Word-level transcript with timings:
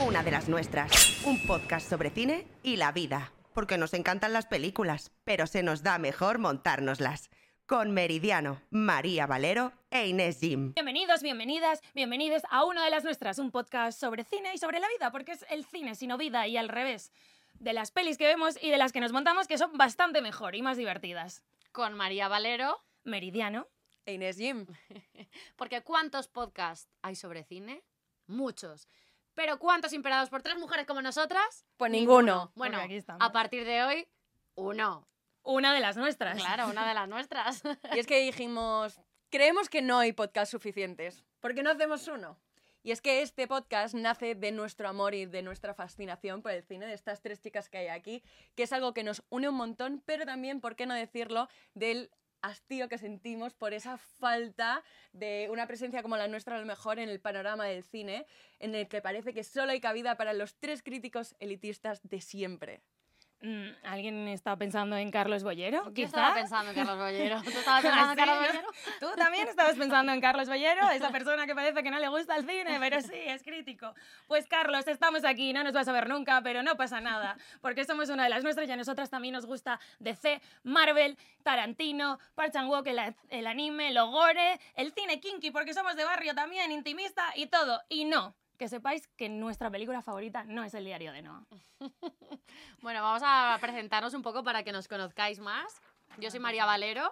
Una 0.00 0.22
de 0.22 0.30
las 0.30 0.48
nuestras. 0.48 1.22
Un 1.26 1.46
podcast 1.46 1.86
sobre 1.86 2.08
cine 2.08 2.46
y 2.62 2.76
la 2.76 2.90
vida. 2.90 3.34
Porque 3.52 3.76
nos 3.76 3.92
encantan 3.92 4.32
las 4.32 4.46
películas, 4.46 5.12
pero 5.24 5.46
se 5.46 5.62
nos 5.62 5.82
da 5.82 5.98
mejor 5.98 6.38
montárnoslas. 6.38 7.28
Con 7.66 7.90
Meridiano, 7.90 8.62
María 8.70 9.26
Valero 9.26 9.72
e 9.90 10.06
Inés 10.08 10.40
Jim. 10.40 10.72
Bienvenidos, 10.74 11.22
bienvenidas, 11.22 11.82
bienvenidos 11.94 12.42
a 12.48 12.64
una 12.64 12.82
de 12.82 12.90
las 12.90 13.04
nuestras, 13.04 13.38
un 13.38 13.50
podcast 13.50 14.00
sobre 14.00 14.24
cine 14.24 14.54
y 14.54 14.58
sobre 14.58 14.80
la 14.80 14.88
vida, 14.88 15.12
porque 15.12 15.32
es 15.32 15.44
el 15.50 15.66
cine 15.66 15.94
sino 15.94 16.16
vida 16.16 16.46
y 16.46 16.56
al 16.56 16.70
revés. 16.70 17.12
De 17.58 17.74
las 17.74 17.90
pelis 17.90 18.16
que 18.16 18.26
vemos 18.26 18.56
y 18.62 18.70
de 18.70 18.78
las 18.78 18.92
que 18.92 19.00
nos 19.00 19.12
montamos, 19.12 19.48
que 19.48 19.58
son 19.58 19.76
bastante 19.76 20.22
mejor 20.22 20.54
y 20.54 20.62
más 20.62 20.78
divertidas. 20.78 21.42
Con 21.72 21.92
María 21.92 22.26
Valero. 22.26 22.82
Meridiano. 23.04 23.68
E 24.06 24.14
Inés 24.14 24.38
Jim. 24.38 24.66
Porque 25.56 25.82
¿cuántos 25.82 26.26
podcasts 26.26 26.88
hay 27.02 27.16
sobre 27.16 27.44
cine? 27.44 27.82
Muchos. 28.26 28.88
Pero 29.34 29.58
¿cuántos 29.58 29.92
imperados 29.92 30.28
por 30.30 30.42
tres 30.42 30.56
mujeres 30.58 30.86
como 30.86 31.02
nosotras? 31.02 31.64
Pues 31.76 31.90
ninguno. 31.90 32.52
Bueno, 32.54 32.74
Porque 32.78 32.84
aquí 32.86 32.96
estamos. 32.96 33.22
a 33.26 33.32
partir 33.32 33.64
de 33.64 33.82
hoy, 33.82 34.08
uno. 34.54 35.06
Una 35.42 35.72
de 35.72 35.80
las 35.80 35.96
nuestras. 35.96 36.36
Claro, 36.38 36.68
una 36.68 36.86
de 36.86 36.94
las 36.94 37.08
nuestras. 37.08 37.62
Y 37.94 37.98
es 37.98 38.06
que 38.06 38.20
dijimos, 38.20 39.00
creemos 39.30 39.68
que 39.70 39.80
no 39.82 39.98
hay 39.98 40.12
podcasts 40.12 40.50
suficientes. 40.50 41.24
¿Por 41.40 41.54
qué 41.54 41.62
no 41.62 41.70
hacemos 41.70 42.06
uno? 42.08 42.38
Y 42.82 42.92
es 42.92 43.02
que 43.02 43.20
este 43.20 43.46
podcast 43.46 43.94
nace 43.94 44.34
de 44.34 44.52
nuestro 44.52 44.88
amor 44.88 45.14
y 45.14 45.26
de 45.26 45.42
nuestra 45.42 45.74
fascinación 45.74 46.40
por 46.40 46.52
el 46.52 46.62
cine, 46.62 46.86
de 46.86 46.94
estas 46.94 47.20
tres 47.20 47.40
chicas 47.40 47.68
que 47.68 47.76
hay 47.78 47.88
aquí, 47.88 48.22
que 48.54 48.62
es 48.62 48.72
algo 48.72 48.94
que 48.94 49.04
nos 49.04 49.22
une 49.28 49.50
un 49.50 49.54
montón, 49.54 50.02
pero 50.06 50.24
también, 50.24 50.60
¿por 50.62 50.76
qué 50.76 50.86
no 50.86 50.94
decirlo?, 50.94 51.48
del 51.74 52.10
hastío 52.42 52.88
que 52.88 52.98
sentimos 52.98 53.54
por 53.54 53.72
esa 53.72 53.98
falta 53.98 54.82
de 55.12 55.48
una 55.50 55.66
presencia 55.66 56.02
como 56.02 56.16
la 56.16 56.28
nuestra 56.28 56.56
a 56.56 56.60
lo 56.60 56.66
mejor 56.66 56.98
en 56.98 57.08
el 57.08 57.20
panorama 57.20 57.66
del 57.66 57.84
cine, 57.84 58.26
en 58.58 58.74
el 58.74 58.88
que 58.88 59.02
parece 59.02 59.34
que 59.34 59.44
solo 59.44 59.72
hay 59.72 59.80
cabida 59.80 60.16
para 60.16 60.32
los 60.32 60.54
tres 60.56 60.82
críticos 60.82 61.34
elitistas 61.38 62.00
de 62.02 62.20
siempre. 62.20 62.82
Mm, 63.42 63.68
¿Alguien 63.84 64.28
está 64.28 64.54
pensando 64.56 64.96
en 64.96 65.10
Carlos 65.10 65.42
Bollero? 65.42 65.84
Yo 65.86 65.94
quizá? 65.94 66.06
estaba 66.08 66.34
pensando 66.34 66.70
en 66.70 66.76
Carlos 66.76 66.98
Bollero. 66.98 67.42
¿Tú 67.42 67.50
estabas 67.50 67.82
pensando 67.82 68.12
en 68.12 68.18
Sí, 68.18 68.24
Carlos. 68.26 68.46
Bollero? 68.48 68.68
Tú 69.00 69.06
también 69.16 69.48
estabas 69.48 69.76
pensando 69.76 70.12
en 70.12 70.20
Carlos 70.20 70.48
Bollero, 70.48 70.90
esa 70.90 71.10
persona 71.12 71.46
que 71.46 71.54
parece 71.54 71.82
que 71.82 71.90
no 71.90 71.98
le 71.98 72.08
gusta 72.08 72.36
el 72.36 72.46
cine, 72.46 72.76
pero 72.78 73.00
sí, 73.00 73.14
es 73.14 73.42
crítico. 73.42 73.94
Pues 74.26 74.46
Carlos, 74.46 74.86
estamos 74.86 75.24
aquí, 75.24 75.54
no 75.54 75.64
nos 75.64 75.72
vas 75.72 75.88
a 75.88 75.92
ver 75.92 76.06
nunca, 76.06 76.42
pero 76.42 76.62
no 76.62 76.76
pasa 76.76 77.00
nada, 77.00 77.38
porque 77.62 77.86
somos 77.86 78.10
una 78.10 78.24
de 78.24 78.28
las 78.28 78.44
nuestras 78.44 78.68
y 78.68 78.72
a 78.72 78.76
nosotras 78.76 79.08
también 79.08 79.32
nos 79.32 79.46
gusta 79.46 79.80
DC, 80.00 80.42
Marvel, 80.64 81.16
Tarantino, 81.42 82.18
Park 82.34 82.52
Chan 82.52 82.68
Wook, 82.68 82.86
el, 82.88 83.00
el 83.30 83.46
anime, 83.46 83.92
lo 83.92 84.08
gore, 84.10 84.60
el 84.74 84.92
cine 84.92 85.18
kinky, 85.18 85.50
porque 85.50 85.72
somos 85.72 85.96
de 85.96 86.04
barrio 86.04 86.34
también, 86.34 86.70
intimista 86.72 87.24
y 87.34 87.46
todo. 87.46 87.80
Y 87.88 88.04
no, 88.04 88.34
que 88.60 88.68
sepáis 88.68 89.08
que 89.16 89.30
nuestra 89.30 89.70
película 89.70 90.02
favorita 90.02 90.44
no 90.44 90.62
es 90.62 90.74
El 90.74 90.84
diario 90.84 91.12
de 91.12 91.22
Noah. 91.22 91.46
Bueno, 92.82 93.00
vamos 93.02 93.22
a 93.24 93.56
presentarnos 93.58 94.12
un 94.12 94.20
poco 94.20 94.44
para 94.44 94.62
que 94.62 94.70
nos 94.70 94.86
conozcáis 94.86 95.40
más. 95.40 95.80
Yo 96.18 96.30
soy 96.30 96.40
María 96.40 96.66
Valero. 96.66 97.10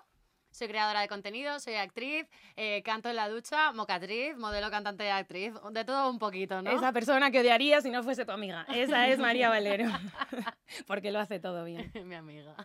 Soy 0.51 0.69
creadora 0.69 1.01
de 1.01 1.09
contenido, 1.09 1.59
soy 1.61 1.75
actriz, 1.75 2.27
eh, 2.57 2.83
canto 2.83 3.09
en 3.09 3.17
la 3.17 3.29
ducha, 3.29 3.73
mocatriz, 3.73 4.37
modelo, 4.37 4.71
cantante 4.71 5.05
y 5.05 5.09
actriz, 5.09 5.55
de 5.73 5.85
todo 5.85 6.11
un 6.11 6.19
poquito, 6.19 6.61
¿no? 6.63 6.71
Esa 6.71 6.93
persona 6.93 7.31
que 7.31 7.41
odiaría 7.41 7.81
si 7.81 7.91
no 7.91 8.03
fuese 8.03 8.25
tu 8.25 8.33
amiga. 8.33 8.67
Esa 8.75 9.09
es 9.09 9.19
María 9.19 9.49
Valero, 9.51 9.91
porque 10.87 11.11
lo 11.11 11.19
hace 11.21 11.39
todo 11.39 11.65
bien. 11.65 11.91
Mi 12.05 12.15
amiga. 12.15 12.57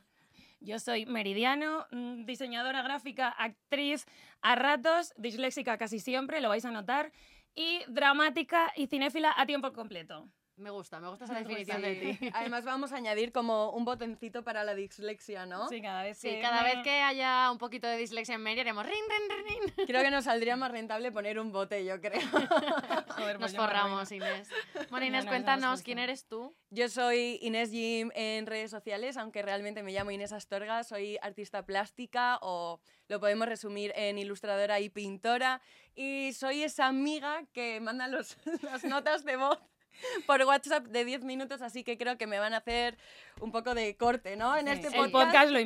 Yo 0.62 0.80
soy 0.80 1.06
Meridiano, 1.06 1.86
mm, 1.92 2.24
diseñadora 2.24 2.82
gráfica, 2.84 3.30
actriz 3.30 4.06
a 4.42 4.56
ratos, 4.56 5.14
disléxica 5.18 5.78
casi 5.78 6.00
siempre, 6.00 6.40
lo 6.40 6.48
vais 6.48 6.64
a 6.64 6.72
notar, 6.72 7.12
y 7.56 7.82
dramática 7.88 8.72
y 8.76 8.88
cinéfila 8.88 9.34
a 9.38 9.46
tiempo 9.46 9.74
completo. 9.74 10.30
Me 10.56 10.70
gusta, 10.70 11.00
me 11.00 11.08
gusta 11.10 11.26
esa 11.26 11.34
Pues 11.44 11.48
definición 11.48 11.82
de 11.82 12.00
sí. 12.00 12.18
ti. 12.20 12.30
Además 12.34 12.64
vamos 12.64 12.94
a 12.94 12.98
añadir 12.98 13.32
como 13.32 13.72
un 13.72 13.86
botoncito 13.86 14.44
para 14.44 14.64
la 14.64 14.76
dislexia, 14.76 15.46
¿no? 15.48 15.68
Sí, 15.68 15.82
cada 15.82 16.04
vez 16.04 16.18
Sí, 16.20 16.30
que 16.30 16.42
cada 16.42 16.62
me- 16.62 16.76
vez 16.76 16.84
que 16.84 17.02
haya 17.02 17.50
un 17.52 17.58
poquito 17.58 17.88
de 17.88 17.98
dislexia 17.98 18.36
en 18.36 18.42
Mary 18.44 18.60
haremos 18.60 18.86
rin, 18.86 18.94
rin, 19.10 19.30
rin, 19.46 19.74
rin. 19.78 19.86
Creo 19.88 20.02
que 20.04 20.12
nos 20.12 20.26
saldría 20.26 20.56
más 20.56 20.72
rentable 20.72 21.12
poner 21.12 21.40
un 21.40 21.52
bote, 21.52 21.84
yo 21.84 22.00
creo. 22.00 22.22
Joder, 22.30 23.38
pues 23.40 23.54
Nos 23.54 23.56
forramos, 23.56 24.12
Inés. 24.12 24.50
Bueno, 24.90 25.06
Inés, 25.06 25.26
no, 25.26 25.32
no 25.32 25.36
cuéntanos 25.36 25.70
nos 25.72 25.82
quién 25.82 25.98
eres 26.00 26.28
tú. 26.28 26.56
Yo 26.70 26.88
soy 26.90 27.40
Inés 27.42 27.72
Jim 27.72 28.12
en 28.14 28.46
redes 28.46 28.70
sociales, 28.72 29.18
aunque 29.18 29.42
realmente 29.42 29.84
me 29.84 29.92
llamo 29.92 30.12
Inés 30.12 30.34
Astorga, 30.34 30.84
soy 30.84 31.18
artista 31.22 31.66
plástica 31.66 32.38
o 32.42 32.80
lo 33.08 33.20
podemos 33.20 33.48
resumir 33.48 33.92
en 33.96 34.18
ilustradora 34.18 34.80
y 34.80 34.90
pintora. 34.90 35.62
Y 35.96 36.34
soy 36.34 36.64
esa 36.64 36.88
amiga 36.88 37.44
que 37.54 37.80
manda 37.80 38.08
los, 38.08 38.38
las 38.64 38.84
notas 38.84 39.24
de 39.26 39.36
voz 39.38 39.60
por 40.28 40.42
WhatsApp 40.44 40.86
de 40.88 41.06
10 41.06 41.24
minutos, 41.24 41.62
así 41.62 41.84
que 41.84 41.98
creo 41.98 42.18
que 42.18 42.28
me 42.28 42.40
van 42.40 42.54
a 42.54 42.58
hacer 42.58 42.98
un 43.42 43.52
poco 43.52 43.74
de 43.74 43.96
corte, 43.98 44.36
¿no? 44.36 44.56
En 44.58 44.68
Sí, 44.68 44.74
este 44.74 44.88
El 44.88 44.94
podcast. 44.94 45.26
podcast 45.26 45.52
lo, 45.52 45.60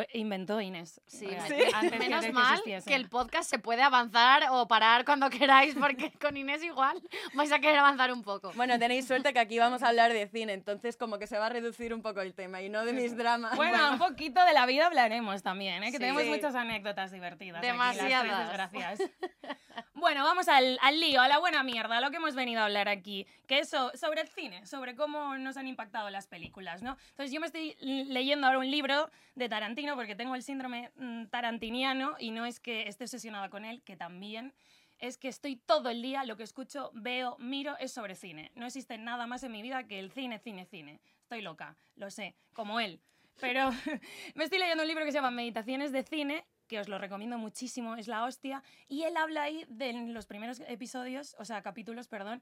lo 0.00 0.06
inventó 0.14 0.60
Inés. 0.60 1.00
Sí, 1.06 1.26
me- 1.26 1.70
antes 1.74 1.98
menos 1.98 2.24
que 2.24 2.32
mal 2.32 2.60
que 2.86 2.94
el 2.94 3.08
podcast 3.08 3.48
se 3.48 3.58
puede 3.58 3.82
avanzar 3.82 4.44
o 4.50 4.68
parar 4.68 5.04
cuando 5.04 5.30
queráis, 5.30 5.74
porque 5.74 6.12
con 6.20 6.36
Inés 6.36 6.62
igual 6.62 7.00
vais 7.34 7.52
a 7.52 7.58
querer 7.58 7.78
avanzar 7.78 8.12
un 8.12 8.22
poco. 8.22 8.52
Bueno, 8.54 8.78
tenéis 8.78 9.06
suerte 9.06 9.32
que 9.32 9.38
aquí 9.40 9.58
vamos 9.58 9.82
a 9.82 9.88
hablar 9.88 10.12
de 10.12 10.26
cine, 10.28 10.52
entonces 10.52 10.96
como 10.96 11.18
que 11.18 11.26
se 11.26 11.38
va 11.38 11.46
a 11.46 11.50
reducir 11.50 11.94
un 11.94 12.02
poco 12.02 12.20
el 12.20 12.34
tema 12.34 12.60
y 12.62 12.68
no 12.68 12.84
de 12.84 12.92
mis 12.92 13.16
dramas. 13.16 13.56
Bueno, 13.56 13.92
un 13.92 13.98
poquito 13.98 14.44
de 14.44 14.52
la 14.52 14.66
vida 14.66 14.86
hablaremos 14.86 15.42
también, 15.42 15.82
¿eh? 15.82 15.86
que 15.86 15.92
Sí. 15.92 15.98
tenemos 15.98 16.24
muchas 16.26 16.54
anécdotas 16.54 17.10
divertidas. 17.12 17.58
aquí, 17.58 17.66
las 17.68 17.96
tres 17.96 18.08
Demasiadas. 18.08 18.48
desgracias. 18.48 19.10
bueno, 19.94 20.24
vamos 20.24 20.48
al, 20.48 20.78
al 20.82 21.00
lío, 21.00 21.20
a 21.20 21.28
la 21.28 21.38
buena 21.38 21.62
mierda, 21.62 21.98
a 21.98 22.00
lo 22.00 22.10
que 22.10 22.16
hemos 22.16 22.34
venido 22.34 22.60
a 22.60 22.64
hablar 22.64 22.88
aquí, 22.88 23.26
que 23.50 23.58
es 23.58 23.68
so- 23.68 23.90
sobre 23.96 24.20
el 24.20 24.28
cine, 24.28 24.64
sobre 24.64 24.94
cómo 24.94 25.36
nos 25.36 25.56
han 25.56 25.66
impactado 25.66 26.08
las 26.08 26.28
películas, 26.28 26.82
¿no? 26.82 26.96
Entonces 27.08 27.32
yo 27.32 27.40
me 27.40 27.46
estoy 27.46 27.74
leyendo 27.80 28.46
ahora 28.46 28.60
un 28.60 28.70
libro 28.70 29.10
de 29.34 29.48
Tarantino 29.48 29.96
porque 29.96 30.14
tengo 30.14 30.36
el 30.36 30.44
síndrome 30.44 30.92
mm, 30.94 31.24
tarantiniano 31.26 32.14
y 32.20 32.30
no 32.30 32.46
es 32.46 32.60
que 32.60 32.86
esté 32.86 33.04
obsesionada 33.04 33.50
con 33.50 33.64
él, 33.64 33.82
que 33.82 33.96
también 33.96 34.54
es 35.00 35.18
que 35.18 35.26
estoy 35.26 35.56
todo 35.56 35.90
el 35.90 36.00
día, 36.00 36.22
lo 36.22 36.36
que 36.36 36.44
escucho, 36.44 36.92
veo, 36.94 37.36
miro, 37.40 37.76
es 37.78 37.90
sobre 37.90 38.14
cine. 38.14 38.52
No 38.54 38.66
existe 38.66 38.96
nada 38.98 39.26
más 39.26 39.42
en 39.42 39.50
mi 39.50 39.62
vida 39.62 39.82
que 39.82 39.98
el 39.98 40.12
cine, 40.12 40.38
cine, 40.38 40.64
cine. 40.64 41.00
Estoy 41.22 41.40
loca, 41.42 41.76
lo 41.96 42.08
sé, 42.08 42.36
como 42.52 42.78
él. 42.78 43.00
Pero 43.40 43.70
me 44.36 44.44
estoy 44.44 44.60
leyendo 44.60 44.84
un 44.84 44.88
libro 44.88 45.04
que 45.04 45.10
se 45.10 45.18
llama 45.18 45.32
Meditaciones 45.32 45.90
de 45.90 46.04
Cine, 46.04 46.46
que 46.68 46.78
os 46.78 46.88
lo 46.88 46.98
recomiendo 46.98 47.36
muchísimo, 47.36 47.96
es 47.96 48.06
la 48.06 48.22
hostia, 48.22 48.62
y 48.86 49.02
él 49.02 49.16
habla 49.16 49.42
ahí 49.42 49.64
de 49.68 49.92
los 49.92 50.26
primeros 50.26 50.60
episodios, 50.68 51.34
o 51.40 51.44
sea, 51.44 51.62
capítulos, 51.62 52.06
perdón, 52.06 52.40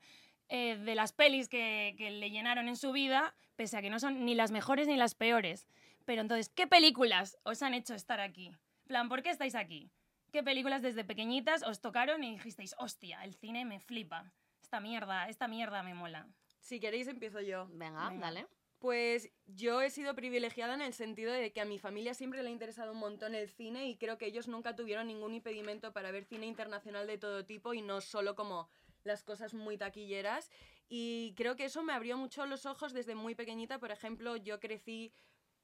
eh, 0.48 0.76
de 0.76 0.94
las 0.94 1.12
pelis 1.12 1.48
que, 1.48 1.94
que 1.98 2.10
le 2.10 2.30
llenaron 2.30 2.68
en 2.68 2.76
su 2.76 2.92
vida, 2.92 3.34
pese 3.56 3.76
a 3.76 3.82
que 3.82 3.90
no 3.90 3.98
son 4.00 4.24
ni 4.24 4.34
las 4.34 4.50
mejores 4.50 4.86
ni 4.88 4.96
las 4.96 5.14
peores. 5.14 5.66
Pero 6.04 6.22
entonces, 6.22 6.48
¿qué 6.48 6.66
películas 6.66 7.38
os 7.42 7.62
han 7.62 7.74
hecho 7.74 7.94
estar 7.94 8.20
aquí? 8.20 8.46
En 8.46 8.56
plan, 8.86 9.08
¿por 9.08 9.22
qué 9.22 9.30
estáis 9.30 9.54
aquí? 9.54 9.90
¿Qué 10.32 10.42
películas 10.42 10.82
desde 10.82 11.04
pequeñitas 11.04 11.62
os 11.62 11.80
tocaron 11.80 12.22
y 12.24 12.32
dijisteis, 12.32 12.74
hostia, 12.78 13.22
el 13.24 13.34
cine 13.34 13.64
me 13.64 13.80
flipa? 13.80 14.32
Esta 14.62 14.80
mierda, 14.80 15.28
esta 15.28 15.48
mierda 15.48 15.82
me 15.82 15.94
mola. 15.94 16.26
Si 16.60 16.80
queréis 16.80 17.08
empiezo 17.08 17.40
yo. 17.40 17.66
Venga, 17.72 18.08
Venga. 18.10 18.26
dale. 18.26 18.46
Pues 18.78 19.30
yo 19.46 19.80
he 19.82 19.90
sido 19.90 20.14
privilegiada 20.14 20.74
en 20.74 20.82
el 20.82 20.92
sentido 20.92 21.32
de 21.32 21.52
que 21.52 21.60
a 21.60 21.64
mi 21.64 21.78
familia 21.78 22.14
siempre 22.14 22.42
le 22.42 22.48
ha 22.48 22.52
interesado 22.52 22.92
un 22.92 22.98
montón 22.98 23.34
el 23.34 23.48
cine 23.48 23.88
y 23.88 23.96
creo 23.96 24.18
que 24.18 24.26
ellos 24.26 24.46
nunca 24.46 24.76
tuvieron 24.76 25.08
ningún 25.08 25.34
impedimento 25.34 25.92
para 25.92 26.10
ver 26.12 26.24
cine 26.24 26.46
internacional 26.46 27.06
de 27.06 27.18
todo 27.18 27.44
tipo 27.44 27.74
y 27.74 27.82
no 27.82 28.00
solo 28.00 28.36
como 28.36 28.68
las 29.08 29.24
cosas 29.24 29.54
muy 29.54 29.76
taquilleras. 29.76 30.50
Y 30.88 31.34
creo 31.36 31.56
que 31.56 31.64
eso 31.64 31.82
me 31.82 31.92
abrió 31.92 32.16
mucho 32.16 32.46
los 32.46 32.64
ojos 32.64 32.92
desde 32.92 33.16
muy 33.16 33.34
pequeñita. 33.34 33.80
Por 33.80 33.90
ejemplo, 33.90 34.36
yo 34.36 34.60
crecí 34.60 35.12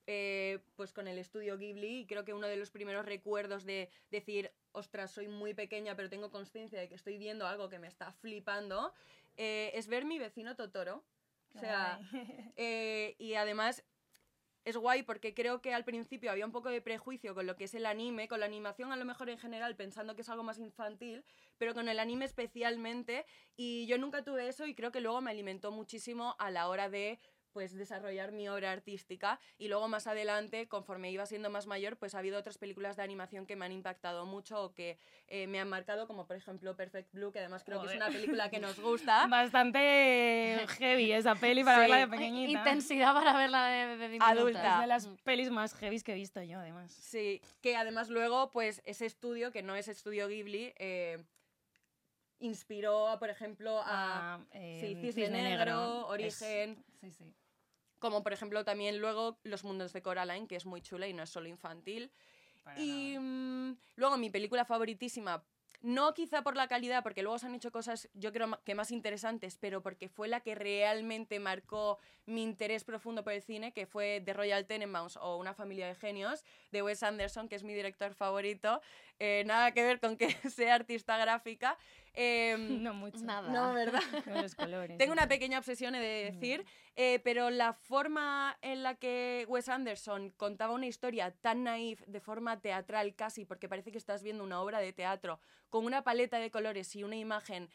eh, 0.07 0.59
pues 0.77 0.93
con 0.93 1.09
el 1.09 1.19
estudio 1.19 1.57
Ghibli 1.57 2.01
y 2.01 2.07
creo 2.07 2.25
que 2.25 2.35
uno 2.35 2.47
de 2.47 2.57
los 2.57 2.71
primeros 2.71 3.07
recuerdos 3.07 3.65
de 3.65 3.89
decir, 4.11 4.53
ostras, 4.73 5.11
soy 5.11 5.29
muy 5.29 5.55
pequeña 5.55 5.97
pero 5.97 6.11
tengo 6.11 6.31
conciencia 6.31 6.79
de 6.79 6.91
que 6.91 6.95
estoy 6.95 7.17
viendo 7.17 7.47
algo 7.47 7.71
que 7.71 7.79
me 7.79 7.87
está 7.87 8.13
flipando, 8.13 8.93
eh, 9.39 9.71
es 9.73 9.87
ver 9.89 10.05
mi 10.05 10.19
vecino 10.19 10.57
Totoro. 10.57 11.05
O 11.55 11.59
sea, 11.59 12.01
eh, 12.57 13.15
y 13.19 13.35
además 13.35 13.83
es 14.65 14.77
guay 14.77 15.03
porque 15.03 15.35
creo 15.35 15.61
que 15.61 15.75
al 15.75 15.85
principio 15.85 16.31
había 16.31 16.47
un 16.47 16.53
poco 16.53 16.71
de 16.71 16.81
prejuicio 16.81 17.35
con 17.35 17.47
lo 17.47 17.57
que 17.57 17.65
es 17.65 17.75
el 17.75 17.87
anime, 17.87 18.29
con 18.29 18.41
la 18.41 18.47
animación 18.47 18.93
a 18.93 18.97
lo 18.97 19.05
mejor 19.05 19.29
en 19.29 19.39
general 19.39 19.77
pensando 19.77 20.15
que 20.15 20.23
es 20.23 20.29
algo 20.29 20.43
más 20.43 20.59
infantil, 20.59 21.25
pero 21.59 21.75
con 21.75 21.89
el 21.89 21.99
anime 21.99 22.25
especialmente. 22.25 23.27
Y 23.57 23.87
yo 23.87 23.99
nunca 23.99 24.25
tuve 24.25 24.49
eso 24.49 24.67
y 24.67 24.75
creo 24.75 24.91
que 24.91 25.01
luego 25.01 25.21
me 25.21 25.31
alimentó 25.31 25.71
muchísimo 25.71 26.35
a 26.39 26.51
la 26.51 26.69
hora 26.69 26.89
de 26.89 27.21
pues 27.55 27.73
desarrollar 27.73 28.33
mi 28.33 28.49
obra 28.49 28.73
artística 28.73 29.39
y 29.57 29.69
luego 29.69 29.87
más 29.89 30.09
adelante, 30.09 30.67
conforme 30.69 31.11
iba 31.13 31.25
siendo 31.25 31.49
más 31.51 31.67
mayor, 31.69 31.97
pues 31.97 32.15
ha 32.15 32.19
habido 32.19 32.37
otras 32.39 32.59
películas 32.59 32.97
de 32.97 33.05
animación 33.05 33.47
que 33.47 33.55
me 33.55 33.65
han 33.65 33.71
impactado 33.73 34.27
mucho 34.27 34.61
o 34.61 34.75
que 34.75 34.99
eh, 35.29 35.47
me 35.47 35.61
han 35.61 35.69
marcado, 35.69 36.09
como 36.09 36.27
por 36.27 36.35
ejemplo 36.37 36.75
Perfect 36.77 37.13
Blue, 37.15 37.31
que 37.33 37.39
además 37.39 37.63
creo 37.65 37.79
que 37.81 37.87
es 37.87 37.93
Joder. 37.93 38.03
una 38.09 38.13
película 38.13 38.51
que 38.51 38.59
nos 38.59 38.79
gusta. 38.81 39.27
Bastante 39.29 40.67
heavy 40.79 41.13
esa 41.13 41.37
peli 41.37 41.63
para 41.63 41.77
Sí. 41.77 41.81
verla 41.83 41.97
de 41.99 42.09
pequeñita. 42.09 42.59
Intensidad 42.59 43.15
para 43.15 43.37
verla 43.37 43.67
de, 43.69 43.97
de. 44.09 44.19
Adulta. 44.21 44.75
Es 44.75 44.81
de 44.81 44.87
las 44.89 45.07
pelis 45.23 45.51
más 45.51 45.75
heavy 45.75 46.01
que 46.01 46.13
he 46.13 46.17
visto 46.17 46.43
yo, 46.43 46.59
además. 46.59 46.91
Sí, 46.93 47.41
que 47.63 47.77
además 47.77 48.09
luego, 48.11 48.51
pues 48.51 48.83
ese 48.85 49.07
estudio, 49.07 49.53
que 49.53 49.63
no 49.63 49.77
es 49.77 49.87
estudio 49.87 50.27
Ghibli, 50.27 50.75
eh, 50.77 51.25
inspiró, 52.41 53.09
a, 53.09 53.19
por 53.19 53.31
ejemplo, 53.31 53.79
a 53.81 54.35
Ah, 54.35 54.41
eh, 54.53 54.79
sí, 55.01 55.13
Cisne 55.13 55.31
Negro, 55.43 56.09
Origen. 56.09 56.85
Es- 57.03 57.17
sí, 57.17 57.25
sí. 57.25 57.35
Como 58.05 58.23
por 58.23 58.35
ejemplo 58.35 58.67
también 58.67 58.99
luego 58.99 59.39
Los 59.45 59.65
Mundos 59.65 59.95
de 59.95 60.03
Coraline, 60.03 60.47
que 60.47 60.57
es 60.57 60.67
muy 60.67 60.83
chula 60.83 61.09
y 61.09 61.15
no 61.15 61.23
es 61.23 61.31
solo 61.31 61.49
infantil. 61.49 62.11
Para 62.63 62.79
Y 62.79 63.17
mm, 63.19 63.79
luego 63.97 64.19
mi 64.19 64.29
película 64.29 64.67
favoritísima, 64.67 65.43
no 65.81 66.13
quizá 66.13 66.43
por 66.43 66.55
la 66.55 66.69
calidad, 66.69 67.03
porque 67.03 67.23
luego 67.23 67.39
se 67.39 67.47
han 67.47 67.55
hecho 67.55 67.73
cosas 67.73 68.11
yo 68.13 68.31
creo 68.31 68.61
que 68.63 68.75
más 68.75 68.91
interesantes, 68.91 69.57
pero 69.59 69.83
porque 69.83 70.11
fue 70.11 70.29
la 70.29 70.41
que 70.41 70.55
realmente 70.55 71.39
marcó 71.41 71.99
mi 72.27 72.43
interés 72.43 72.85
profundo 72.85 73.25
por 73.25 73.33
el 73.33 73.41
cine, 73.41 73.73
que 73.73 73.87
fue 73.87 74.21
The 74.23 74.35
Royal 74.35 74.67
Tenenbaums 74.67 75.17
o 75.17 75.39
Una 75.39 75.55
familia 75.55 75.87
de 75.87 75.95
genios, 75.95 76.45
de 76.73 76.83
Wes 76.83 77.03
Anderson, 77.03 77.49
que 77.49 77.57
es 77.57 77.63
mi 77.63 77.73
director 77.73 78.13
favorito. 78.13 78.83
Eh, 79.19 79.45
nada 79.47 79.73
que 79.73 79.83
ver 79.83 79.99
con 79.99 80.19
que 80.19 80.29
sea 80.51 80.75
artista 80.75 81.17
gráfica. 81.17 81.79
Em, 82.15 82.83
No 82.83 82.95
mucho. 82.95 83.19
Nada. 83.25 83.51
no, 83.51 83.73
¿verdad? 83.75 84.01
Con 84.25 84.35
los 84.43 84.55
colores. 84.55 84.99
Tengo 84.99 85.13
una 85.13 85.29
pequeña 85.29 85.59
obsesión, 85.59 85.95
he 85.95 86.01
de 86.01 86.33
decir, 86.33 86.65
eh, 86.97 87.21
pero 87.25 87.51
la 87.51 87.73
forma 87.73 88.57
en 88.63 88.83
la 88.83 88.95
que 88.95 89.45
Wes 89.49 89.69
Anderson 89.69 90.31
contaba 90.31 90.75
una 90.75 90.87
historia 90.87 91.31
tan 91.33 91.65
naif, 91.65 92.01
de 92.07 92.21
forma 92.21 92.61
teatral 92.61 93.15
casi, 93.15 93.45
porque 93.45 93.69
parece 93.69 93.91
que 93.93 93.99
estás 93.99 94.23
viendo 94.23 94.45
una 94.45 94.61
obra 94.61 94.79
de 94.79 94.93
teatro, 94.93 95.41
con 95.69 95.85
una 95.85 96.03
paleta 96.03 96.39
de 96.39 96.51
colores 96.51 96.95
y 96.97 97.03
una 97.03 97.17
imagen 97.17 97.69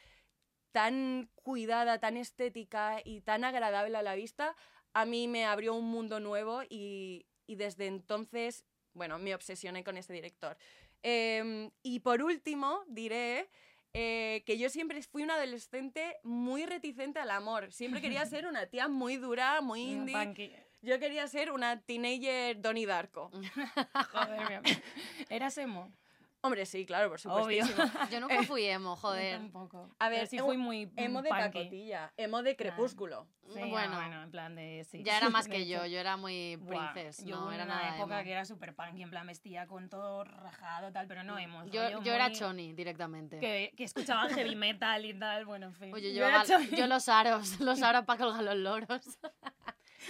tan 0.72 1.30
cuidada, 1.36 2.00
tan 2.00 2.16
estética 2.16 3.02
y 3.04 3.22
tan 3.22 3.44
agradable 3.44 3.98
a 3.98 4.04
la 4.04 4.16
vista, 4.16 4.56
a 4.94 5.06
mí 5.06 5.28
me 5.28 5.46
abrió 5.46 5.74
un 5.74 5.90
mundo 5.90 6.20
nuevo 6.20 6.62
y, 6.70 7.26
y 7.48 7.56
desde 7.56 7.88
entonces, 7.88 8.64
bueno, 8.94 9.18
me 9.18 9.34
obsesioné 9.34 9.84
con 9.84 9.98
este 9.98 10.14
director. 10.14 10.58
Em, 11.02 11.72
y 11.82 12.02
por 12.02 12.22
último, 12.22 12.84
diré 12.88 13.50
eh, 13.94 14.44
que 14.46 14.58
yo 14.58 14.70
siempre 14.70 15.02
fui 15.04 15.24
una 15.24 15.36
adolescente 15.36 16.18
muy 16.24 16.66
reticente 16.66 17.20
al 17.20 17.32
amor. 17.32 17.72
Siempre 17.72 18.02
quería 18.02 18.26
ser 18.26 18.46
una 18.46 18.68
tía 18.68 18.88
muy 18.88 19.18
dura, 19.18 19.62
muy 19.62 19.82
indie. 19.82 20.16
punky. 20.16 20.52
Yo 20.82 20.98
quería 21.00 21.28
ser 21.28 21.52
una 21.52 21.82
teenager 21.82 22.62
Donnie 22.62 22.86
Darko. 22.86 23.32
Joder, 24.12 24.48
mi 24.48 24.56
amor. 24.56 24.64
¿Eras 25.30 25.58
emo? 25.58 25.92
Hombre, 26.42 26.66
sí, 26.66 26.86
claro, 26.86 27.10
por 27.10 27.20
Obvio. 27.32 27.66
supuesto. 27.66 27.92
Yo 28.12 28.20
nunca 28.22 28.44
fui 28.44 28.64
emo, 28.66 28.92
Yo 28.92 29.02
joder. 29.02 29.38
tampoco. 29.40 29.90
A 30.00 30.08
Pero 30.08 30.20
ver, 30.22 30.28
sí 30.28 30.38
emo- 30.38 30.46
fui 30.46 30.58
muy 30.58 30.90
Emo 30.96 31.22
de 31.22 31.30
punky. 31.30 31.44
pacotilla, 31.44 32.14
emo 32.16 32.42
de 32.44 32.56
crepúsculo. 32.56 33.28
Sí, 33.54 33.60
Bueno. 33.68 33.96
bueno, 33.96 34.24
en 34.24 34.32
plan 34.32 34.56
de... 34.56 34.86
Sí. 34.90 35.04
Ya 35.04 35.18
era 35.18 35.30
más 35.30 35.48
que 35.50 35.68
yo, 35.68 35.86
yo 35.86 36.00
era 36.00 36.16
muy 36.18 36.56
Buah, 36.58 36.94
princess, 36.94 37.26
yo 37.26 37.36
no 37.42 37.52
era 37.52 37.66
una 37.66 37.76
nada 37.76 37.96
época 37.98 38.16
emo. 38.20 38.24
que 38.24 38.32
era 38.32 38.46
súper 38.46 38.74
punky, 38.76 39.02
en 39.02 39.10
plan 39.10 39.28
vestía 39.28 39.68
con 39.68 39.90
todo 39.90 40.24
rajado, 40.24 40.92
tal, 40.94 41.08
pero 41.08 41.24
no 41.24 41.38
emo. 41.38 41.66
Yo, 41.66 41.82
rollo 41.84 42.02
yo 42.04 42.14
era 42.14 42.32
choni 42.32 42.72
directamente. 42.74 43.40
Que, 43.40 43.74
que 43.76 43.84
escuchaba 43.84 44.30
heavy 44.30 44.56
metal 44.56 45.04
y 45.04 45.14
tal, 45.20 45.46
bueno, 45.46 45.66
en 45.68 45.74
fin. 45.74 45.94
Oye, 45.94 46.14
Yo 46.14 46.26
yo, 46.48 46.60
yo 46.78 46.88
los 46.88 47.10
aros, 47.10 47.60
los 47.60 47.82
aros 47.82 48.06
para 48.06 48.20
colgar 48.24 48.44
los 48.44 48.56
loros. 48.56 49.02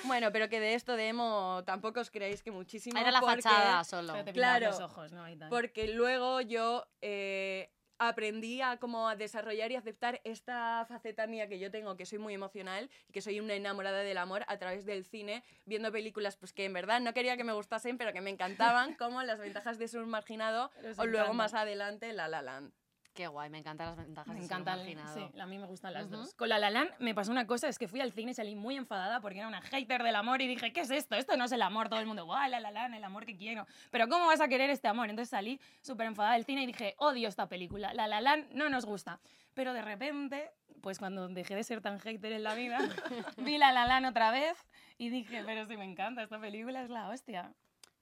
Bueno, 0.05 0.31
pero 0.31 0.49
que 0.49 0.59
de 0.59 0.73
esto 0.75 0.95
de 0.95 1.07
emo 1.09 1.63
tampoco 1.65 1.99
os 1.99 2.09
creáis 2.11 2.41
que 2.43 2.51
muchísimo. 2.51 2.99
Era 2.99 3.11
la 3.11 3.19
porque- 3.21 3.41
fachada 3.41 3.83
solo. 3.83 4.13
Pero 4.13 4.25
te 4.25 4.33
Claro, 4.33 4.67
los 4.67 4.79
ojos, 4.79 5.11
¿no? 5.11 5.29
Y 5.29 5.35
tal. 5.35 5.49
Porque 5.49 5.87
luego 5.93 6.41
yo 6.41 6.87
eh, 7.01 7.71
aprendí 7.97 8.61
a 8.61 8.77
como 8.77 9.09
a 9.09 9.15
desarrollar 9.15 9.71
y 9.71 9.75
aceptar 9.75 10.21
esta 10.23 10.85
faceta 10.87 11.27
mía 11.27 11.49
que 11.49 11.59
yo 11.59 11.69
tengo, 11.69 11.97
que 11.97 12.05
soy 12.05 12.17
muy 12.17 12.33
emocional 12.33 12.89
y 13.09 13.11
que 13.11 13.21
soy 13.21 13.39
una 13.41 13.55
enamorada 13.55 13.99
del 13.99 14.17
amor 14.17 14.45
a 14.47 14.57
través 14.57 14.85
del 14.85 15.03
cine, 15.03 15.43
viendo 15.65 15.91
películas 15.91 16.37
pues 16.37 16.53
que 16.53 16.63
en 16.65 16.73
verdad 16.73 17.01
no 17.01 17.13
quería 17.13 17.35
que 17.35 17.43
me 17.43 17.51
gustasen, 17.51 17.97
pero 17.97 18.13
que 18.13 18.21
me 18.21 18.29
encantaban, 18.29 18.93
como 18.97 19.21
Las 19.23 19.39
ventajas 19.39 19.77
de 19.79 19.87
ser 19.89 20.01
un 20.01 20.09
marginado 20.09 20.71
o 20.97 21.05
luego 21.05 21.33
más 21.33 21.53
adelante 21.53 22.13
La 22.13 22.27
La 22.29 22.41
Land. 22.41 22.71
Qué 23.19 23.27
guay, 23.27 23.49
me 23.49 23.57
encantan 23.57 23.87
las 23.87 23.97
ventajas 23.97 24.33
Me 24.33 24.39
de 24.39 24.47
ser 24.47 24.55
encanta, 24.55 24.71
el- 24.75 24.79
marginado. 24.79 25.13
sí, 25.33 25.39
a 25.41 25.45
mí 25.45 25.57
me 25.57 25.65
gustan 25.65 25.91
las 25.91 26.05
Ujú. 26.05 26.15
dos. 26.19 26.33
Con 26.35 26.47
La 26.47 26.57
La 26.57 26.69
Land 26.69 26.89
me 26.99 27.13
pasó 27.13 27.31
una 27.33 27.45
cosa, 27.45 27.67
es 27.67 27.77
que 27.77 27.89
fui 27.89 27.99
al 27.99 28.13
cine 28.13 28.31
y 28.31 28.33
salí 28.33 28.55
muy 28.55 28.77
enfadada 28.77 29.19
porque 29.19 29.39
era 29.39 29.49
una 29.49 29.61
hater 29.61 30.03
del 30.03 30.15
amor 30.15 30.41
y 30.41 30.47
dije, 30.47 30.71
¿qué 30.71 30.79
es 30.79 30.89
esto? 30.89 31.17
Esto 31.17 31.35
no 31.35 31.43
es 31.43 31.51
el 31.51 31.61
amor, 31.61 31.89
todo 31.89 31.99
el 31.99 32.05
mundo, 32.05 32.23
guau, 32.23 32.49
La 32.49 32.61
La 32.61 32.71
Land, 32.71 32.95
el 32.95 33.03
amor 33.03 33.25
que 33.25 33.35
quiero. 33.35 33.67
Pero 33.91 34.07
¿cómo 34.07 34.25
vas 34.27 34.39
a 34.39 34.47
querer 34.47 34.69
este 34.69 34.87
amor? 34.87 35.09
Entonces 35.09 35.31
salí 35.31 35.59
súper 35.81 36.07
enfadada 36.07 36.35
del 36.35 36.45
cine 36.45 36.63
y 36.63 36.67
dije, 36.67 36.95
odio 36.97 37.27
esta 37.27 37.49
película, 37.49 37.93
La 37.93 38.07
La 38.07 38.21
Land 38.21 38.53
no 38.53 38.69
nos 38.69 38.85
gusta. 38.85 39.19
Pero 39.53 39.73
de 39.73 39.81
repente, 39.81 40.51
pues 40.81 40.97
cuando 40.97 41.27
dejé 41.27 41.55
de 41.55 41.65
ser 41.65 41.81
tan 41.81 41.99
hater 41.99 42.31
en 42.31 42.43
la 42.43 42.55
vida, 42.55 42.77
vi 43.37 43.57
La 43.57 43.73
La 43.73 43.85
Land 43.85 44.05
otra 44.05 44.31
vez 44.31 44.55
y 44.97 45.09
dije, 45.09 45.43
pero 45.45 45.67
sí 45.67 45.75
me 45.75 45.83
encanta, 45.83 46.23
esta 46.23 46.39
película 46.39 46.83
es 46.83 46.89
la 46.89 47.09
hostia. 47.09 47.53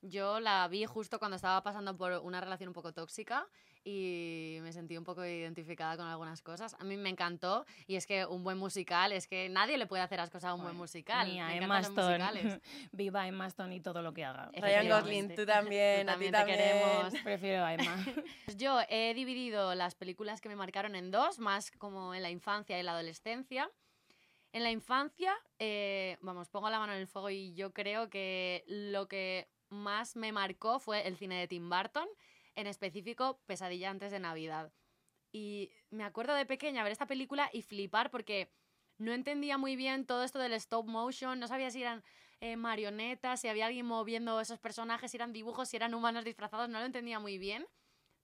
Yo 0.04 0.40
la 0.40 0.68
vi 0.68 0.86
justo 0.86 1.18
cuando 1.18 1.38
estaba 1.38 1.64
pasando 1.64 1.98
por 1.98 2.12
una 2.20 2.40
relación 2.40 2.68
un 2.68 2.74
poco 2.76 2.94
tóxica 2.94 3.48
y 3.90 4.60
me 4.62 4.74
sentí 4.74 4.98
un 4.98 5.06
poco 5.06 5.26
identificada 5.26 5.96
con 5.96 6.06
algunas 6.08 6.42
cosas. 6.42 6.76
A 6.78 6.84
mí 6.84 6.98
me 6.98 7.08
encantó 7.08 7.66
y 7.88 7.96
es 7.96 8.06
que 8.06 8.26
un 8.26 8.44
buen 8.44 8.58
musical, 8.58 9.14
es 9.14 9.28
que 9.28 9.48
nadie 9.48 9.78
le 9.78 9.88
puede 9.88 10.04
hacer 10.04 10.18
las 10.20 10.30
cosas 10.30 10.50
a 10.50 10.54
un 10.56 10.62
buen 10.62 10.76
musical. 10.76 11.26
Ni 11.26 11.40
a 11.40 11.48
me 11.48 11.58
Emma 11.58 11.80
Stone. 11.80 12.18
musicales. 12.18 12.60
Viva 12.92 13.26
Emma 13.28 13.48
Stone 13.48 13.74
y 13.76 13.80
todo 13.80 14.02
lo 14.02 14.14
que 14.14 14.26
haga. 14.26 14.52
Ryan. 14.54 14.90
Gosling, 14.90 15.36
tú 15.36 15.46
también, 15.46 16.06
Tú 16.06 16.12
a 16.12 16.18
ti 16.18 16.30
también 16.30 16.32
te 16.34 16.38
también. 16.38 16.58
queremos. 16.58 17.14
Prefiero 17.24 17.64
a 17.64 17.74
Emma. 17.74 17.96
Pues 18.46 18.58
Yo 18.58 18.82
he 18.90 19.14
dividido 19.14 19.74
las 19.74 19.96
películas 19.96 20.42
que 20.42 20.50
me 20.50 20.58
marcaron 20.58 20.94
en 20.96 21.10
dos, 21.10 21.40
más 21.40 21.72
como 21.72 22.14
en 22.14 22.22
la 22.24 22.30
infancia 22.30 22.78
y 22.78 22.84
la 22.84 22.92
adolescencia. 22.92 23.72
En 24.52 24.64
la 24.64 24.72
infancia, 24.72 25.34
eh, 25.60 26.18
vamos, 26.22 26.50
pongo 26.50 26.70
la 26.70 26.80
mano 26.80 26.92
en 26.94 27.00
el 27.00 27.08
fuego 27.08 27.30
y 27.30 27.54
yo 27.54 27.72
creo 27.72 28.10
que 28.10 28.66
lo 28.68 29.08
que 29.08 29.48
más 29.70 30.16
me 30.16 30.32
marcó 30.32 30.80
fue 30.80 31.08
el 31.08 31.16
cine 31.18 31.40
de 31.40 31.48
Tim 31.48 31.70
Burton, 31.70 32.08
en 32.58 32.68
específico 32.68 33.40
Pesadilla 33.46 33.90
antes 33.90 34.12
de 34.12 34.20
Navidad. 34.20 34.74
Y 35.32 35.72
me 35.90 36.04
acuerdo 36.04 36.34
de 36.34 36.46
pequeña 36.46 36.84
ver 36.84 36.92
esta 36.92 37.08
película 37.08 37.50
y 37.54 37.62
flipar 37.62 38.12
porque 38.12 38.52
no 38.98 39.14
entendía 39.14 39.58
muy 39.58 39.78
bien 39.78 40.06
todo 40.06 40.26
esto 40.26 40.40
del 40.40 40.54
stop 40.54 40.86
motion, 40.86 41.40
no 41.40 41.48
sabía 41.48 41.72
si 41.72 41.82
eran 41.82 42.04
eh, 42.42 42.58
marionetas, 42.58 43.40
si 43.40 43.48
había 43.48 43.68
alguien 43.68 43.86
moviendo 43.86 44.42
esos 44.42 44.60
personajes, 44.60 45.12
si 45.12 45.18
eran 45.18 45.32
dibujos, 45.32 45.70
si 45.70 45.78
eran 45.78 45.94
humanos 45.94 46.26
disfrazados, 46.26 46.68
no 46.68 46.80
lo 46.80 46.86
entendía 46.86 47.20
muy 47.20 47.38
bien 47.38 47.66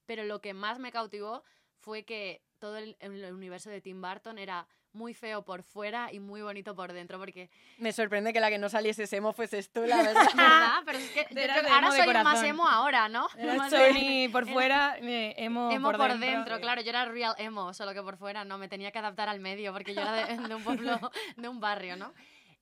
pero 0.05 0.23
lo 0.23 0.41
que 0.41 0.53
más 0.53 0.79
me 0.79 0.91
cautivó 0.91 1.43
fue 1.79 2.03
que 2.03 2.43
todo 2.59 2.77
el, 2.77 2.95
el 2.99 3.33
universo 3.33 3.69
de 3.69 3.81
Tim 3.81 4.01
Burton 4.01 4.37
era 4.37 4.67
muy 4.93 5.13
feo 5.13 5.43
por 5.43 5.63
fuera 5.63 6.11
y 6.11 6.19
muy 6.19 6.41
bonito 6.41 6.75
por 6.75 6.93
dentro, 6.93 7.17
porque... 7.19 7.49
Me 7.77 7.91
sorprende 7.91 8.33
que 8.33 8.39
la 8.39 8.49
que 8.49 8.57
no 8.57 8.69
saliese 8.69 9.03
emo 9.15 9.33
fueses 9.33 9.71
tú, 9.71 9.85
la 9.85 9.97
verdad. 10.03 10.27
¿Verdad? 10.35 10.83
Pero 10.85 10.97
es 10.97 11.09
que 11.11 11.21
yo 11.21 11.27
creo 11.29 11.63
que 11.63 11.69
ahora 11.69 11.89
soy 11.89 11.99
más 11.99 12.05
corazón. 12.05 12.45
emo 12.45 12.67
ahora, 12.67 13.09
¿no? 13.09 13.27
Era 13.37 13.53
Más 13.63 13.71
Sony 13.71 14.29
por 14.31 14.47
fuera, 14.47 14.97
eh, 14.99 15.33
emo, 15.37 15.71
Emo 15.71 15.89
por, 15.89 15.97
por, 15.97 16.09
dentro. 16.11 16.29
dentro, 16.29 16.59
claro, 16.59 16.81
yo 16.81 16.89
era 16.89 17.05
real 17.05 17.35
emo, 17.37 17.73
solo 17.73 17.93
que 17.93 18.01
por 18.01 18.17
fuera 18.17 18.45
no, 18.45 18.57
me 18.57 18.67
tenía 18.67 18.91
que 18.91 18.99
adaptar 18.99 19.29
al 19.29 19.39
medio 19.39 19.73
porque 19.73 19.93
yo 19.93 20.01
era 20.01 20.13
de, 20.13 20.37
de 20.47 20.55
un 20.55 20.63
pueblo, 20.63 20.99
de 21.35 21.47
un 21.47 21.59
barrio, 21.59 21.95
¿no? 21.95 22.13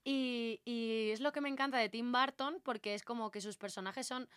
Y, 0.03 0.61
y 0.65 1.11
es 1.11 1.19
lo 1.19 1.31
que 1.31 1.41
me 1.41 1.49
encanta 1.49 1.77
de 1.77 1.89
Tim 1.89 2.11
Burton 2.11 2.59
porque 2.63 2.95
es 2.95 3.03
como 3.03 3.29
que 3.29 3.41
sus 3.41 3.57
personajes 3.57 4.07
son 4.07 4.27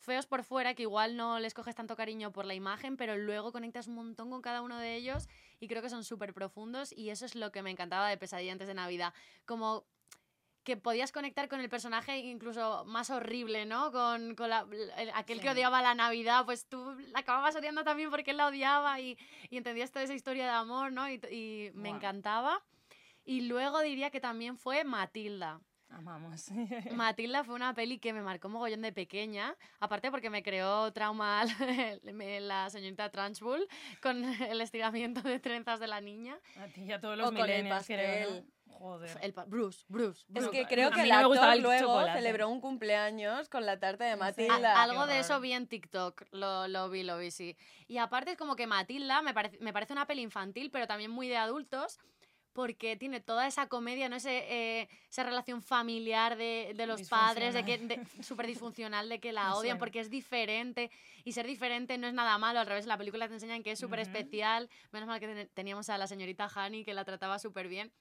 feos 0.00 0.26
por 0.26 0.44
fuera, 0.44 0.74
que 0.74 0.82
igual 0.82 1.16
no 1.16 1.38
les 1.38 1.54
coges 1.54 1.74
tanto 1.74 1.94
cariño 1.94 2.32
por 2.32 2.46
la 2.46 2.54
imagen, 2.54 2.96
pero 2.96 3.16
luego 3.16 3.52
conectas 3.52 3.86
un 3.86 3.94
montón 3.96 4.30
con 4.30 4.42
cada 4.42 4.62
uno 4.62 4.78
de 4.78 4.96
ellos 4.96 5.28
y 5.60 5.68
creo 5.68 5.82
que 5.82 5.90
son 5.90 6.02
súper 6.04 6.32
profundos 6.34 6.92
y 6.92 7.10
eso 7.10 7.24
es 7.26 7.34
lo 7.34 7.52
que 7.52 7.62
me 7.62 7.70
encantaba 7.70 8.08
de 8.08 8.16
Pesadilla 8.16 8.52
antes 8.52 8.66
de 8.66 8.74
Navidad, 8.74 9.14
como 9.46 9.84
que 10.64 10.76
podías 10.76 11.10
conectar 11.10 11.48
con 11.48 11.60
el 11.60 11.68
personaje 11.70 12.18
incluso 12.18 12.84
más 12.84 13.08
horrible, 13.10 13.64
¿no? 13.64 13.92
Con, 13.92 14.34
con 14.34 14.50
la- 14.50 14.66
el- 14.96 15.10
aquel 15.14 15.38
que 15.40 15.46
Sí. 15.48 15.52
odiaba 15.54 15.80
la 15.80 15.94
Navidad, 15.94 16.44
pues 16.44 16.66
tú 16.66 16.96
la 17.12 17.20
acababas 17.20 17.56
odiando 17.56 17.82
también 17.82 18.10
porque 18.10 18.32
él 18.32 18.36
la 18.36 18.46
odiaba 18.46 19.00
y, 19.00 19.16
y 19.48 19.56
entendías 19.56 19.90
toda 19.90 20.04
esa 20.04 20.14
historia 20.14 20.44
de 20.44 20.50
amor, 20.50 20.92
¿no? 20.92 21.08
Y, 21.08 21.14
y 21.30 21.70
me 21.74 21.88
encantaba. 21.88 22.62
Y 23.24 23.42
luego 23.42 23.80
diría 23.80 24.10
que 24.10 24.20
también 24.20 24.56
fue 24.58 24.84
Matilda. 24.84 25.60
Amamos. 25.90 26.46
Matilda 26.92 27.42
fue 27.44 27.54
una 27.56 27.74
peli 27.74 27.98
que 27.98 28.12
me 28.12 28.22
marcó 28.22 28.48
mogollón 28.48 28.80
de 28.82 28.92
pequeña, 28.92 29.56
aparte 29.80 30.10
porque 30.10 30.30
me 30.30 30.42
creó 30.42 30.92
trauma 30.92 31.44
me- 32.14 32.40
la 32.40 32.70
señorita 32.70 33.10
Trunchbull 33.10 33.66
con 34.02 34.22
el 34.24 34.60
estiramiento 34.60 35.20
de 35.22 35.40
trenzas 35.40 35.80
de 35.80 35.88
la 35.88 36.00
niña. 36.00 36.38
A 36.60 36.66
ti 36.68 36.82
y 36.84 36.92
a 36.92 37.00
todos 37.00 37.18
los 37.18 37.28
O 37.28 37.32
con 37.32 37.38
el 37.40 37.46
millennials, 37.64 37.86
creo. 37.86 38.30
¿no? 38.30 38.60
Joder. 38.72 39.18
El 39.20 39.32
Bruce, 39.48 39.84
Bruce, 39.88 40.24
Es 40.32 40.48
que 40.48 40.64
creo 40.64 40.88
A 40.88 40.92
que 40.92 41.02
mí 41.02 41.10
el 41.10 41.14
no 41.14 41.20
me 41.22 41.26
gustaba 41.26 41.52
actor 41.52 41.56
el 41.56 41.62
luego 41.80 41.86
chocolate. 41.92 42.18
celebró 42.18 42.48
un 42.48 42.60
cumpleaños 42.62 43.48
con 43.50 43.66
la 43.66 43.78
tarta 43.78 44.04
de 44.06 44.12
A- 44.12 44.16
Matilda. 44.16 44.80
algo 44.82 45.06
de 45.06 45.18
eso 45.18 45.38
vi 45.40 45.52
en 45.52 45.66
TikTok, 45.66 46.22
lo, 46.30 46.66
lo 46.66 46.88
vi, 46.88 47.02
lo 47.02 47.18
vi, 47.18 47.30
sí. 47.30 47.56
Y 47.88 47.98
aparte 47.98 48.30
es 48.30 48.36
como 48.38 48.56
que 48.56 48.66
Matilda 48.66 49.20
me 49.20 49.34
parece, 49.34 49.58
me 49.58 49.72
parece 49.74 49.92
una 49.92 50.06
peli 50.06 50.22
infantil, 50.22 50.70
pero 50.70 50.86
también 50.86 51.10
muy 51.10 51.28
de 51.28 51.36
adultos, 51.36 51.98
porque 52.52 52.96
tiene 52.96 53.20
toda 53.20 53.46
esa 53.46 53.68
comedia, 53.68 54.08
¿no? 54.08 54.16
Ese, 54.16 54.38
eh, 54.48 54.88
esa 55.08 55.22
relación 55.24 55.62
familiar 55.62 56.36
de, 56.36 56.72
de 56.76 56.86
los 56.86 57.00
padres, 57.08 57.54
de 57.54 57.64
que 57.64 58.22
súper 58.22 58.46
disfuncional, 58.46 59.08
de 59.08 59.20
que 59.20 59.32
la 59.32 59.44
Me 59.50 59.50
odian 59.52 59.60
suena. 59.62 59.78
porque 59.78 60.00
es 60.00 60.10
diferente. 60.10 60.90
Y 61.24 61.32
ser 61.32 61.46
diferente 61.46 61.96
no 61.98 62.06
es 62.06 62.14
nada 62.14 62.36
malo, 62.38 62.60
al 62.60 62.66
revés, 62.66 62.86
la 62.86 62.98
película 62.98 63.28
te 63.28 63.34
enseñan 63.34 63.62
que 63.62 63.72
es 63.72 63.78
súper 63.78 64.00
especial. 64.00 64.68
Menos 64.92 65.06
mal 65.08 65.20
que 65.20 65.26
ten- 65.28 65.50
teníamos 65.54 65.88
a 65.90 65.98
la 65.98 66.06
señorita 66.06 66.48
Hani 66.54 66.84
que 66.84 66.94
la 66.94 67.04
trataba 67.04 67.38
súper 67.38 67.68
bien. 67.68 67.92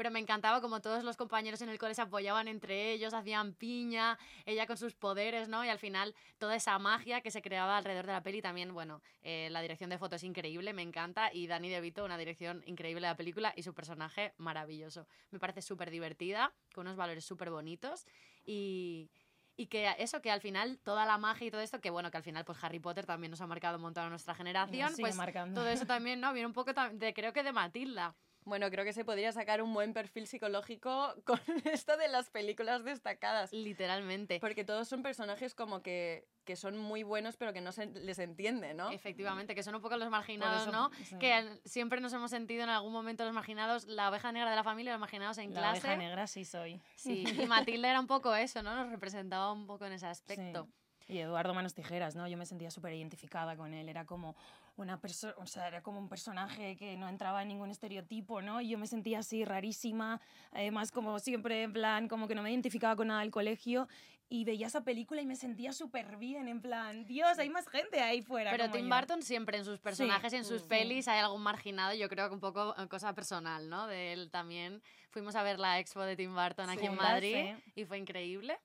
Pero 0.00 0.10
me 0.10 0.18
encantaba 0.18 0.62
como 0.62 0.80
todos 0.80 1.04
los 1.04 1.18
compañeros 1.18 1.60
en 1.60 1.68
el 1.68 1.78
cole 1.78 1.94
se 1.94 2.00
apoyaban 2.00 2.48
entre 2.48 2.90
ellos, 2.90 3.12
hacían 3.12 3.52
piña, 3.52 4.18
ella 4.46 4.66
con 4.66 4.78
sus 4.78 4.94
poderes, 4.94 5.50
¿no? 5.50 5.62
Y 5.62 5.68
al 5.68 5.78
final 5.78 6.14
toda 6.38 6.56
esa 6.56 6.78
magia 6.78 7.20
que 7.20 7.30
se 7.30 7.42
creaba 7.42 7.76
alrededor 7.76 8.06
de 8.06 8.12
la 8.12 8.22
peli 8.22 8.40
también, 8.40 8.72
bueno, 8.72 9.02
eh, 9.20 9.48
la 9.50 9.60
dirección 9.60 9.90
de 9.90 9.98
foto 9.98 10.16
es 10.16 10.24
increíble, 10.24 10.72
me 10.72 10.80
encanta, 10.80 11.30
y 11.34 11.46
Dani 11.48 11.68
DeVito, 11.68 12.02
una 12.02 12.16
dirección 12.16 12.62
increíble 12.64 13.02
de 13.02 13.12
la 13.12 13.16
película 13.18 13.52
y 13.54 13.62
su 13.62 13.74
personaje 13.74 14.32
maravilloso. 14.38 15.06
Me 15.32 15.38
parece 15.38 15.60
súper 15.60 15.90
divertida, 15.90 16.54
con 16.72 16.86
unos 16.86 16.96
valores 16.96 17.26
súper 17.26 17.50
bonitos 17.50 18.06
y... 18.46 19.10
Y 19.56 19.66
que 19.66 19.94
eso, 19.98 20.22
que 20.22 20.30
al 20.30 20.40
final 20.40 20.78
toda 20.78 21.04
la 21.04 21.18
magia 21.18 21.48
y 21.48 21.50
todo 21.50 21.60
esto, 21.60 21.82
que 21.82 21.90
bueno, 21.90 22.10
que 22.10 22.16
al 22.16 22.22
final 22.22 22.46
pues 22.46 22.64
Harry 22.64 22.78
Potter 22.78 23.04
también 23.04 23.30
nos 23.30 23.42
ha 23.42 23.46
marcado 23.46 23.76
un 23.76 23.82
montón 23.82 24.04
a 24.04 24.08
nuestra 24.08 24.34
generación, 24.34 24.94
pues 24.98 25.14
marcando. 25.16 25.60
todo 25.60 25.68
eso 25.68 25.84
también, 25.84 26.18
¿no? 26.18 26.32
Viene 26.32 26.46
un 26.46 26.54
poco 26.54 26.72
de, 26.72 27.12
creo 27.12 27.34
que 27.34 27.42
de 27.42 27.52
Matilda. 27.52 28.16
Bueno, 28.50 28.68
creo 28.68 28.84
que 28.84 28.92
se 28.92 29.04
podría 29.04 29.30
sacar 29.30 29.62
un 29.62 29.72
buen 29.72 29.92
perfil 29.92 30.26
psicológico 30.26 31.14
con 31.24 31.40
esto 31.64 31.96
de 31.96 32.08
las 32.08 32.30
películas 32.30 32.82
destacadas. 32.82 33.52
Literalmente. 33.52 34.40
Porque 34.40 34.64
todos 34.64 34.88
son 34.88 35.04
personajes 35.04 35.54
como 35.54 35.82
que, 35.82 36.26
que 36.44 36.56
son 36.56 36.76
muy 36.76 37.04
buenos, 37.04 37.36
pero 37.36 37.52
que 37.52 37.60
no 37.60 37.70
se 37.70 37.86
les 37.86 38.18
entiende, 38.18 38.74
¿no? 38.74 38.90
Efectivamente, 38.90 39.54
que 39.54 39.62
son 39.62 39.76
un 39.76 39.80
poco 39.80 39.96
los 39.96 40.10
marginados, 40.10 40.62
eso, 40.62 40.72
¿no? 40.72 40.90
sí. 41.04 41.16
Que 41.20 41.60
siempre 41.64 42.00
nos 42.00 42.12
hemos 42.12 42.32
sentido 42.32 42.64
en 42.64 42.70
algún 42.70 42.92
momento 42.92 43.24
los 43.24 43.32
marginados, 43.32 43.84
la 43.84 44.08
oveja 44.08 44.32
negra 44.32 44.50
de 44.50 44.56
la 44.56 44.64
familia, 44.64 44.90
los 44.90 45.00
marginados 45.00 45.38
en 45.38 45.54
La 45.54 45.60
clase. 45.60 45.86
oveja 45.86 45.96
negra 45.96 46.26
sí 46.26 46.44
soy. 46.44 46.82
Sí, 46.96 47.22
y 47.44 47.46
Matilda 47.46 47.88
era 47.88 48.00
un 48.00 48.08
poco 48.08 48.34
eso, 48.34 48.64
¿no? 48.64 48.74
Nos 48.74 48.90
representaba 48.90 49.52
un 49.52 49.68
poco 49.68 49.86
en 49.86 49.92
ese 49.92 50.06
aspecto. 50.06 50.64
Sí. 50.64 50.80
Y 51.10 51.18
Eduardo 51.18 51.54
Manos 51.54 51.74
Tijeras, 51.74 52.14
¿no? 52.14 52.28
Yo 52.28 52.36
me 52.36 52.46
sentía 52.46 52.70
súper 52.70 52.94
identificada 52.94 53.56
con 53.56 53.74
él. 53.74 53.88
Era 53.88 54.04
como 54.04 54.36
una 54.82 55.00
persona, 55.00 55.34
o 55.38 55.46
sea, 55.46 55.66
era 55.68 55.82
como 55.82 55.98
un 55.98 56.08
personaje 56.08 56.76
que 56.76 56.96
no 56.96 57.08
entraba 57.08 57.42
en 57.42 57.48
ningún 57.48 57.70
estereotipo, 57.70 58.42
¿no? 58.42 58.60
Y 58.60 58.68
yo 58.70 58.78
me 58.78 58.86
sentía 58.86 59.18
así 59.20 59.44
rarísima, 59.44 60.20
además 60.52 60.90
como 60.92 61.18
siempre, 61.18 61.62
en 61.62 61.72
plan, 61.72 62.08
como 62.08 62.26
que 62.28 62.34
no 62.34 62.42
me 62.42 62.50
identificaba 62.50 62.96
con 62.96 63.08
nada 63.08 63.20
del 63.20 63.30
colegio. 63.30 63.88
Y 64.32 64.44
veía 64.44 64.68
esa 64.68 64.84
película 64.84 65.20
y 65.20 65.26
me 65.26 65.34
sentía 65.34 65.72
súper 65.72 66.16
bien, 66.16 66.46
en 66.46 66.60
plan, 66.62 67.04
Dios, 67.04 67.36
hay 67.40 67.50
más 67.50 67.66
gente 67.68 68.00
ahí 68.00 68.22
fuera. 68.22 68.52
Pero 68.52 68.66
como 68.66 68.76
Tim 68.76 68.88
yo". 68.88 68.94
Burton 68.94 69.22
siempre 69.22 69.58
en 69.58 69.64
sus 69.64 69.80
personajes 69.80 70.32
y 70.32 70.36
en 70.36 70.44
sus 70.44 70.60
sí. 70.62 70.68
pelis 70.68 71.08
hay 71.08 71.18
algún 71.18 71.42
marginado, 71.42 71.94
yo 71.94 72.08
creo 72.08 72.28
que 72.28 72.34
un 72.34 72.40
poco 72.40 72.76
eh, 72.78 72.86
cosa 72.86 73.12
personal, 73.12 73.68
¿no? 73.68 73.88
De 73.88 74.12
él 74.12 74.30
también. 74.30 74.82
Fuimos 75.10 75.34
a 75.34 75.42
ver 75.42 75.58
la 75.58 75.80
expo 75.80 76.02
de 76.02 76.14
Tim 76.14 76.32
Burton 76.32 76.70
aquí 76.70 76.78
Sí, 76.80 76.86
en 76.86 76.92
¿verdad? 76.96 77.12
Madrid 77.14 77.54
Sí. 77.64 77.72
y 77.80 77.84
fue 77.86 77.98
increíble. 77.98 78.56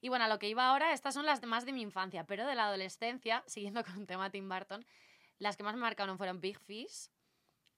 Y 0.00 0.08
bueno, 0.08 0.24
a 0.24 0.28
lo 0.28 0.40
que 0.40 0.48
iba 0.48 0.66
ahora, 0.68 0.92
estas 0.92 1.14
son 1.14 1.26
las 1.26 1.44
más 1.44 1.64
de 1.64 1.72
mi 1.72 1.82
infancia, 1.82 2.24
pero 2.24 2.44
de 2.44 2.56
la 2.56 2.66
adolescencia, 2.66 3.44
siguiendo 3.46 3.84
con 3.84 4.00
el 4.00 4.06
tema 4.08 4.30
Tim 4.30 4.48
Burton, 4.48 4.84
las 5.38 5.56
que 5.56 5.62
más 5.62 5.74
me 5.74 5.80
marcaron 5.80 6.18
fueron 6.18 6.40
Big 6.40 6.58
Fish, 6.58 7.10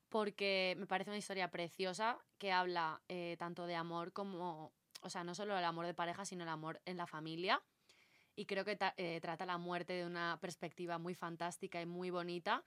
porque 0.09 0.75
me 0.79 0.87
parece 0.87 1.11
una 1.11 1.19
historia 1.19 1.51
preciosa 1.51 2.19
que 2.39 2.53
habla 2.53 3.03
eh, 3.09 3.37
tanto 3.39 3.67
de 3.67 3.77
amor 3.77 4.13
como, 4.13 4.73
o 5.03 5.11
sea, 5.11 5.25
no 5.25 5.35
solo 5.35 5.57
el 5.57 5.65
amor 5.65 5.87
de 5.87 5.95
pareja, 5.95 6.25
sino 6.25 6.43
el 6.43 6.49
amor 6.49 6.81
en 6.85 6.97
la 6.97 7.07
familia. 7.07 7.63
Y 8.35 8.47
creo 8.47 8.65
que 8.65 8.79
eh, 8.97 9.21
trata 9.21 9.47
la 9.47 9.59
muerte 9.59 9.93
de 9.93 10.07
una 10.07 10.39
perspectiva 10.41 10.99
muy 10.99 11.15
fantástica 11.15 11.81
y 11.81 11.87
muy 11.87 12.11
bonita. 12.11 12.65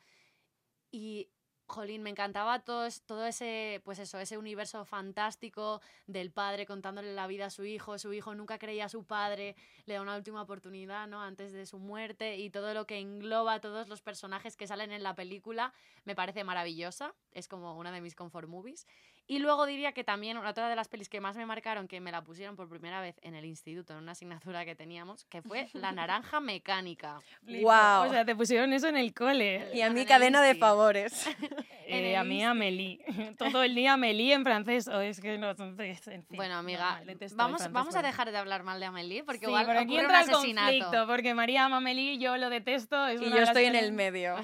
Y, 0.92 1.32
jolín, 1.68 2.04
me 2.04 2.10
encantaba 2.10 2.60
todo, 2.60 2.88
todo 3.06 3.26
ese, 3.26 3.82
pues 3.84 4.00
eso, 4.00 4.20
ese 4.20 4.38
universo 4.38 4.86
fantástico 4.86 5.82
del 6.08 6.32
padre 6.32 6.66
contándole 6.66 7.14
la 7.14 7.28
vida 7.28 7.48
a 7.48 7.50
su 7.50 7.66
hijo. 7.66 7.98
Su 7.98 8.14
hijo 8.14 8.36
nunca 8.36 8.60
creía 8.60 8.86
a 8.86 8.90
su 8.90 9.04
padre, 9.06 9.56
le 9.86 9.96
da 9.96 10.02
una 10.02 10.16
última 10.16 10.42
oportunidad, 10.42 11.08
¿no? 11.08 11.22
Antes 11.22 11.52
de 11.52 11.66
su 11.66 11.80
muerte 11.80 12.38
y 12.38 12.50
todo 12.50 12.74
lo 12.74 12.86
que 12.86 13.00
engloba 13.00 13.60
todos 13.60 13.88
los 13.88 14.02
personajes 14.02 14.56
que 14.56 14.68
salen 14.68 14.92
en 14.92 15.04
la 15.04 15.16
película 15.16 15.74
me 16.06 16.16
parece 16.16 16.44
maravillosa. 16.44 17.14
Es 17.32 17.48
como 17.48 17.78
una 17.78 17.92
de 17.92 18.02
mis 18.02 18.16
comfort 18.16 18.48
movies. 18.48 18.86
Y 19.26 19.40
luego 19.40 19.66
diría 19.66 19.94
que 19.94 20.04
también 20.04 20.36
otra 20.38 20.68
de 20.68 20.76
las 20.76 20.90
pelis 20.90 21.08
que 21.08 21.22
más 21.22 21.38
me 21.38 21.46
marcaron, 21.46 21.88
que 21.88 22.02
me 22.02 22.12
la 22.12 22.22
pusieron 22.24 22.58
por 22.58 22.68
primera 22.68 23.00
vez 23.00 23.16
en 23.22 23.36
el 23.36 23.46
instituto, 23.46 23.94
en 23.94 24.00
una 24.00 24.12
asignatura 24.12 24.66
que 24.66 24.76
teníamos, 24.76 25.24
que 25.26 25.42
fue 25.42 25.70
La 25.74 25.92
Naranja 25.94 26.42
Mecánica. 26.42 27.20
Guau. 27.42 28.08
O 28.08 28.10
sea, 28.12 28.26
te 28.26 28.36
pusieron 28.36 28.74
eso 28.74 28.88
en 28.90 28.98
el 28.98 29.14
cole. 29.14 29.70
Y 29.74 29.80
a 29.82 29.88
En 29.88 29.94
mí 29.94 30.06
cadena 30.06 30.42
de 30.42 30.56
favores. 30.56 31.28
Eh, 31.86 32.16
a 32.16 32.24
mí 32.24 32.42
Amélie. 32.42 33.04
Todo 33.38 33.62
el 33.62 33.76
día 33.76 33.94
Amélie 33.94 34.34
en 34.34 34.44
francés. 34.44 34.88
O 34.88 35.02
es 35.02 35.20
que 35.20 35.38
no, 35.38 35.50
en 35.52 35.76
fin, 35.78 36.26
Bueno, 36.30 36.56
amiga, 36.56 37.04
vamos, 37.36 37.70
vamos 37.72 37.94
a 37.96 38.00
por- 38.00 38.06
dejar 38.08 38.32
de 38.32 38.38
hablar 38.38 38.64
mal 38.64 38.80
de 38.80 38.86
Amélie, 38.86 39.24
porque 39.26 39.40
sí, 39.42 39.46
igual 39.48 39.66
pero 39.68 39.80
aquí 39.80 39.90
ocurre 40.00 40.04
entra 40.04 40.20
un 40.20 40.24
el 40.30 40.34
asesinato. 40.34 40.68
conflicto, 40.80 41.08
porque 41.08 41.34
María 41.34 41.66
ama 41.66 41.78
Amélie, 41.78 42.18
yo 42.20 42.38
lo 42.38 42.50
detesto. 42.50 43.06
es 43.08 43.22
y 43.22 43.26
una 43.26 43.36
yo 43.36 43.42
estoy 43.44 43.66
en 43.66 43.76
el 43.76 43.92
medio. 43.92 44.36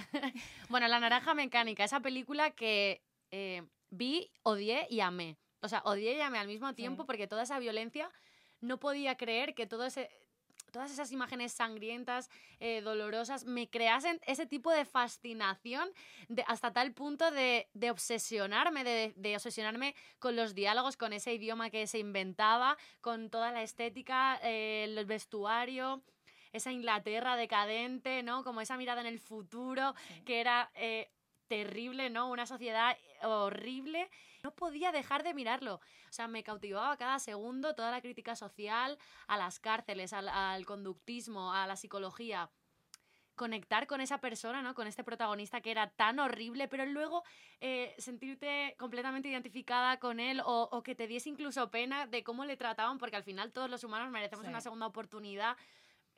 Bueno, 0.68 0.88
La 0.90 1.00
Naranja 1.00 1.34
Mecánica, 1.34 1.86
esa 1.86 2.02
película 2.02 2.52
que 2.52 3.02
eh, 3.32 3.64
vi, 3.90 4.32
odié 4.44 4.88
y 4.90 5.00
amé. 5.00 5.38
O 5.62 5.68
sea, 5.68 5.82
odié 5.86 6.18
y 6.18 6.22
amé 6.22 6.40
al 6.40 6.48
mismo 6.48 6.74
tiempo 6.74 7.06
porque 7.06 7.28
toda 7.28 7.44
esa 7.44 7.60
violencia 7.60 8.10
no 8.62 8.80
podía 8.80 9.16
creer 9.16 9.56
que 9.56 9.68
todo 9.68 9.86
ese, 9.86 10.10
todas 10.72 10.92
esas 10.92 11.12
imágenes 11.12 11.52
sangrientas, 11.54 12.30
eh, 12.60 12.82
dolorosas, 12.82 13.46
me 13.46 13.70
creasen 13.70 14.20
ese 14.26 14.46
tipo 14.46 14.72
de 14.72 14.86
fascinación 14.86 15.90
de, 16.28 16.44
hasta 16.48 16.72
tal 16.72 16.94
punto 16.94 17.32
de, 17.32 17.70
de 17.74 17.92
obsesionarme, 17.92 18.84
de, 18.84 19.14
de 19.16 19.36
obsesionarme 19.36 19.96
con 20.20 20.36
los 20.36 20.56
diálogos, 20.56 20.98
con 20.98 21.14
ese 21.14 21.34
idioma 21.34 21.70
que 21.70 21.88
se 21.88 22.00
inventaba, 22.00 22.78
con 23.02 23.30
toda 23.30 23.52
la 23.52 23.64
estética, 23.64 24.40
eh, 24.44 24.86
el 24.86 25.06
vestuario. 25.06 26.04
Esa 26.52 26.72
Inglaterra 26.72 27.36
decadente, 27.36 28.24
¿no? 28.24 28.44
Como 28.44 28.60
esa 28.60 28.76
mirada 28.76 29.02
en 29.02 29.08
el 29.08 29.20
futuro, 29.20 29.94
que 30.26 30.40
era 30.40 30.72
eh, 30.74 31.12
terrible, 31.50 32.10
¿no? 32.10 32.30
Una 32.30 32.46
sociedad 32.46 32.96
horrible. 33.24 34.10
No 34.44 34.52
podía 34.56 34.94
dejar 34.94 35.24
de 35.24 35.34
mirarlo. 35.34 35.76
O 35.76 36.12
sea, 36.12 36.30
me 36.30 36.44
cautivaba 36.44 36.96
cada 36.96 37.20
segundo 37.20 37.76
toda 37.76 37.92
la 37.92 38.00
crítica 38.00 38.36
social 38.38 38.98
a 39.28 39.36
las 39.36 39.60
cárceles, 39.60 40.14
al, 40.14 40.30
al 40.30 40.66
conductismo, 40.66 41.52
a 41.54 41.68
la 41.68 41.76
psicología. 41.76 42.50
Conectar 43.36 43.88
con 43.88 44.02
esa 44.02 44.20
persona, 44.20 44.62
¿no? 44.62 44.74
Con 44.76 44.86
este 44.88 45.04
protagonista 45.04 45.62
que 45.62 45.72
era 45.72 45.90
tan 45.90 46.20
horrible, 46.20 46.68
pero 46.68 46.86
luego 46.86 47.24
eh, 47.62 47.96
sentirte 47.98 48.76
completamente 48.78 49.30
identificada 49.30 49.98
con 49.98 50.20
él 50.20 50.42
o, 50.46 50.68
o 50.72 50.84
que 50.84 50.94
te 50.94 51.08
diese 51.08 51.30
incluso 51.30 51.72
pena 51.72 52.06
de 52.06 52.22
cómo 52.24 52.44
le 52.44 52.58
trataban, 52.58 52.98
porque 52.98 53.16
al 53.16 53.24
final 53.24 53.52
todos 53.54 53.70
los 53.70 53.84
humanos 53.86 54.12
merecemos 54.12 54.44
Sí. 54.46 54.50
una 54.50 54.60
segunda 54.62 54.88
oportunidad 54.88 55.56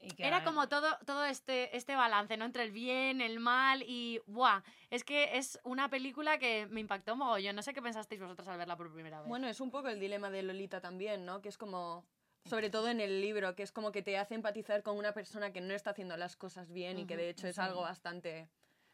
y 0.01 0.11
que 0.11 0.25
era 0.25 0.43
como 0.43 0.67
todo, 0.67 0.97
todo 1.05 1.25
este, 1.25 1.75
este 1.77 1.95
balance, 1.95 2.35
¿no? 2.37 2.45
Entre 2.45 2.63
el 2.63 2.71
bien, 2.71 3.21
el 3.21 3.39
mal 3.39 3.83
y... 3.87 4.19
¡Buah! 4.25 4.61
Es 4.89 5.03
que 5.03 5.37
es 5.37 5.59
una 5.63 5.89
película 5.89 6.39
que 6.39 6.67
me 6.67 6.79
impactó 6.79 7.15
mogollón. 7.15 7.55
No 7.55 7.61
sé 7.61 7.73
qué 7.73 7.81
pensasteis 7.81 8.19
vosotros 8.19 8.47
al 8.47 8.57
verla 8.57 8.75
por 8.75 8.91
primera 8.91 9.19
vez. 9.19 9.29
Bueno, 9.29 9.47
es 9.47 9.61
un 9.61 9.69
poco 9.69 9.89
el 9.89 9.99
dilema 9.99 10.29
de 10.29 10.43
Lolita 10.43 10.81
también, 10.81 11.25
¿no? 11.25 11.41
Que 11.41 11.49
es 11.49 11.57
como, 11.57 12.05
sobre 12.45 12.69
todo 12.69 12.89
en 12.89 12.99
el 12.99 13.21
libro, 13.21 13.55
que 13.55 13.63
es 13.63 13.71
como 13.71 13.91
que 13.91 14.01
te 14.01 14.17
hace 14.17 14.35
empatizar 14.35 14.81
con 14.83 14.97
una 14.97 15.13
persona 15.13 15.53
que 15.53 15.61
no 15.61 15.73
está 15.73 15.91
haciendo 15.91 16.17
las 16.17 16.35
cosas 16.35 16.71
bien 16.71 16.97
y 16.97 17.05
que 17.05 17.17
de 17.17 17.29
hecho 17.29 17.47
es 17.47 17.55
sí. 17.55 17.61
algo 17.61 17.81
bastante... 17.81 18.49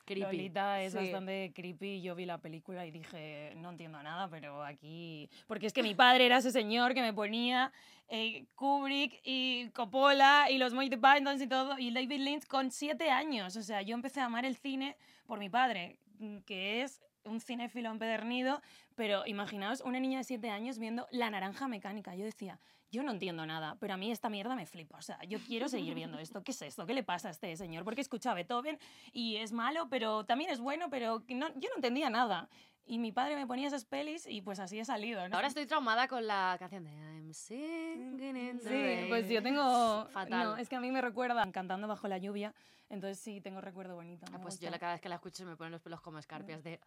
Creepy. 0.08 0.22
Lolita 0.38 0.82
es 0.82 0.94
Sí. 0.94 0.98
bastante 1.00 1.52
creepy. 1.54 2.02
Yo 2.02 2.16
vi 2.16 2.26
la 2.26 2.38
película 2.38 2.86
y 2.86 2.92
dije, 2.92 3.54
no 3.58 3.70
entiendo 3.70 4.02
nada, 4.02 4.28
pero 4.30 4.64
aquí... 4.64 5.30
Porque 5.48 5.68
es 5.68 5.74
que 5.74 5.84
mi 5.84 5.94
padre 5.94 6.26
era 6.26 6.38
ese 6.38 6.52
señor 6.52 6.94
que 6.94 7.02
me 7.02 7.14
ponía 7.14 7.72
eh, 8.08 8.46
Kubrick 8.56 9.20
y 9.24 9.70
Coppola 9.72 10.48
y 10.50 10.58
los 10.58 10.74
Monty 10.74 10.96
Python 10.96 11.42
y 11.42 11.48
todo, 11.48 11.78
y 11.78 11.92
David 11.92 12.22
Lynch 12.22 12.48
con 12.48 12.72
siete 12.72 13.12
años. 13.12 13.56
O 13.58 13.62
sea, 13.64 13.82
yo 13.82 13.94
empecé 13.96 14.22
a 14.22 14.26
amar 14.26 14.46
el 14.46 14.56
cine 14.56 14.96
por 15.26 15.40
mi 15.40 15.50
padre, 15.50 16.00
que 16.46 16.82
es 16.84 17.02
un 17.26 17.42
cinéfilo 17.42 17.92
empedernido, 17.92 18.62
pero 18.96 19.28
imaginaos 19.28 19.82
una 19.82 20.00
niña 20.00 20.20
de 20.20 20.24
siete 20.24 20.50
años 20.50 20.80
viendo 20.80 21.06
La 21.12 21.30
Naranja 21.30 21.68
Mecánica. 21.68 22.16
Yo 22.16 22.24
decía, 22.24 22.60
yo 22.92 23.04
no 23.04 23.12
entiendo 23.12 23.46
nada, 23.46 23.76
pero 23.80 23.94
a 23.94 23.98
mí 23.98 24.12
esta 24.12 24.30
mierda 24.30 24.56
me 24.56 24.66
flipa. 24.66 24.98
O 24.98 25.02
sea, 25.02 25.20
yo 25.26 25.40
quiero 25.40 25.68
seguir 25.68 25.94
viendo 25.94 26.18
esto. 26.20 26.44
¿Qué 26.44 26.52
es 26.52 26.62
esto? 26.62 26.86
¿Qué 26.86 26.94
le 26.94 27.04
pasa 27.04 27.28
a 27.28 27.32
este 27.32 27.56
señor? 27.58 27.84
Porque 27.84 28.02
escucha 28.02 28.32
a 28.32 28.34
Beethoven 28.34 28.80
y 29.12 29.38
es 29.38 29.52
malo, 29.52 29.88
pero 29.90 30.26
también 30.26 30.50
es 30.50 30.60
bueno, 30.60 30.90
pero 30.90 31.24
no, 31.30 31.48
yo 31.56 31.70
no 31.70 31.76
entendía 31.76 32.10
nada. 32.10 32.50
Y 32.90 33.00
mi 33.00 33.12
padre 33.12 33.36
me 33.36 33.46
ponía 33.46 33.68
esas 33.68 33.84
pelis 33.84 34.26
y 34.26 34.42
pues 34.42 34.60
así 34.60 34.80
he 34.80 34.86
salido. 34.86 35.28
¿no? 35.28 35.36
Ahora 35.36 35.50
estoy 35.50 35.66
traumada 35.66 36.08
con 36.08 36.26
la 36.26 36.56
canción 36.58 36.86
de 36.86 36.92
I'm 36.92 37.34
singing 37.34 38.38
in 38.38 38.60
the 38.60 38.64
Sí, 38.64 38.70
rain. 38.70 39.10
pues 39.10 39.28
yo 39.28 39.44
tengo... 39.44 40.06
Fatal. 40.12 40.44
No, 40.46 40.56
es 40.58 40.70
que 40.70 40.78
a 40.78 40.80
mí 40.80 40.90
me 40.90 41.02
recuerda 41.02 41.52
cantando 41.52 41.86
bajo 41.90 42.08
la 42.08 42.18
lluvia, 42.18 42.54
entonces 42.90 43.20
sí 43.20 43.42
tengo 43.42 43.60
recuerdo 43.60 43.96
bonito. 43.96 44.26
Ah, 44.32 44.40
pues 44.42 44.56
yo 44.62 44.68
gusta. 44.68 44.72
la- 44.72 44.80
cada 44.80 44.92
vez 44.94 45.02
que 45.02 45.10
la 45.10 45.16
escucho 45.16 45.36
se 45.36 45.46
me 45.46 45.58
ponen 45.58 45.74
los 45.74 45.82
pelos 45.82 46.00
como 46.00 46.18
escarpias 46.18 46.64
de... 46.64 46.80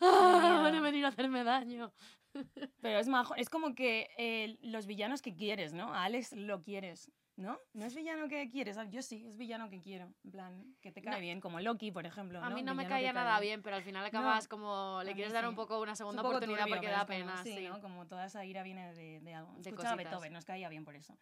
¡Ah! 0.00 0.60
Van 0.62 0.74
a 0.74 0.80
venir 0.80 1.04
a 1.04 1.08
hacerme 1.08 1.44
daño. 1.44 1.92
Pero 2.82 2.98
es 2.98 3.08
majo, 3.08 3.34
es 3.34 3.48
como 3.48 3.74
que 3.74 4.08
eh, 4.18 4.58
los 4.62 4.86
villanos 4.86 5.22
que 5.22 5.34
quieres, 5.34 5.72
¿no? 5.72 5.92
A 5.94 6.04
Alex 6.04 6.32
lo 6.32 6.60
quieres, 6.62 7.10
¿no? 7.36 7.58
No 7.72 7.86
es 7.86 7.94
villano 7.94 8.28
que 8.28 8.50
quieres, 8.50 8.76
yo 8.90 9.00
sí, 9.00 9.24
es 9.26 9.36
villano 9.38 9.70
que 9.70 9.80
quiero, 9.80 10.12
en 10.22 10.30
plan, 10.30 10.76
que 10.82 10.92
te 10.92 11.00
cae 11.00 11.14
No. 11.14 11.20
bien, 11.20 11.40
como 11.40 11.60
Loki, 11.60 11.90
por 11.92 12.04
ejemplo. 12.04 12.42
A 12.42 12.50
mí 12.50 12.62
no 12.62 12.74
me 12.74 12.86
caía 12.86 13.12
nada 13.14 13.40
bien, 13.40 13.62
pero 13.62 13.76
al 13.76 13.82
final 13.82 14.04
acabas 14.04 14.48
como... 14.48 14.98
a 14.98 15.04
Le 15.04 15.14
quieres 15.14 15.32
dar 15.32 15.44
sí. 15.44 15.48
un 15.48 15.54
poco 15.56 15.80
una 15.80 15.94
segunda 15.96 16.20
un 16.20 16.24
poco 16.26 16.36
oportunidad 16.36 16.64
turbio, 16.64 16.74
porque 16.76 16.88
da 16.90 16.96
como- 16.98 17.06
pena, 17.08 17.42
sí. 17.42 17.68
¿no? 17.68 17.80
Como 17.80 18.06
toda 18.06 18.26
esa 18.26 18.44
ira 18.44 18.62
viene 18.62 18.92
de, 18.92 19.20
de 19.20 19.34
algo. 19.34 19.54
De 19.54 19.70
Escuchaba 19.70 19.94
cositas. 19.94 19.96
Beethoven, 20.12 20.32
nos 20.34 20.44
caía 20.44 20.68
bien 20.68 20.84
por 20.84 20.94
eso. 20.94 21.16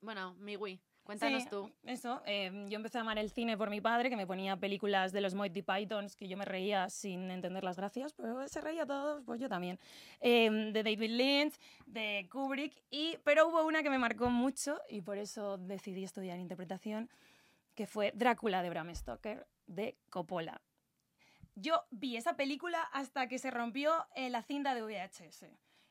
Bueno, 0.00 0.34
mi 0.34 0.56
Wii. 0.56 0.80
Cuéntanos 1.04 1.42
Sí, 1.42 1.48
tú. 1.50 1.70
Eso, 1.84 2.22
eh, 2.24 2.50
yo 2.68 2.76
empecé 2.76 2.96
a 2.96 3.02
amar 3.02 3.18
el 3.18 3.30
cine 3.30 3.58
por 3.58 3.68
mi 3.68 3.82
padre, 3.82 4.08
que 4.08 4.16
me 4.16 4.26
ponía 4.26 4.56
películas 4.56 5.12
de 5.12 5.20
los 5.20 5.34
Monty 5.34 5.60
Pythons, 5.62 6.16
que 6.16 6.28
yo 6.28 6.36
me 6.38 6.46
reía 6.46 6.88
sin 6.88 7.30
entender 7.30 7.62
las 7.62 7.76
gracias, 7.76 8.14
pero 8.14 8.48
se 8.48 8.60
reía 8.62 8.86
todos, 8.86 9.22
pues 9.24 9.38
yo 9.38 9.48
también. 9.48 9.78
Eh, 10.20 10.50
de 10.50 10.82
David 10.82 11.10
Lynch, 11.10 11.54
de 11.86 12.26
Kubrick, 12.32 12.82
y, 12.90 13.18
pero 13.22 13.48
hubo 13.48 13.66
una 13.66 13.82
que 13.82 13.90
me 13.90 13.98
marcó 13.98 14.30
mucho 14.30 14.80
y 14.88 15.02
por 15.02 15.18
eso 15.18 15.58
decidí 15.58 16.04
estudiar 16.04 16.38
interpretación, 16.38 17.10
que 17.74 17.86
fue 17.86 18.12
Drácula 18.14 18.62
de 18.62 18.70
Bram 18.70 18.94
Stoker, 18.94 19.46
de 19.66 19.98
Coppola. 20.08 20.62
Yo 21.54 21.84
vi 21.90 22.16
esa 22.16 22.34
película 22.34 22.82
hasta 22.92 23.28
que 23.28 23.38
se 23.38 23.50
rompió 23.50 24.06
eh, 24.14 24.30
la 24.30 24.42
cinta 24.42 24.74
de 24.74 24.82
VHS. 24.82 25.44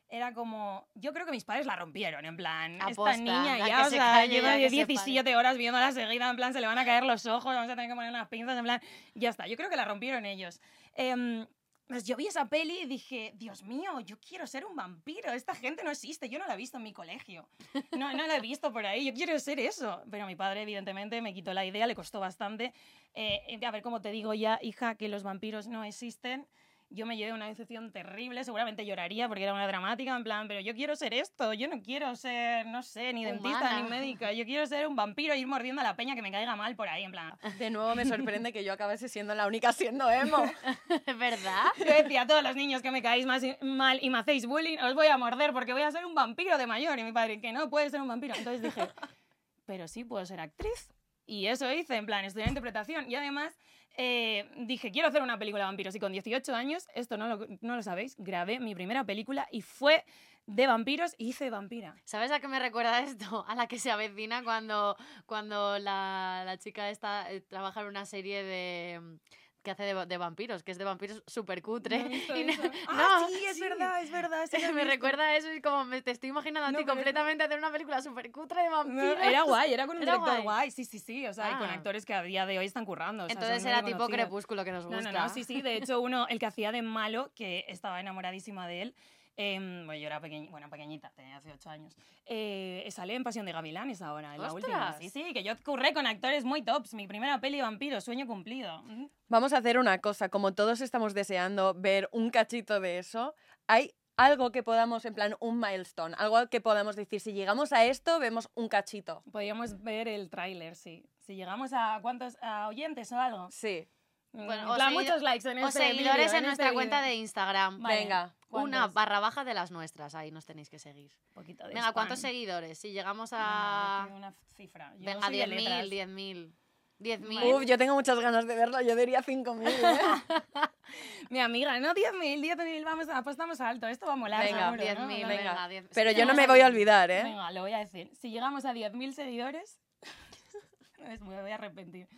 Era 0.08 0.32
como, 0.32 0.86
yo 0.94 1.12
creo 1.12 1.26
que 1.26 1.32
mis 1.32 1.44
padres 1.44 1.66
la 1.66 1.76
rompieron, 1.76 2.24
en 2.24 2.36
plan, 2.36 2.80
Aposta, 2.80 3.12
esta 3.12 3.22
niña 3.22 3.66
ya 3.66 3.82
o 3.82 3.84
se 3.84 3.90
sea, 3.90 4.12
calle, 4.12 4.34
lleva 4.34 4.56
ya 4.56 4.68
que 4.68 4.70
se 4.70 4.86
17 4.86 5.36
horas 5.36 5.56
viéndola 5.56 5.92
seguida, 5.92 6.30
en 6.30 6.36
plan, 6.36 6.52
se 6.52 6.60
le 6.60 6.66
van 6.66 6.78
a 6.78 6.84
caer 6.84 7.04
los 7.04 7.26
ojos, 7.26 7.54
vamos 7.54 7.70
a 7.70 7.74
tener 7.74 7.88
que 7.88 7.94
poner 7.96 8.10
unas 8.10 8.28
pinzas, 8.28 8.56
en 8.56 8.64
plan, 8.64 8.80
ya 9.14 9.30
está, 9.30 9.46
yo 9.46 9.56
creo 9.56 9.70
que 9.70 9.76
la 9.76 9.84
rompieron 9.84 10.24
ellos. 10.24 10.60
Em, 10.94 11.46
pues 11.86 12.04
yo 12.04 12.16
vi 12.16 12.26
esa 12.26 12.48
peli 12.48 12.80
y 12.82 12.86
dije, 12.86 13.32
Dios 13.36 13.62
mío, 13.62 14.00
yo 14.00 14.18
quiero 14.18 14.46
ser 14.46 14.64
un 14.64 14.74
vampiro, 14.74 15.32
esta 15.32 15.54
gente 15.54 15.84
no 15.84 15.90
existe, 15.90 16.28
yo 16.28 16.38
no 16.38 16.46
la 16.46 16.54
he 16.54 16.56
visto 16.56 16.78
en 16.78 16.82
mi 16.82 16.92
colegio, 16.92 17.46
no, 17.92 18.12
no 18.14 18.26
la 18.26 18.36
he 18.36 18.40
visto 18.40 18.72
por 18.72 18.86
ahí, 18.86 19.04
yo 19.04 19.12
quiero 19.12 19.38
ser 19.38 19.60
eso. 19.60 20.02
Pero 20.10 20.26
mi 20.26 20.34
padre, 20.34 20.62
evidentemente, 20.62 21.20
me 21.20 21.34
quitó 21.34 21.52
la 21.52 21.64
idea, 21.66 21.86
le 21.86 21.94
costó 21.94 22.20
bastante. 22.20 22.72
Eh, 23.14 23.60
a 23.64 23.70
ver, 23.70 23.82
como 23.82 24.00
te 24.00 24.10
digo 24.10 24.32
ya, 24.32 24.58
hija, 24.62 24.94
que 24.94 25.08
los 25.08 25.22
vampiros 25.22 25.66
no 25.66 25.84
existen. 25.84 26.46
Yo 26.94 27.06
me 27.06 27.16
llevé 27.16 27.32
una 27.32 27.46
decepción 27.48 27.90
terrible, 27.92 28.44
seguramente 28.44 28.86
lloraría 28.86 29.26
porque 29.28 29.42
era 29.42 29.52
una 29.52 29.66
dramática, 29.66 30.16
en 30.16 30.22
plan, 30.24 30.46
pero 30.48 30.60
yo 30.60 30.74
quiero 30.74 30.94
ser 30.96 31.12
esto, 31.12 31.52
yo 31.52 31.66
no 31.68 31.82
quiero 31.82 32.14
ser, 32.14 32.66
no 32.66 32.82
sé, 32.82 33.12
ni 33.12 33.24
dentista 33.24 33.80
ni 33.82 33.88
médica, 33.88 34.32
yo 34.32 34.44
quiero 34.44 34.64
ser 34.66 34.86
un 34.86 34.94
vampiro 34.96 35.34
y 35.34 35.40
ir 35.40 35.46
mordiendo 35.46 35.80
a 35.80 35.84
la 35.84 35.96
peña 35.96 36.14
que 36.14 36.22
me 36.22 36.30
caiga 36.30 36.54
mal 36.56 36.76
por 36.76 36.88
ahí, 36.88 37.02
en 37.04 37.10
plan. 37.10 37.32
De 37.58 37.70
nuevo 37.70 37.94
me 37.94 38.04
sorprende 38.04 38.52
que 38.52 38.62
yo 38.64 38.72
acabase 38.72 39.08
siendo 39.08 39.34
la 39.34 39.46
única 39.46 39.72
siendo 39.72 40.10
emo. 40.10 40.38
¿Verdad? 41.18 41.64
Yo 41.78 41.84
decía 41.86 42.22
a 42.22 42.26
todos 42.26 42.42
los 42.42 42.54
niños 42.56 42.80
que 42.82 42.90
me 42.90 43.02
caéis 43.02 43.26
más 43.26 43.42
y- 43.42 43.56
mal 43.62 43.98
y 44.02 44.10
me 44.10 44.18
hacéis 44.18 44.46
bullying, 44.46 44.78
os 44.78 44.94
voy 44.94 45.08
a 45.08 45.18
morder 45.18 45.52
porque 45.52 45.72
voy 45.72 45.82
a 45.82 45.90
ser 45.90 46.06
un 46.06 46.14
vampiro 46.14 46.56
de 46.58 46.66
mayor. 46.66 46.98
Y 46.98 47.04
mi 47.04 47.12
padre, 47.12 47.40
que 47.40 47.52
no 47.52 47.68
puedes 47.70 47.90
ser 47.90 48.00
un 48.00 48.08
vampiro. 48.08 48.34
Entonces 48.36 48.62
dije, 48.62 48.80
pero 49.66 49.88
sí 49.88 50.04
puedo 50.04 50.24
ser 50.26 50.40
actriz. 50.40 50.92
Y 51.26 51.46
eso 51.46 51.72
hice, 51.72 51.96
en 51.96 52.06
plan, 52.06 52.24
estudiar 52.24 52.48
interpretación. 52.48 53.10
Y 53.10 53.14
además 53.14 53.58
eh, 53.96 54.50
dije, 54.56 54.90
quiero 54.90 55.08
hacer 55.08 55.22
una 55.22 55.38
película 55.38 55.64
de 55.64 55.68
vampiros. 55.68 55.94
Y 55.94 56.00
con 56.00 56.12
18 56.12 56.54
años, 56.54 56.88
esto 56.94 57.16
no 57.16 57.28
lo, 57.28 57.46
no 57.60 57.76
lo 57.76 57.82
sabéis, 57.82 58.16
grabé 58.18 58.60
mi 58.60 58.74
primera 58.74 59.04
película 59.04 59.46
y 59.50 59.62
fue 59.62 60.04
de 60.46 60.66
vampiros 60.66 61.14
y 61.16 61.28
hice 61.28 61.50
vampira. 61.50 61.96
¿Sabes 62.04 62.30
a 62.30 62.40
qué 62.40 62.48
me 62.48 62.58
recuerda 62.58 63.00
esto? 63.04 63.44
A 63.48 63.54
la 63.54 63.66
que 63.66 63.78
se 63.78 63.90
avecina 63.90 64.42
cuando, 64.42 64.96
cuando 65.26 65.78
la, 65.78 66.42
la 66.44 66.58
chica 66.58 66.90
esta 66.90 67.30
eh, 67.32 67.40
trabaja 67.40 67.82
en 67.82 67.86
una 67.88 68.04
serie 68.04 68.42
de 68.42 69.18
que 69.64 69.72
hace 69.72 69.82
de, 69.82 70.06
de 70.06 70.16
vampiros, 70.18 70.62
que 70.62 70.70
es 70.70 70.78
de 70.78 70.84
vampiros 70.84 71.24
súper 71.26 71.60
cutre. 71.62 71.98
No 71.98 72.04
Y 72.36 72.44
no- 72.44 72.62
no, 72.62 72.70
ah, 72.88 73.26
sí, 73.28 73.44
es 73.46 73.54
sí. 73.56 73.60
verdad, 73.62 74.00
es 74.02 74.10
verdad. 74.12 74.46
sí 74.48 74.58
me 74.74 74.84
recuerda 74.84 75.24
a 75.24 75.36
eso 75.36 75.52
y 75.52 75.60
como 75.60 75.84
me, 75.84 76.00
te 76.02 76.12
estoy 76.12 76.28
imaginando 76.30 76.68
a 76.68 76.72
No, 76.72 76.78
ti 76.78 76.84
completamente 76.84 77.42
hacer 77.42 77.58
una 77.58 77.72
película 77.72 78.00
súper 78.00 78.30
cutre 78.30 78.62
de 78.62 78.68
No, 78.70 78.76
vampiros. 78.76 79.18
era 79.22 79.42
guay, 79.42 79.72
era 79.74 79.86
con 79.86 79.96
un 79.96 80.02
Era 80.02 80.12
director 80.12 80.34
guay. 80.34 80.42
guay. 80.44 80.70
sí, 80.70 80.84
sí, 80.84 80.98
sí, 81.00 81.26
o 81.26 81.32
sea, 81.32 81.50
y 81.50 81.56
con 81.56 81.68
Ah. 81.68 81.74
actores 81.74 82.04
que 82.06 82.14
a 82.14 82.22
día 82.22 82.46
de 82.46 82.58
hoy 82.58 82.66
están 82.66 82.84
currando. 82.84 83.24
o 83.24 83.26
sea, 83.28 83.32
Entonces 83.34 83.64
era 83.64 83.82
tipo 83.82 84.06
crepúsculo 84.06 84.64
que 84.64 84.70
nos 84.72 84.84
No, 84.84 84.96
gusta. 84.96 85.10
no, 85.10 85.22
no, 85.24 85.28
sí, 85.30 85.42
sí. 85.42 85.62
De 85.62 85.76
hecho, 85.78 86.00
uno, 86.00 86.28
el 86.28 86.38
que 86.38 86.46
hacía 86.46 86.70
de 86.70 86.82
malo, 86.82 87.32
que 87.34 87.64
estaba 87.68 87.98
enamoradísima 88.00 88.68
de 88.68 88.82
él, 88.82 88.94
em, 89.36 89.86
bueno, 89.86 90.00
yo 90.00 90.06
era 90.06 90.20
pequeña, 90.20 90.50
bueno, 90.50 90.68
pequeñita, 90.70 91.10
tenía 91.14 91.40
18 91.40 91.70
años, 91.70 91.96
eh, 92.26 92.86
sale 92.90 93.14
en 93.14 93.24
Pasión 93.24 93.46
de 93.46 93.52
Gavilanes 93.52 94.02
ahora, 94.02 94.34
en 94.34 94.42
la 94.42 94.52
última. 94.52 94.92
Sí, 94.98 95.10
sí, 95.10 95.32
que 95.32 95.42
yo 95.42 95.52
curré 95.64 95.92
con 95.92 96.06
actores 96.06 96.44
muy 96.44 96.62
tops. 96.62 96.94
Mi 96.94 97.06
primera 97.06 97.40
peli 97.40 97.60
vampiro, 97.60 98.00
sueño 98.00 98.26
cumplido. 98.26 98.82
Vamos 99.28 99.52
a 99.52 99.58
hacer 99.58 99.78
una 99.78 99.98
cosa, 99.98 100.28
como 100.28 100.54
todos 100.54 100.80
estamos 100.80 101.14
deseando 101.14 101.74
ver 101.74 102.08
un 102.12 102.30
cachito 102.30 102.80
de 102.80 102.98
eso, 102.98 103.34
hay 103.66 103.94
algo 104.16 104.52
que 104.52 104.62
podamos, 104.62 105.04
en 105.04 105.14
plan, 105.14 105.36
un 105.40 105.58
milestone, 105.58 106.14
algo 106.18 106.48
que 106.48 106.60
podamos 106.60 106.96
decir, 106.96 107.20
si 107.20 107.32
llegamos 107.32 107.72
a 107.72 107.84
esto, 107.84 108.18
vemos 108.18 108.48
un 108.54 108.68
cachito. 108.68 109.22
Podríamos 109.32 109.82
ver 109.82 110.08
el 110.08 110.30
tráiler, 110.30 110.76
sí. 110.76 111.04
Si 111.20 111.34
llegamos 111.34 111.72
a 111.72 111.98
cuántos 112.02 112.36
a 112.40 112.68
oyentes 112.68 113.10
o 113.12 113.18
algo. 113.18 113.48
Sí, 113.50 113.88
Bueno, 114.34 114.62
en 114.64 114.68
o 114.68 114.74
plan, 114.74 114.92
muchos 114.92 115.22
likes 115.22 115.48
en 115.48 115.58
O 115.62 115.68
este 115.68 115.78
seguidores 115.80 116.26
vídeo, 116.26 116.38
en 116.38 116.44
nuestra 116.44 116.66
este 116.66 116.74
cuenta 116.74 117.00
vídeo. 117.00 117.10
de 117.10 117.16
Instagram. 117.16 117.80
Vale. 117.82 117.96
venga. 117.96 118.34
Una 118.50 118.70
¿Cuántos? 118.78 118.94
barra 118.94 119.20
baja 119.20 119.44
de 119.44 119.54
las 119.54 119.70
nuestras, 119.70 120.14
ahí 120.14 120.30
nos 120.30 120.44
tenéis 120.46 120.68
que 120.70 120.78
seguir. 120.78 121.12
Poquito 121.32 121.66
de 121.66 121.74
Venga, 121.74 121.92
¿cuántos 121.92 122.18
spam. 122.18 122.30
seguidores? 122.30 122.78
Si 122.78 122.92
llegamos 122.92 123.30
Ah, 123.32 124.00
a... 124.00 124.02
decid 124.04 124.16
una 124.16 124.32
cifra. 124.56 124.92
Yo 124.98 125.04
Venga, 125.06 125.26
soy 125.26 125.36
de 125.38 125.46
10.000, 125.46 125.48
letras. 125.48 125.86
10.000. 125.86 126.52
10.000. 127.00 127.34
Vale. 127.34 127.54
Uf, 127.54 127.64
yo 127.64 127.76
tengo 127.78 127.94
muchas 127.94 128.18
ganas 128.20 128.46
de 128.46 128.54
verlo, 128.54 128.80
yo 128.80 128.94
diría 128.94 129.22
5.000, 129.22 129.68
¿eh? 129.68 129.98
Mi 131.30 131.40
amiga, 131.40 131.78
no 131.80 131.92
10.000, 131.92 132.40
10.000, 132.56 132.84
vamos, 132.84 133.08
apostamos 133.08 133.60
alto. 133.60 133.88
Esto 133.88 134.06
va 134.06 134.12
a 134.12 134.16
molar, 134.16 134.44
Venga, 134.44 134.70
seguro, 134.70 134.82
10.000, 134.84 134.98
¿no? 135.00 135.06
venga, 135.08 135.28
venga. 135.28 135.68
10. 135.68 135.88
Pero 135.92 136.10
Si 136.10 136.16
yo 136.16 136.24
no 136.26 136.34
me 136.34 136.44
a 136.44 136.46
voy 136.46 136.60
a 136.60 136.66
10.000. 136.66 136.70
olvidar, 136.70 137.10
¿eh? 137.10 137.22
Venga, 137.24 137.50
lo 137.50 137.60
voy 137.62 137.72
a 137.72 137.78
decir. 137.78 138.10
Si 138.20 138.30
llegamos 138.30 138.64
a 138.64 138.72
10.000 138.72 139.12
seguidores, 139.12 139.80
es- 141.08 141.20
me 141.20 141.40
voy 141.42 141.50
a 141.50 141.54
arrepentir. 141.56 142.08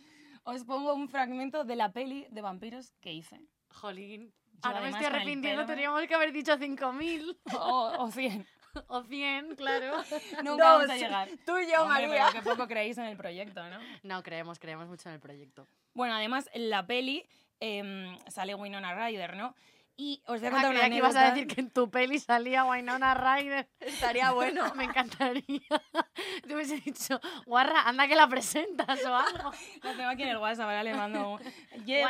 Os 0.47 0.63
pongo 0.63 0.93
un 0.95 1.07
fragmento 1.09 1.63
de 1.65 1.75
la 1.75 1.91
peli 1.91 2.25
de 2.31 2.41
vampiros 2.41 2.93
que 3.01 3.11
hice. 3.11 3.41
Jolín. 3.69 4.31
Yo 4.31 4.59
Ahora 4.63 4.79
me 4.81 4.89
estoy 4.89 5.05
arrepintiendo, 5.05 5.63
pelo- 5.63 5.67
teníamos 5.75 6.07
que 6.07 6.15
haber 6.15 6.31
dicho 6.31 6.53
5.000 6.57 7.37
O, 7.59 8.03
o 8.05 8.11
100. 8.11 8.47
o 8.87 9.03
100, 9.03 9.55
claro. 9.55 9.97
Nunca 10.43 10.49
Dos, 10.49 10.57
vamos 10.79 10.89
a 10.89 10.95
llegar. 10.97 11.27
Tú 11.45 11.57
y 11.57 11.69
yo, 11.69 11.83
Hombre, 11.83 12.07
María. 12.07 12.27
pero 12.31 12.43
que 12.43 12.49
poco 12.49 12.67
creéis 12.67 12.97
en 12.97 13.05
el 13.05 13.17
proyecto, 13.17 13.61
¿no? 13.69 13.77
No, 14.03 14.23
creemos, 14.23 14.57
creemos 14.57 14.87
mucho 14.87 15.09
en 15.09 15.15
el 15.15 15.21
proyecto. 15.21 15.67
Bueno, 15.93 16.15
además, 16.15 16.49
en 16.53 16.69
la 16.69 16.87
peli 16.87 17.27
em, 17.59 18.17
sale 18.27 18.55
Winona 18.55 18.95
Ryder, 18.95 19.35
¿no? 19.35 19.53
Y 19.99 20.21
os 20.27 20.39
voy 20.39 20.45
a 20.45 20.49
Ah, 20.49 20.51
contar 20.51 20.69
una 20.69 20.79
creía 20.81 20.89
que 20.91 20.97
ibas 20.97 21.15
a 21.15 21.31
decir 21.31 21.47
que 21.47 21.59
en 21.59 21.71
tu 21.71 21.89
peli 21.89 22.19
salía 22.19 22.63
Winona 22.65 23.15
Ryder. 23.15 23.67
Estaría 23.79 24.31
bueno. 24.31 24.71
Me 24.75 24.83
encantaría. 24.83 25.43
Te 26.47 26.53
hubiese 26.55 26.77
dicho, 26.77 27.19
guarra, 27.47 27.81
anda 27.81 28.07
que 28.07 28.15
la 28.15 28.27
presentas 28.27 29.03
o 29.03 29.15
algo. 29.15 29.51
La 29.81 29.95
tengo 29.95 30.09
aquí 30.09 30.21
en 30.21 30.29
el 30.29 30.37
WhatsApp, 30.37 30.65
ahora 30.65 30.83
le 30.83 30.93
mando 30.93 31.31
un... 31.33 31.39
Yeah, 31.85 32.09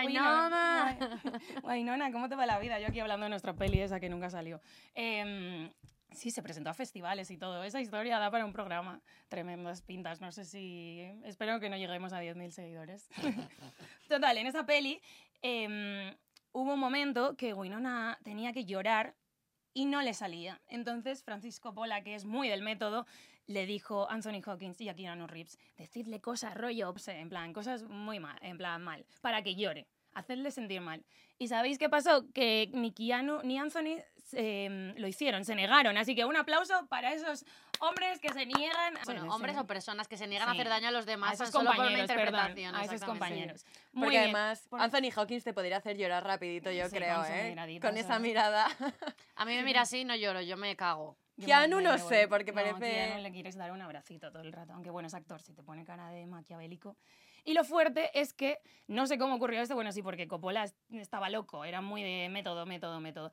Winona, 1.64 2.12
¿cómo 2.12 2.28
te 2.28 2.36
va 2.36 2.46
la 2.46 2.60
vida? 2.60 2.78
Yo 2.80 2.88
aquí 2.88 3.00
hablando 3.00 3.24
de 3.24 3.30
nuestra 3.30 3.54
peli 3.54 3.80
esa 3.80 4.00
que 4.02 4.10
nunca 4.10 4.30
salió. 4.30 4.60
Em, 4.94 5.72
sí, 6.12 6.32
se 6.32 6.42
presentó 6.44 6.70
a 6.70 6.74
festivales 6.74 7.32
y 7.32 7.38
todo. 7.38 7.64
Esa 7.64 7.80
historia 7.80 8.20
da 8.20 8.30
para 8.32 8.46
un 8.46 8.52
programa. 8.54 9.02
Tremendas 9.30 9.82
pintas. 9.82 10.20
No 10.20 10.32
sé 10.34 10.44
si... 10.46 11.02
Espero 11.24 11.60
que 11.62 11.70
no 11.70 11.78
lleguemos 11.78 12.12
a 12.12 12.22
10.000 12.22 12.50
seguidores. 12.52 13.10
Total, 14.10 14.38
en 14.38 14.48
esa 14.48 14.66
peli 14.66 15.02
em, 15.42 16.14
hubo 16.58 16.74
un 16.74 16.80
momento 16.80 17.38
que 17.38 17.54
Winona 17.54 18.18
tenía 18.24 18.52
que 18.52 18.66
llorar 18.66 19.16
y 19.76 19.86
no 19.86 20.02
le 20.02 20.16
salía. 20.16 20.60
Entonces 20.68 21.24
Francisco 21.24 21.72
Pola, 21.72 22.02
que 22.02 22.16
es 22.16 22.26
muy 22.26 22.50
del 22.50 22.64
método, 22.64 23.06
le 23.46 23.68
dijo 23.68 24.10
a 24.10 24.14
Anthony 24.16 24.42
Hawkins 24.44 24.82
y 24.82 24.90
a 24.90 24.96
Keanu 24.96 25.28
Reeves, 25.28 25.60
decidle 25.78 26.20
cosas 26.20 26.56
rollo, 26.56 26.96
en 27.06 27.30
plan, 27.30 27.54
cosas 27.54 27.84
muy 27.84 28.20
mal, 28.20 28.40
en 28.42 28.58
plan 28.58 28.84
mal, 28.84 29.06
para 29.22 29.44
que 29.44 29.56
llore, 29.56 29.86
hacerle 30.18 30.52
sentir 30.52 30.82
mal. 30.82 31.04
¿Y 31.40 31.48
sabéis 31.48 31.78
qué 31.78 31.90
pasó? 31.90 32.26
Que 32.34 32.70
ni 32.74 32.92
Keanu 32.92 33.42
ni 33.44 33.58
Anthony 33.58 34.02
eh, 34.34 34.94
lo 34.98 35.08
hicieron, 35.08 35.46
se 35.46 35.56
negaron. 35.56 35.98
Así 35.98 36.14
que 36.16 36.26
un 36.26 36.36
aplauso 36.36 36.86
para 36.88 37.14
esos 37.14 37.46
hombres 37.80 38.20
que 38.20 38.30
se 38.34 38.46
niegan. 38.46 38.98
a- 38.98 39.02
Bueno, 39.06 39.22
Sí, 39.24 39.28
hombres 39.30 39.56
sí. 39.56 39.62
o 39.62 39.68
personas 39.68 40.08
que 40.10 40.18
se 40.18 40.28
niegan 40.28 40.48
Sí. 40.48 40.50
a 40.50 40.54
hacer 40.60 40.68
daño 40.70 40.88
a 40.90 40.92
los 40.92 41.04
a 41.04 41.12
demás 41.12 41.34
esos 41.36 41.46
tan 41.52 41.52
solo 41.62 41.66
por 41.70 41.76
una 41.76 41.86
compañeros, 41.86 42.08
perdón, 42.08 42.28
interpretación. 42.50 42.76
a 42.76 42.84
esos 42.84 43.04
compañeros. 43.06 43.66
Muy 43.94 44.04
Porque 44.08 44.18
bien. 44.18 44.24
además, 44.36 44.68
Por- 44.68 44.82
Anthony 44.82 45.12
Hawkins 45.16 45.44
te 45.46 45.54
podría 45.54 45.78
hacer 45.78 45.96
llorar 45.98 46.24
rapidito, 46.26 46.72
yo 46.72 46.90
Sí, 46.90 46.96
creo, 46.98 47.16
con 47.18 47.26
su 47.26 47.32
¿eh? 47.32 47.80
Con 47.82 47.96
esa 47.98 48.20
mirada. 48.20 48.68
A 49.36 49.46
mí 49.46 49.56
me 49.56 49.64
mira 49.64 49.82
así 49.82 50.00
y 50.00 50.06
no 50.06 50.16
lloro, 50.16 50.42
yo 50.42 50.58
me 50.58 50.76
cago. 50.76 51.16
Keanu 51.40 51.80
no 51.82 51.98
sé, 52.00 52.28
porque 52.28 52.52
No, 52.52 52.56
parece- 52.56 52.80
Keanu 52.80 53.22
le 53.22 53.32
quieres 53.32 53.56
dar 53.56 53.72
un 53.72 53.82
abracito 53.82 54.32
todo 54.32 54.42
el 54.42 54.52
rato, 54.52 54.74
aunque 54.74 54.90
bueno, 54.90 55.08
es 55.08 55.14
actor, 55.14 55.42
si 55.42 55.54
te 55.54 55.62
pone 55.64 55.86
cara 55.86 56.10
de 56.10 56.26
maquiavélico. 56.26 56.98
Y 57.48 57.54
lo 57.54 57.64
fuerte 57.64 58.12
es 58.20 58.34
que, 58.34 58.60
no 58.88 59.08
sé 59.08 59.18
cómo 59.18 59.36
ocurrió 59.36 59.62
esto, 59.62 59.74
bueno, 59.74 59.94
sí, 59.94 60.02
porque 60.04 60.28
Coppola 60.28 60.66
es- 60.66 60.76
estaba 60.90 61.30
loco, 61.30 61.64
era 61.64 61.80
muy 61.80 62.04
de 62.04 62.28
método, 62.28 62.66
método, 62.66 63.00
método. 63.00 63.32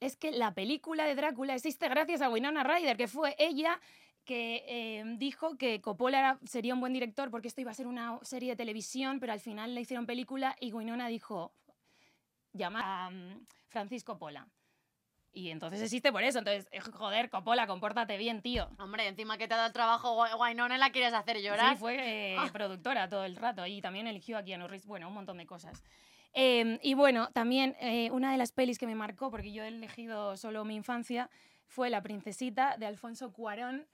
Es 0.00 0.16
que 0.16 0.32
la 0.32 0.52
película 0.54 1.04
de 1.04 1.14
Drácula 1.14 1.54
existe 1.54 1.88
gracias 1.88 2.20
a 2.20 2.28
Winona 2.30 2.64
Ryder, 2.64 2.96
que 2.96 3.06
fue 3.06 3.36
ella 3.38 3.80
que 4.24 4.64
eh, 4.66 5.04
dijo 5.18 5.56
que 5.56 5.80
Coppola 5.80 6.40
sería 6.44 6.74
un 6.74 6.80
buen 6.80 6.92
director 6.92 7.30
porque 7.30 7.46
esto 7.46 7.60
iba 7.60 7.70
a 7.70 7.74
ser 7.74 7.86
una 7.86 8.18
serie 8.22 8.50
de 8.50 8.56
televisión, 8.56 9.20
pero 9.20 9.32
al 9.32 9.38
final 9.40 9.72
le 9.72 9.82
hicieron 9.82 10.04
película 10.04 10.56
y 10.58 10.72
Winona 10.72 11.06
dijo, 11.06 11.54
llama 12.52 12.80
a 13.06 13.10
mm, 13.10 13.46
Francisco 13.68 14.18
Pola. 14.18 14.48
Y 15.36 15.50
entonces 15.50 15.82
existe 15.82 16.12
por 16.12 16.22
eso. 16.22 16.38
Entonces, 16.38 16.68
eh, 16.70 16.80
joder, 16.80 17.28
Coppola, 17.28 17.66
compórtate 17.66 18.16
bien, 18.16 18.40
tío. 18.40 18.70
Hombre, 18.78 19.08
encima 19.08 19.36
que 19.36 19.48
te 19.48 19.54
ha 19.54 19.56
dado 19.56 19.66
el 19.66 19.72
trabajo, 19.72 20.16
Wy- 20.16 20.38
Wynonna 20.40 20.78
la 20.78 20.90
quieres 20.90 21.12
hacer 21.12 21.42
llorar. 21.42 21.74
Sí, 21.74 21.80
fue 21.80 21.96
eh, 21.98 22.36
productora 22.52 23.08
todo 23.08 23.24
el 23.24 23.34
rato 23.36 23.66
y 23.66 23.80
también 23.80 24.06
eligió 24.06 24.38
a 24.38 24.44
Keanu 24.44 24.68
Reeves, 24.68 24.86
bueno, 24.86 25.08
un 25.08 25.14
montón 25.14 25.36
de 25.38 25.46
cosas. 25.46 25.82
Eh, 26.34 26.78
y 26.82 26.94
bueno, 26.94 27.30
también 27.32 27.76
eh, 27.80 28.10
una 28.12 28.30
de 28.32 28.38
las 28.38 28.52
pelis 28.52 28.78
que 28.78 28.86
me 28.86 28.94
marcó, 28.94 29.30
porque 29.30 29.52
yo 29.52 29.64
he 29.64 29.68
elegido 29.68 30.36
solo 30.36 30.64
mi 30.64 30.76
infancia, 30.76 31.28
fue 31.66 31.90
La 31.90 32.02
Princesita 32.02 32.76
de 32.76 32.86
Alfonso 32.86 33.32
Cuarón, 33.32 33.86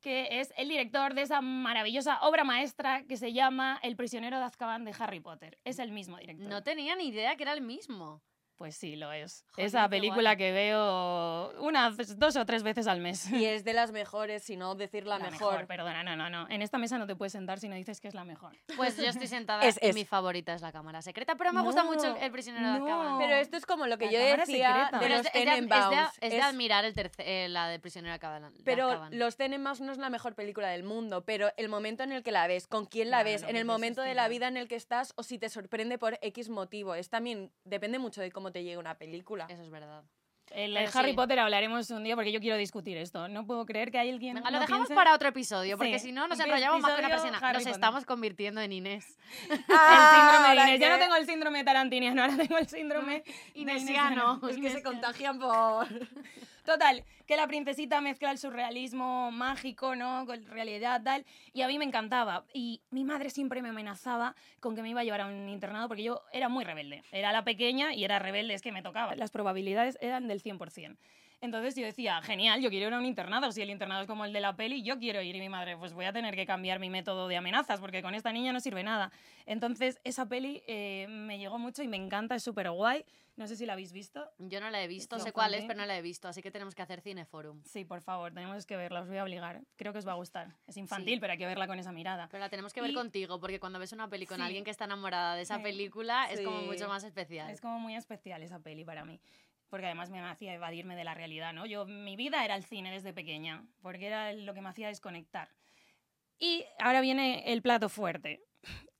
que 0.00 0.40
es 0.40 0.52
el 0.56 0.68
director 0.68 1.14
de 1.14 1.22
esa 1.22 1.40
maravillosa 1.40 2.18
obra 2.22 2.44
maestra 2.44 3.04
que 3.08 3.16
se 3.16 3.32
llama 3.32 3.78
El 3.82 3.96
prisionero 3.96 4.38
de 4.38 4.44
Azkaban 4.44 4.84
de 4.84 4.94
Harry 4.98 5.20
Potter. 5.20 5.58
Es 5.64 5.78
el 5.78 5.92
mismo 5.92 6.18
director. 6.18 6.46
No 6.46 6.62
tenía 6.62 6.94
ni 6.96 7.08
idea 7.08 7.36
que 7.36 7.44
era 7.44 7.52
el 7.54 7.62
mismo. 7.62 8.20
Pues 8.56 8.76
sí, 8.76 8.94
lo 8.96 9.10
es. 9.12 9.44
Esa 9.56 9.88
película 9.88 10.30
guay. 10.30 10.36
que 10.36 10.52
veo 10.52 11.52
unas 11.60 12.18
dos 12.18 12.36
o 12.36 12.46
tres 12.46 12.62
veces 12.62 12.86
al 12.86 13.00
mes. 13.00 13.30
Y 13.30 13.44
es 13.46 13.64
de 13.64 13.72
las 13.72 13.90
mejores, 13.92 14.42
si 14.44 14.56
no 14.56 14.74
decir 14.74 15.06
la, 15.06 15.18
mejor. 15.18 15.66
Perdona, 15.66 16.04
no, 16.04 16.14
no, 16.16 16.30
no. 16.30 16.48
En 16.48 16.62
esta 16.62 16.78
mesa 16.78 16.98
no 16.98 17.06
te 17.06 17.16
puedes 17.16 17.32
sentar 17.32 17.58
si 17.58 17.68
no 17.68 17.74
dices 17.74 18.00
que 18.00 18.08
es 18.08 18.14
la 18.14 18.24
mejor. 18.24 18.56
Pues 18.76 18.96
yo 18.96 19.04
estoy 19.06 19.26
sentada 19.26 19.62
Es- 19.64 19.78
y 19.82 19.92
mi 19.92 20.04
favorita 20.04 20.54
es 20.54 20.62
la 20.62 20.72
cámara 20.72 21.02
secreta, 21.02 21.34
pero 21.36 21.52
me 21.52 21.62
gusta 21.62 21.84
mucho 21.84 22.16
el 22.16 22.30
prisionero 22.30 22.66
de. 22.66 22.74
Azkaban. 22.78 23.18
Pero 23.18 23.34
esto 23.36 23.56
es 23.56 23.66
como 23.66 23.86
lo 23.86 23.98
que 23.98 24.06
La 24.06 24.12
yo 24.12 24.18
decía 24.20 24.44
secreta. 24.46 24.90
de 24.92 24.98
Pero 25.04 25.16
los 25.16 25.26
es 25.26 25.32
de, 25.32 25.38
es 25.40 26.30
de- 26.30 26.36
es 26.38 26.42
admirar 26.44 26.84
el 26.84 26.94
terce- 26.94 27.24
eh, 27.26 27.48
la 27.48 27.68
de 27.68 27.78
prisionero 27.80 28.14
de 28.14 28.50
Pero. 28.64 29.08
Los 29.10 29.36
Tenenbaums 29.36 29.80
no 29.80 29.92
es 29.92 29.98
la 29.98 30.10
mejor 30.10 30.34
película 30.34 30.68
del 30.68 30.84
mundo, 30.84 31.24
pero 31.24 31.50
el 31.56 31.68
momento 31.68 32.02
en 32.02 32.12
el 32.12 32.22
que 32.22 32.30
la 32.32 32.46
ves, 32.46 32.66
con 32.66 32.86
quién 32.86 33.10
la 33.10 33.18
Claro, 33.22 33.30
ves, 33.30 33.42
en 33.42 33.56
el 33.56 33.64
momento 33.64 34.02
de 34.02 34.14
la 34.14 34.28
vida 34.28 34.48
en 34.48 34.56
el 34.56 34.68
que 34.68 34.76
estás 34.76 35.12
o 35.16 35.22
si 35.22 35.38
te 35.38 35.48
sorprende 35.48 35.98
por 35.98 36.18
X 36.22 36.48
motivo. 36.48 36.94
Es 36.94 37.08
también, 37.10 37.50
depende 37.64 37.98
mucho 37.98 38.20
de 38.20 38.30
cómo 38.30 38.52
te 38.54 38.62
llegue 38.62 38.78
una 38.78 38.94
película. 38.94 39.46
Eso 39.50 39.62
es 39.64 39.70
verdad. 39.70 40.04
El 40.50 40.74
Pero 40.74 40.90
Harry 40.94 41.10
sí. 41.10 41.16
Potter 41.16 41.38
hablaremos 41.40 41.90
un 41.90 42.04
día 42.04 42.14
porque 42.14 42.30
yo 42.30 42.38
quiero 42.38 42.56
discutir 42.56 42.96
esto. 42.98 43.26
No 43.28 43.44
puedo 43.46 43.66
creer 43.66 43.90
que 43.90 43.98
hay 43.98 44.10
alguien. 44.10 44.34
Venga, 44.36 44.48
no 44.50 44.58
lo 44.58 44.60
dejamos 44.60 44.86
piense- 44.88 44.94
para 44.94 45.12
otro 45.14 45.28
episodio, 45.28 45.76
porque 45.76 45.98
Sí, 45.98 46.06
si 46.08 46.12
no 46.12 46.28
nos 46.28 46.38
enrollamos 46.38 46.80
más 46.82 46.92
que 46.92 47.00
una 47.00 47.08
persona. 47.08 47.38
Harry 47.38 47.54
Nos 47.54 47.62
Potter. 47.64 47.72
estamos 47.72 48.04
convirtiendo 48.06 48.60
en 48.60 48.72
Inés. 48.72 49.18
El 49.50 49.56
síndrome 49.56 50.48
de 50.48 50.54
Inés. 50.68 50.80
Ya 50.80 50.90
no 50.90 50.98
tengo 50.98 51.16
el 51.16 51.26
síndrome 51.26 51.64
tarantiniano, 51.64 52.22
ahora 52.22 52.36
tengo 52.36 52.58
el 52.58 52.68
síndrome 52.68 53.22
de 53.54 53.60
Inesiano. 53.60 54.40
Es 54.48 54.56
que 54.58 54.70
se 54.70 54.82
contagian 54.84 55.38
por... 55.40 55.88
Total, 56.64 57.04
que 57.26 57.36
la 57.36 57.46
princesita 57.46 58.00
mezcla 58.00 58.30
el 58.30 58.38
surrealismo 58.38 59.30
mágico, 59.30 59.94
¿no? 59.94 60.24
Con 60.24 60.46
realidad, 60.46 61.02
tal. 61.04 61.26
Y 61.52 61.60
a 61.60 61.68
mí 61.68 61.78
me 61.78 61.84
encantaba. 61.84 62.46
Y 62.54 62.80
mi 62.90 63.04
madre 63.04 63.28
siempre 63.28 63.60
me 63.60 63.68
amenazaba 63.68 64.34
con 64.60 64.74
que 64.74 64.80
me 64.80 64.88
iba 64.88 65.02
a 65.02 65.04
llevar 65.04 65.20
a 65.20 65.26
un 65.26 65.50
internado 65.50 65.88
porque 65.88 66.02
yo 66.02 66.22
era 66.32 66.48
muy 66.48 66.64
rebelde. 66.64 67.02
Era 67.12 67.32
la 67.32 67.44
pequeña 67.44 67.92
y 67.92 68.04
era 68.04 68.18
rebelde, 68.18 68.54
es 68.54 68.62
que 68.62 68.72
me 68.72 68.82
tocaba. 68.82 69.14
Las 69.14 69.30
probabilidades 69.30 69.98
eran 70.00 70.26
del 70.26 70.42
100%. 70.42 70.96
Entonces 71.44 71.74
yo 71.76 71.84
decía, 71.84 72.22
genial, 72.22 72.60
yo 72.62 72.70
quiero 72.70 72.88
ir 72.88 72.94
a 72.94 72.98
un 72.98 73.04
internado. 73.04 73.52
Si 73.52 73.60
el 73.60 73.68
internado 73.70 74.00
es 74.02 74.06
como 74.06 74.24
el 74.24 74.32
de 74.32 74.40
la 74.40 74.56
peli, 74.56 74.82
yo 74.82 74.98
quiero 74.98 75.20
ir. 75.20 75.36
Y 75.36 75.40
mi 75.40 75.48
madre, 75.50 75.76
pues 75.76 75.92
voy 75.92 76.06
a 76.06 76.12
tener 76.12 76.34
que 76.34 76.46
cambiar 76.46 76.78
mi 76.78 76.88
método 76.88 77.28
de 77.28 77.36
amenazas 77.36 77.80
porque 77.80 78.00
con 78.02 78.14
esta 78.14 78.32
niña 78.32 78.52
no 78.52 78.60
sirve 78.60 78.82
nada. 78.82 79.12
Entonces 79.44 80.00
esa 80.04 80.26
peli 80.26 80.62
eh, 80.66 81.06
me 81.08 81.38
llegó 81.38 81.58
mucho 81.58 81.82
y 81.82 81.88
me 81.88 81.96
encanta, 81.98 82.34
es 82.34 82.42
súper 82.42 82.70
guay. 82.70 83.04
No 83.36 83.48
sé 83.48 83.56
si 83.56 83.66
la 83.66 83.72
habéis 83.72 83.92
visto. 83.92 84.30
Yo 84.38 84.60
no 84.60 84.70
la 84.70 84.80
he 84.80 84.86
visto, 84.86 85.18
sé 85.18 85.32
cuál 85.32 85.54
es, 85.54 85.64
pero 85.64 85.80
no 85.80 85.86
la 85.86 85.98
he 85.98 86.02
visto, 86.02 86.28
así 86.28 86.40
que 86.40 86.52
tenemos 86.52 86.74
que 86.76 86.82
hacer 86.82 87.00
cineforum. 87.00 87.60
Sí, 87.64 87.84
por 87.84 88.00
favor, 88.00 88.32
tenemos 88.32 88.64
que 88.64 88.76
verla, 88.76 89.00
os 89.00 89.08
voy 89.08 89.16
a 89.18 89.24
obligar. 89.24 89.60
Creo 89.74 89.92
que 89.92 89.98
os 89.98 90.06
va 90.06 90.12
a 90.12 90.14
gustar. 90.14 90.54
Es 90.68 90.76
infantil, 90.76 91.14
Sí. 91.14 91.20
pero 91.20 91.32
hay 91.32 91.38
que 91.38 91.46
verla 91.46 91.66
con 91.66 91.76
esa 91.80 91.90
mirada. 91.90 92.28
Pero 92.30 92.40
la 92.42 92.48
tenemos 92.48 92.72
que 92.72 92.80
ver 92.80 92.90
Y- 92.92 92.94
contigo, 92.94 93.40
porque 93.40 93.58
cuando 93.58 93.80
ves 93.80 93.92
una 93.92 94.08
peli 94.08 94.24
con 94.26 94.36
Sí. 94.36 94.42
alguien 94.44 94.62
que 94.62 94.70
está 94.70 94.84
enamorada 94.84 95.34
de 95.34 95.42
esa 95.42 95.56
Sí. 95.56 95.62
película, 95.64 96.30
es 96.30 96.42
como 96.42 96.62
mucho 96.62 96.86
más 96.88 97.02
especial. 97.02 97.50
Es 97.50 97.60
como 97.60 97.80
muy 97.80 97.96
especial 97.96 98.40
esa 98.40 98.60
peli 98.60 98.84
para 98.84 99.04
mí. 99.04 99.18
Porque 99.74 99.86
además 99.86 100.08
me 100.08 100.20
hacía 100.20 100.54
evadirme 100.54 100.94
de 100.94 101.02
la 101.02 101.14
realidad, 101.14 101.52
¿no? 101.52 101.66
Yo, 101.66 101.84
mi 101.84 102.14
vida 102.14 102.44
era 102.44 102.54
el 102.54 102.62
cine 102.62 102.92
desde 102.92 103.12
pequeña, 103.12 103.66
porque 103.82 104.06
era 104.06 104.32
lo 104.32 104.54
que 104.54 104.60
me 104.60 104.68
hacía 104.68 104.86
desconectar. 104.86 105.48
Y 106.38 106.64
ahora 106.78 107.00
viene 107.00 107.42
el 107.52 107.60
plato 107.60 107.88
fuerte, 107.88 108.40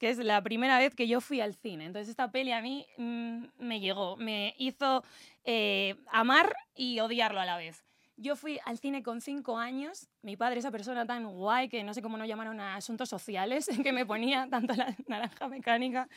que 0.01 0.11
es 0.11 0.19
la 0.19 0.43
primera 0.43 0.77
vez 0.81 0.93
que 0.97 1.07
yo 1.07 1.21
fui 1.21 1.41
al 1.41 1.55
cine. 1.55 1.85
Entonces 1.85 2.09
esta 2.09 2.33
peli 2.33 2.51
a 2.51 2.61
mí 2.61 2.89
mm, 2.97 3.45
me 3.57 3.79
llegó, 3.79 4.17
me 4.17 4.57
hizo 4.59 5.05
eh, 5.45 5.95
amar 6.11 6.53
y 6.75 6.99
odiarlo 6.99 7.39
a 7.41 7.45
la 7.45 7.57
vez. 7.57 7.85
Yo 8.17 8.37
fui 8.37 8.61
al 8.65 8.79
cine 8.79 9.03
con 9.03 9.21
cinco 9.21 9.59
años. 9.59 10.09
Mi 10.23 10.37
padre, 10.37 10.61
esa 10.61 10.71
persona 10.71 11.05
tan 11.05 11.27
guay 11.27 11.69
que 11.69 11.83
no 11.83 11.93
sé 11.95 12.01
cómo 12.03 12.17
no 12.17 12.25
llamaron 12.25 12.61
a 12.61 12.77
asuntos 12.77 13.09
sociales, 13.09 13.69
que 13.83 13.93
me 13.93 14.07
ponía 14.07 14.47
tanto 14.51 14.75
la 14.75 14.95
naranja 15.09 15.49
mecánica 15.49 16.09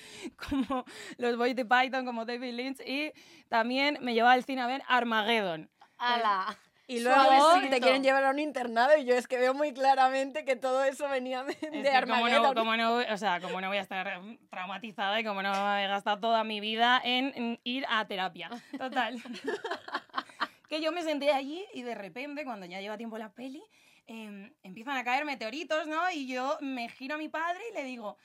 como 0.50 0.86
los 1.18 1.38
Boys 1.38 1.56
de 1.56 1.66
Python, 1.66 2.06
como 2.06 2.26
David 2.26 2.54
Lynch. 2.54 2.80
Y 2.86 3.12
también 3.50 3.98
me 4.02 4.14
llevaba 4.14 4.34
al 4.34 4.44
cine 4.44 4.62
a 4.62 4.68
ver 4.68 4.84
Armageddon. 4.88 5.70
¡Hala! 5.98 6.58
Y 6.90 7.02
luego 7.02 7.22
Suavecito. 7.22 7.70
te 7.70 7.82
quieren 7.82 8.02
llevar 8.02 8.24
a 8.24 8.30
un 8.30 8.40
internado 8.40 8.96
y 8.96 9.04
yo 9.04 9.16
es 9.16 9.28
que 9.28 9.38
veo 9.38 9.54
muy 9.54 9.74
claramente 9.74 10.46
que 10.46 10.56
todo 10.56 10.86
eso 10.86 11.10
venía 11.10 11.44
de, 11.44 11.52
Es 11.52 11.60
de 11.60 11.70
que 11.70 11.82
como 11.82 11.90
no, 11.90 12.26
Armageddon. 12.26 12.56
como 12.56 12.78
no, 12.78 12.96
o 12.96 13.18
sea, 13.18 13.42
como 13.42 13.60
no 13.60 13.68
voy 13.68 13.78
a 13.78 13.82
estar 13.82 14.22
traumatizada 14.50 15.20
y 15.20 15.26
como 15.26 15.42
no 15.44 15.50
he 15.78 15.88
gastado 15.88 16.20
toda 16.20 16.46
mi 16.46 16.62
vida 16.62 17.02
en, 17.04 17.34
en 17.36 17.60
ir 17.66 17.86
a 17.90 18.06
terapia. 18.08 18.50
Total. 18.78 19.22
que 20.68 20.82
yo 20.82 20.92
me 20.92 21.04
senté 21.04 21.32
allí 21.32 21.66
y 21.74 21.82
de 21.82 21.96
repente, 21.96 22.44
cuando 22.44 22.66
ya 22.66 22.82
lleva 22.82 22.98
tiempo 22.98 23.18
la 23.18 23.34
peli, 23.34 23.64
em, 24.06 24.54
empiezan 24.64 24.98
a 24.98 25.04
caer 25.04 25.26
meteoritos, 25.26 25.88
¿no? 25.88 26.10
Y 26.12 26.28
yo 26.28 26.58
me 26.62 26.90
giro 26.90 27.16
a 27.16 27.18
mi 27.18 27.30
padre 27.30 27.62
y 27.72 27.74
le 27.74 27.84
digo, 27.84 28.18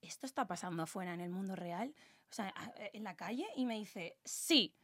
¿esto 0.00 0.26
está 0.26 0.46
pasando 0.46 0.82
afuera 0.82 1.14
en 1.14 1.20
el 1.20 1.30
mundo 1.30 1.56
real? 1.56 1.94
O 2.30 2.34
sea, 2.34 2.52
en 2.92 3.04
la 3.04 3.16
calle. 3.16 3.46
Y 3.56 3.66
me 3.66 3.74
dice, 3.74 4.16
sí. 4.24 4.74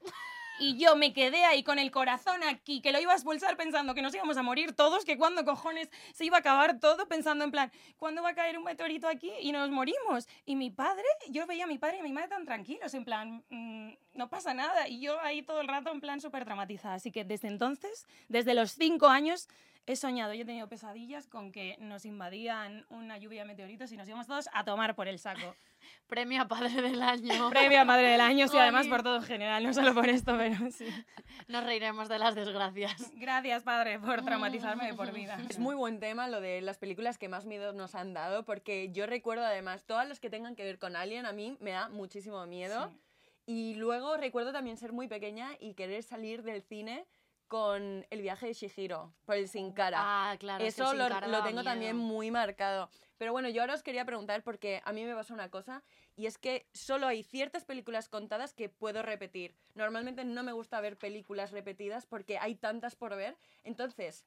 Y 0.61 0.77
yo 0.77 0.97
me 0.97 1.13
quedé 1.13 1.45
ahí 1.45 1.63
con 1.63 1.79
el 1.79 1.91
corazón 1.91 2.43
aquí, 2.43 2.81
que 2.81 2.91
lo 2.91 3.01
iba 3.01 3.13
a 3.13 3.15
expulsar 3.15 3.57
pensando 3.57 3.95
que 3.95 4.03
nos 4.03 4.15
íbamos 4.15 4.37
a 4.37 4.43
morir 4.43 4.73
todos, 4.73 5.05
que 5.05 5.17
cuando 5.17 5.45
cojones 5.45 5.89
se 6.13 6.25
iba 6.25 6.37
a 6.37 6.41
acabar 6.41 6.81
todo, 6.81 7.07
pensando 7.07 7.45
en 7.45 7.53
plan, 7.53 7.71
¿cuándo 7.97 8.23
va 8.23 8.31
a 8.31 8.35
caer 8.35 8.59
un 8.59 8.65
meteorito 8.65 9.07
aquí 9.07 9.31
y 9.41 9.53
nos 9.53 9.71
morimos? 9.71 10.27
Y 10.47 10.57
mi 10.57 10.71
padre, 10.71 11.05
yo 11.31 11.47
veía 11.47 11.65
a 11.65 11.69
mi 11.69 11.79
padre 11.79 11.99
y 11.99 12.01
a 12.01 12.03
mi 12.03 12.13
madre 12.13 12.29
tan 12.29 12.45
tranquilos, 12.45 12.93
en 12.95 13.05
plan, 13.05 13.45
"Mm, 13.51 13.91
no 14.15 14.29
pasa 14.29 14.53
nada. 14.53 14.89
Y 14.89 15.01
yo 15.01 15.21
ahí 15.21 15.43
todo 15.43 15.61
el 15.61 15.69
rato 15.69 15.91
en 15.93 16.01
plan 16.01 16.21
súper 16.21 16.45
traumatizada. 16.45 16.95
Así 16.95 17.13
que 17.13 17.25
desde 17.25 17.47
entonces, 17.49 18.07
desde 18.29 18.55
los 18.55 18.73
cinco 18.73 19.07
años, 19.07 19.49
he 19.89 19.97
soñado 19.97 20.35
y 20.35 20.43
he 20.43 20.45
tenido 20.45 20.69
pesadillas 20.69 21.27
con 21.27 21.51
que 21.51 21.77
nos 21.81 22.05
invadían 22.05 22.85
una 22.91 23.17
lluvia 23.17 23.41
de 23.41 23.47
meteoritos 23.47 23.91
y 23.91 23.97
nos 23.97 24.07
íbamos 24.07 24.27
todos 24.27 24.51
a 24.53 24.63
tomar 24.63 24.95
por 24.95 25.09
el 25.09 25.19
saco. 25.19 25.57
Premio 26.07 26.43
a 26.43 26.47
Padre 26.47 26.83
del 26.83 27.01
Año. 27.01 27.49
Premio 27.51 27.81
a 27.81 27.85
Madre 27.87 28.09
del 28.09 28.21
Año, 28.21 28.49
sí, 28.49 28.59
además 28.59 28.87
por 28.87 29.03
todo 29.03 29.17
en 29.17 29.23
general, 29.23 29.65
no 29.65 29.73
solo 29.73 29.95
por 29.95 30.07
esto, 30.07 30.37
pero 30.37 30.71
sí. 30.71 30.87
Nos 31.49 31.65
reiremos 31.65 32.11
de 32.11 32.19
las 32.19 32.35
desgracias. 32.35 33.11
Gracias, 33.15 33.63
padre, 33.63 33.99
por 33.99 34.23
traumatizarme 34.23 34.89
de 34.89 34.95
por 34.95 35.11
vida. 35.13 35.39
Es 35.49 35.59
muy 35.59 35.75
buen 35.75 36.01
tema 36.01 36.29
lo 36.29 36.43
de 36.43 36.61
las 36.61 36.77
películas 36.77 37.17
que 37.17 37.31
más 37.31 37.47
miedo 37.47 37.73
nos 37.73 37.95
han 37.95 38.13
dado, 38.13 38.45
porque 38.45 38.91
yo 38.93 39.07
recuerdo 39.07 39.47
además, 39.47 39.85
todas 39.87 40.07
las 40.07 40.21
que 40.21 40.29
tengan 40.29 40.55
que 40.55 40.65
ver 40.65 40.79
con 40.79 40.97
Alien, 40.97 41.25
a 41.25 41.33
mí 41.33 41.57
me 41.61 41.71
da 41.71 41.89
muchísimo 41.89 42.45
miedo. 42.47 42.91
Sí. 42.91 42.99
Y 43.47 43.75
luego 43.77 44.19
recuerdo 44.19 44.53
también 44.53 44.77
ser 44.77 44.93
muy 44.93 45.09
pequeña 45.09 45.49
y 45.59 45.73
querer 45.73 46.03
salir 46.03 46.43
del 46.43 46.61
cine 46.61 47.07
con 47.49 48.07
el 48.11 48.23
viaje 48.23 48.47
de 48.47 48.53
Shihiro, 48.53 49.13
por 49.25 49.37
el 49.37 49.49
Sin 49.49 49.73
Cara. 49.73 49.99
Ah, 50.01 50.37
claro. 50.39 50.65
es 50.65 50.77
que 50.77 50.83
Eso 50.83 50.95
lo, 50.95 51.09
lo 51.09 51.43
tengo 51.43 51.65
también 51.65 51.97
muy 51.97 52.31
marcado. 52.31 52.91
Pero 53.17 53.33
bueno, 53.33 53.49
yo 53.49 53.63
ahora 53.63 53.75
os 53.75 53.83
quería 53.83 54.05
preguntar 54.05 54.45
porque 54.45 54.81
a 54.85 54.93
mí 54.93 55.05
me 55.05 55.15
pasa 55.15 55.35
una 55.35 55.51
cosa 55.51 55.83
y 56.15 56.27
es 56.27 56.39
que 56.39 56.69
solo 56.73 57.07
hay 57.07 57.23
ciertas 57.25 57.65
películas 57.65 58.09
contadas 58.09 58.55
que 58.55 58.69
puedo 58.69 59.03
repetir. 59.03 59.57
Normalmente 59.75 60.25
no 60.25 60.43
me 60.43 60.53
gusta 60.53 60.81
ver 60.81 60.97
películas 60.97 61.51
repetidas 61.51 62.07
porque 62.07 62.39
hay 62.39 62.55
tantas 62.55 62.95
por 62.95 63.17
ver. 63.17 63.37
Entonces, 63.65 64.25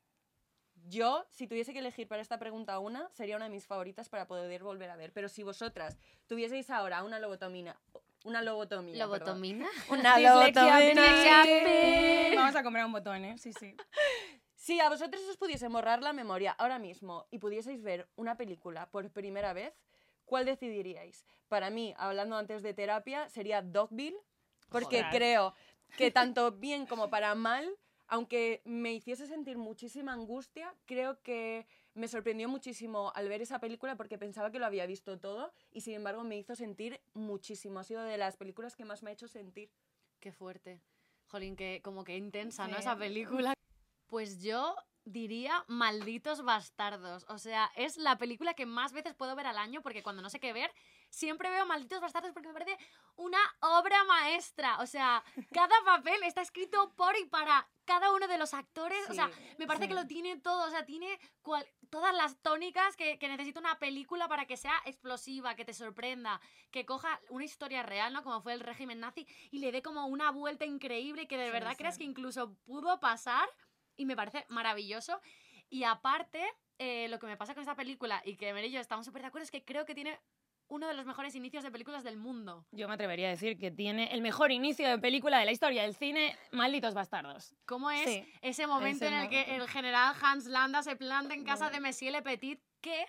yo, 0.87 1.25
si 1.29 1.47
tuviese 1.47 1.73
que 1.73 1.79
elegir 1.79 2.07
para 2.07 2.21
esta 2.21 2.39
pregunta 2.39 2.79
una, 2.79 3.09
sería 3.11 3.35
una 3.35 3.45
de 3.45 3.51
mis 3.51 3.65
favoritas 3.65 4.09
para 4.09 4.27
poder 4.27 4.63
volver 4.63 4.89
a 4.89 4.95
ver. 4.95 5.13
Pero 5.13 5.29
si 5.29 5.43
vosotras 5.43 5.97
tuvieseis 6.27 6.69
ahora 6.69 7.03
una 7.03 7.19
lobotomía, 7.19 7.79
una 8.23 8.41
lobotomía, 8.41 9.09
perdón. 9.09 9.19
¿Lobotomina? 9.19 9.67
una 9.89 10.19
lobotomía. 10.19 12.35
Vamos 12.35 12.55
a 12.55 12.63
comprar 12.63 12.85
un 12.85 12.91
botón, 12.91 13.25
¿eh? 13.25 13.37
Sí, 13.37 13.53
sí. 13.53 13.75
Si 14.55 14.79
a 14.79 14.89
vosotros 14.89 15.23
os 15.27 15.37
pudiese 15.37 15.67
borrar 15.69 16.03
la 16.03 16.13
memoria 16.13 16.51
ahora 16.51 16.77
mismo 16.77 17.25
y 17.31 17.39
pudieseis 17.39 17.81
ver 17.81 18.07
una 18.15 18.37
película 18.37 18.89
por 18.91 19.09
primera 19.09 19.53
vez, 19.53 19.73
¿cuál 20.25 20.45
decidiríais? 20.45 21.25
Para 21.47 21.69
mí, 21.71 21.95
hablando 21.97 22.37
antes 22.37 22.61
de 22.61 22.73
terapia, 22.73 23.27
sería 23.29 23.61
Dogville, 23.61 24.17
porque 24.69 25.03
Joder. 25.03 25.11
creo 25.11 25.53
que 25.97 26.11
tanto 26.11 26.51
bien 26.51 26.85
como 26.85 27.09
para 27.09 27.33
mal, 27.33 27.67
aunque 28.07 28.61
me 28.65 28.93
hiciese 28.93 29.25
sentir 29.25 29.57
muchísima 29.57 30.13
angustia, 30.13 30.75
creo 30.85 31.19
que 31.21 31.65
me 31.93 32.07
sorprendió 32.07 32.47
muchísimo 32.47 33.11
al 33.15 33.27
ver 33.27 33.41
esa 33.41 33.59
película 33.59 33.95
porque 33.95 34.17
pensaba 34.17 34.51
que 34.51 34.59
lo 34.59 34.65
había 34.65 34.85
visto 34.85 35.19
todo 35.19 35.51
y 35.71 35.81
sin 35.81 35.95
embargo 35.95 36.23
me 36.23 36.37
hizo 36.37 36.55
sentir 36.55 37.01
muchísimo. 37.13 37.79
Ha 37.79 37.83
sido 37.83 38.03
de 38.03 38.17
las 38.17 38.37
películas 38.37 38.75
que 38.75 38.85
más 38.85 39.03
me 39.03 39.09
ha 39.09 39.13
hecho 39.13 39.27
sentir. 39.27 39.71
Qué 40.19 40.31
fuerte. 40.31 40.81
Jolín, 41.27 41.55
que 41.55 41.81
como 41.83 42.03
que 42.03 42.15
intensa, 42.17 42.67
¿no? 42.67 42.77
Esa 42.77 42.97
película. 42.97 43.53
Pues 44.07 44.41
yo 44.41 44.75
diría 45.05 45.63
Malditos 45.67 46.43
Bastardos. 46.43 47.25
O 47.29 47.37
sea, 47.37 47.71
es 47.75 47.97
la 47.97 48.17
película 48.17 48.53
que 48.53 48.65
más 48.65 48.93
veces 48.93 49.15
puedo 49.15 49.35
ver 49.35 49.47
al 49.47 49.57
año 49.57 49.81
porque 49.81 50.03
cuando 50.03 50.21
no 50.21 50.29
sé 50.29 50.39
qué 50.39 50.53
ver, 50.53 50.71
siempre 51.11 51.49
veo 51.51 51.65
Malditos 51.67 52.01
Bastardos 52.01 52.31
porque 52.31 52.47
me 52.47 52.53
parece 52.53 52.75
una 53.17 53.37
obra 53.59 54.03
maestra. 54.05 54.79
O 54.79 54.87
sea, 54.87 55.23
cada 55.53 55.75
papel 55.85 56.23
está 56.23 56.41
escrito 56.41 56.91
por 56.95 57.15
y 57.17 57.25
para 57.25 57.69
cada 57.85 58.11
uno 58.13 58.27
de 58.27 58.37
los 58.37 58.53
actores. 58.55 59.07
o 59.09 59.13
sea, 59.13 59.29
me 59.59 59.67
parece 59.67 59.87
que 59.87 59.93
lo 59.93 60.07
tiene 60.07 60.37
todo. 60.37 60.65
O 60.65 60.69
sea, 60.71 60.85
tiene 60.85 61.19
cual- 61.43 61.67
todas 61.89 62.15
las 62.15 62.41
tónicas 62.41 62.95
que, 62.95 63.19
que 63.19 63.27
necesita 63.27 63.59
una 63.59 63.77
película 63.77 64.27
para 64.27 64.45
que 64.45 64.55
sea 64.57 64.73
explosiva, 64.85 65.55
que 65.55 65.65
te 65.65 65.73
sorprenda, 65.73 66.39
que 66.71 66.85
coja 66.85 67.19
una 67.29 67.43
historia 67.45 67.83
real, 67.83 68.13
¿no? 68.13 68.23
Como 68.23 68.41
fue 68.41 68.53
el 68.53 68.61
régimen 68.61 68.99
nazi 69.01 69.27
y 69.51 69.59
le 69.59 69.71
dé 69.71 69.81
como 69.81 70.05
una 70.07 70.31
vuelta 70.31 70.65
increíble 70.65 71.27
que 71.27 71.37
de 71.37 71.47
Sí, 71.47 71.51
verdad 71.51 71.75
creas 71.77 71.97
que 71.97 72.05
incluso 72.05 72.55
pudo 72.63 72.99
pasar 72.99 73.47
y 73.97 74.05
me 74.05 74.15
parece 74.15 74.45
maravilloso. 74.47 75.19
Y 75.69 75.83
aparte, 75.83 76.49
eh, 76.79 77.07
lo 77.09 77.19
que 77.19 77.27
me 77.27 77.37
pasa 77.37 77.53
con 77.53 77.61
esta 77.61 77.75
película 77.75 78.21
y 78.25 78.37
que 78.37 78.53
Mary 78.53 78.67
y 78.67 78.71
yo 78.71 78.79
estamos 78.79 79.05
súper 79.05 79.21
de 79.21 79.27
acuerdo 79.27 79.43
es 79.43 79.51
que 79.51 79.63
creo 79.63 79.85
que 79.85 79.93
tiene 79.95 80.19
uno 80.71 80.87
de 80.87 80.93
los 80.93 81.05
mejores 81.05 81.35
inicios 81.35 81.63
de 81.65 81.69
películas 81.71 82.01
del 82.05 82.15
mundo. 82.15 82.65
Yo 82.71 82.87
me 82.87 82.93
atrevería 82.93 83.27
a 83.27 83.31
decir 83.31 83.57
que 83.59 83.71
tiene 83.71 84.13
el 84.13 84.21
mejor 84.21 84.51
inicio 84.53 84.87
de 84.87 84.97
película 84.99 85.37
de 85.39 85.45
la 85.45 85.51
historia 85.51 85.81
del 85.81 85.95
cine, 85.95 86.33
Malditos 86.51 86.93
Bastardos. 86.93 87.53
¿Cómo 87.65 87.91
es 87.91 88.05
Sí. 88.09 88.25
ese 88.41 88.67
momento 88.67 89.03
en 89.05 89.13
Ese 89.13 89.23
el 89.23 89.29
que 89.29 89.45
mo- 89.57 89.63
el 89.63 89.69
general 89.69 90.15
Hans 90.21 90.45
Landa 90.45 90.81
se 90.81 90.95
planta 90.95 91.33
en 91.33 91.43
casa 91.43 91.69
de 91.69 91.81
Monsieur 91.81 92.13
Le 92.13 92.21
Petit? 92.21 92.59
Que, 92.79 93.05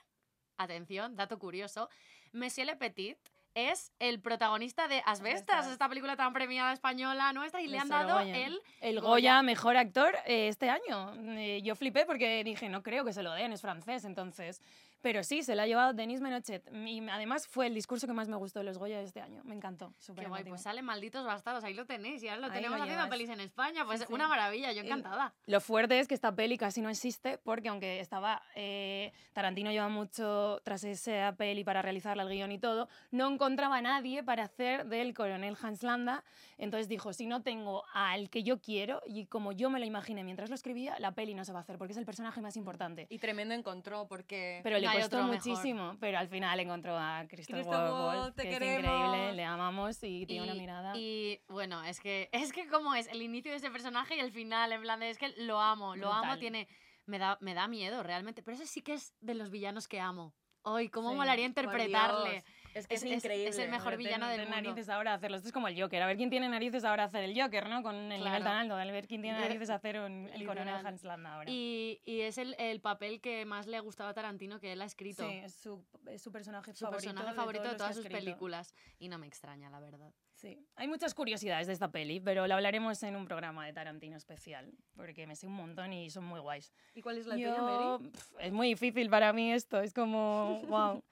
atención, 0.57 1.15
dato 1.15 1.39
curioso, 1.39 1.89
Monsieur 2.33 2.67
Le 2.67 2.75
Petit 2.77 3.17
es 3.55 3.93
el 4.01 4.21
protagonista 4.21 4.89
de 4.89 5.01
Asbestas, 5.07 5.67
esta 5.69 5.89
película 5.89 6.17
tan 6.17 6.33
premiada 6.33 6.73
española 6.73 7.33
nuestra, 7.33 7.61
y 7.63 7.69
le 7.69 7.79
han 7.79 7.89
dado 7.89 8.19
el 8.21 8.61
El 8.81 9.01
Goya. 9.01 9.09
Goya 9.09 9.43
mejor 9.43 9.77
actor 9.77 10.17
eh, 10.27 10.49
este 10.49 10.69
año. 10.69 11.13
Eh, 11.39 11.61
yo 11.63 11.77
flipé 11.77 12.07
porque 12.07 12.43
dije, 12.45 12.69
no 12.69 12.83
creo 12.83 13.05
que 13.05 13.13
se 13.13 13.23
lo 13.23 13.33
den, 13.35 13.53
es 13.53 13.61
francés, 13.61 14.05
entonces. 14.05 14.61
Pero 15.03 15.25
sí, 15.25 15.43
se 15.43 15.55
lo 15.55 15.63
ha 15.63 15.67
llevado 15.67 15.93
Denis 15.93 16.21
Menochet. 16.21 16.63
Y 16.73 17.07
además 17.09 17.47
fue 17.49 17.67
el 17.67 17.75
discurso 17.75 18.07
que 18.07 18.13
más 18.13 18.29
me 18.29 18.37
gustó 18.37 18.61
de 18.61 18.65
los 18.65 18.79
Goya 18.79 18.99
de 18.99 19.05
este 19.05 19.21
año. 19.21 19.43
Me 19.45 19.55
encantó. 19.55 19.93
súper 19.99 20.25
Qué 20.25 20.29
guay, 20.29 20.45
pues 20.45 20.63
salen 20.63 20.85
malditos 20.85 21.25
bastardos, 21.27 21.65
ahí 21.65 21.75
lo 21.75 21.85
tenéis, 21.87 22.23
y 22.23 22.29
ahora 22.29 22.43
lo 22.43 22.47
Ahí 22.47 22.53
tenemos 22.55 22.79
lo 22.79 22.85
haciendo 22.85 23.09
pelis 23.09 23.29
en 23.29 23.41
España, 23.41 23.85
pues 23.85 24.01
Sí, 24.01 24.07
sí. 24.07 24.13
una 24.13 24.29
maravilla, 24.29 24.73
yo 24.73 24.83
encantada. 24.83 25.35
Lo 25.47 25.61
fuerte 25.61 25.99
es 25.99 26.09
que 26.09 26.15
esta 26.15 26.35
peli 26.35 26.57
casi 26.57 26.81
no 26.81 26.89
existe 26.89 27.39
porque 27.39 27.69
aunque 27.69 28.01
estaba 28.01 28.43
eh, 28.55 29.13
Tarantino 29.33 29.71
lleva 29.73 29.89
mucho 29.89 30.61
tras 30.65 30.85
esa 30.85 31.35
peli 31.37 31.65
para 31.65 31.83
realizarla 31.83 32.23
el 32.23 32.29
guion 32.29 32.53
y 32.53 32.59
todo, 32.59 32.89
no 33.11 33.29
encontraba 33.29 33.79
a 33.79 33.83
nadie 33.83 34.23
para 34.23 34.45
hacer 34.45 34.87
del 34.87 35.15
coronel 35.15 35.57
Hans 35.61 35.83
Landa. 35.83 36.25
Entonces 36.59 36.89
dijo, 36.89 37.13
si 37.13 37.27
no 37.27 37.43
tengo 37.43 37.85
al 37.93 38.31
que 38.31 38.45
yo 38.45 38.61
quiero 38.61 39.03
y 39.07 39.27
como 39.27 39.53
yo 39.53 39.69
me 39.69 39.81
lo 39.81 39.85
imaginé 39.85 40.23
mientras 40.23 40.49
lo 40.49 40.55
escribía, 40.55 40.97
la 41.01 41.13
peli 41.13 41.35
no 41.35 41.45
se 41.45 41.53
va 41.53 41.59
a 41.59 41.63
hacer 41.63 41.77
porque 41.77 41.93
es 41.93 41.99
el 41.99 42.05
personaje 42.05 42.41
más 42.41 42.57
importante. 42.57 43.07
Y 43.11 43.19
tremendo 43.19 43.55
encontró 43.55 44.07
porque... 44.07 44.61
Pero 44.63 44.79
le 44.79 44.92
costó 45.01 45.17
otro 45.19 45.29
mejor. 45.29 45.37
muchísimo, 45.49 45.97
pero 46.01 46.19
al 46.19 46.29
final 46.29 46.61
encontró 46.61 46.97
a 46.99 47.25
Christoph 47.29 47.57
Christoph 47.57 47.91
Waltz, 48.07 48.37
que 48.37 48.43
es 48.51 48.59
queremos. 48.59 48.79
increíble, 48.85 49.33
le 49.35 49.45
amamos 49.45 50.03
y 50.03 50.27
tiene 50.27 50.45
una 50.45 50.55
Y- 50.55 50.59
mirada... 50.59 50.93
Y 50.97 51.41
bueno, 51.49 51.83
es 51.85 52.01
que 52.01 52.29
es 52.33 52.53
que 52.53 52.67
como 52.69 52.95
es 52.95 53.07
el 53.09 53.23
inicio 53.23 53.51
de 53.51 53.59
ese 53.59 53.71
personaje 53.71 54.17
y 54.17 54.21
el 54.21 54.33
final, 54.33 54.73
en 54.73 54.83
plan 54.83 55.01
de, 55.01 55.11
es 55.11 55.19
que 55.19 55.33
lo 55.39 55.61
amo, 55.61 55.97
lo 55.97 56.13
amo, 56.13 56.39
tiene 56.39 56.69
me 57.07 57.19
da 57.19 57.37
me 57.41 57.53
da 57.55 57.67
miedo 57.67 58.03
realmente, 58.03 58.43
pero 58.43 58.55
ese 58.55 58.67
sí 58.67 58.81
que 58.83 58.95
es 58.95 59.15
de 59.21 59.35
los 59.35 59.51
villanos 59.51 59.89
que 59.89 60.01
amo. 60.01 60.35
Hoy 60.65 60.89
cómo 60.89 61.11
Sí, 61.11 61.17
molaría 61.17 61.45
Por 61.53 61.65
interpretarle. 61.65 62.31
Dios, 62.31 62.45
Es 62.75 62.87
que 62.89 62.95
es, 62.95 63.05
increíble. 63.05 63.49
es 63.49 63.59
el 63.59 63.71
mejor 63.71 63.97
villano 63.97 64.27
ten- 64.27 64.37
del 64.39 64.47
ten 64.47 64.55
mundo. 64.55 64.71
narices 64.71 64.89
ahora 64.89 65.13
a 65.13 65.15
hacerlo. 65.17 65.37
Esto 65.37 65.49
es 65.49 65.53
como 65.53 65.69
el 65.69 65.81
Joker. 65.81 66.03
A 66.03 66.07
ver 66.07 66.17
quién 66.17 66.31
tiene 66.31 66.49
narices 66.49 66.85
ahora 66.85 67.03
a 67.03 67.07
hacer 67.07 67.25
el 67.25 67.41
Joker, 67.41 67.69
¿no? 67.69 67.83
Con 67.83 67.95
el 67.97 68.09
nivel 68.09 68.23
Claro. 68.23 68.45
tan 68.45 68.57
alto. 68.57 68.75
A 68.77 68.85
ver 68.85 69.07
quién 69.07 69.23
tiene 69.23 69.39
narices 69.39 69.69
a 69.71 69.75
hacer 69.75 69.99
un- 70.01 70.29
el 70.33 70.47
coronel 70.47 70.67
literal. 70.75 70.87
Hans 70.87 71.05
Landa 71.05 71.35
ahora. 71.35 71.51
Y, 71.51 72.01
y 72.05 72.21
es 72.23 72.39
el, 72.39 72.55
el 72.59 72.81
papel 72.81 73.21
que 73.21 73.45
más 73.45 73.67
le 73.67 73.79
gustaba 73.81 74.11
a 74.11 74.15
Tarantino 74.15 74.59
que 74.61 74.73
él 74.73 74.81
ha 74.83 74.87
escrito. 74.87 75.29
Sí, 75.29 75.37
es 75.45 75.55
su, 75.55 75.85
es 76.07 76.23
su 76.23 76.33
personaje 76.33 76.73
Su 76.73 76.85
favorito. 76.87 77.05
personaje 77.05 77.29
de 77.31 77.35
favorito 77.35 77.69
de 77.69 77.75
todas 77.77 77.95
sus 77.97 78.07
películas. 78.07 78.75
Y 78.99 79.09
no 79.09 79.19
me 79.19 79.27
extraña, 79.27 79.69
la 79.71 79.81
verdad. 79.81 80.13
Sí. 80.35 80.59
Hay 80.75 80.89
muchas 80.89 81.15
curiosidades 81.15 81.67
de 81.69 81.73
esta 81.73 81.93
peli, 81.93 82.19
pero 82.19 82.47
lo 82.49 82.55
hablaremos 82.55 83.01
en 83.05 83.15
un 83.17 83.27
programa 83.27 83.65
de 83.65 83.73
Tarantino 83.73 84.17
especial, 84.17 84.73
porque 84.97 85.25
me 85.27 85.37
sé 85.37 85.47
un 85.47 85.53
montón 85.53 85.93
y 85.93 86.11
son 86.11 86.25
muy 86.25 86.41
guays. 86.41 86.73
¿Y 86.95 87.01
cuál 87.03 87.19
es 87.19 87.27
la 87.27 87.35
tuya, 87.35 87.63
Mary? 87.63 87.85
Yo, 87.85 88.01
pf, 88.11 88.35
es 88.41 88.53
muy 88.53 88.69
difícil 88.69 89.09
para 89.09 89.33
mí 89.33 89.53
esto, 89.53 89.81
es 89.81 89.93
como, 89.95 90.61
wow. 90.69 91.05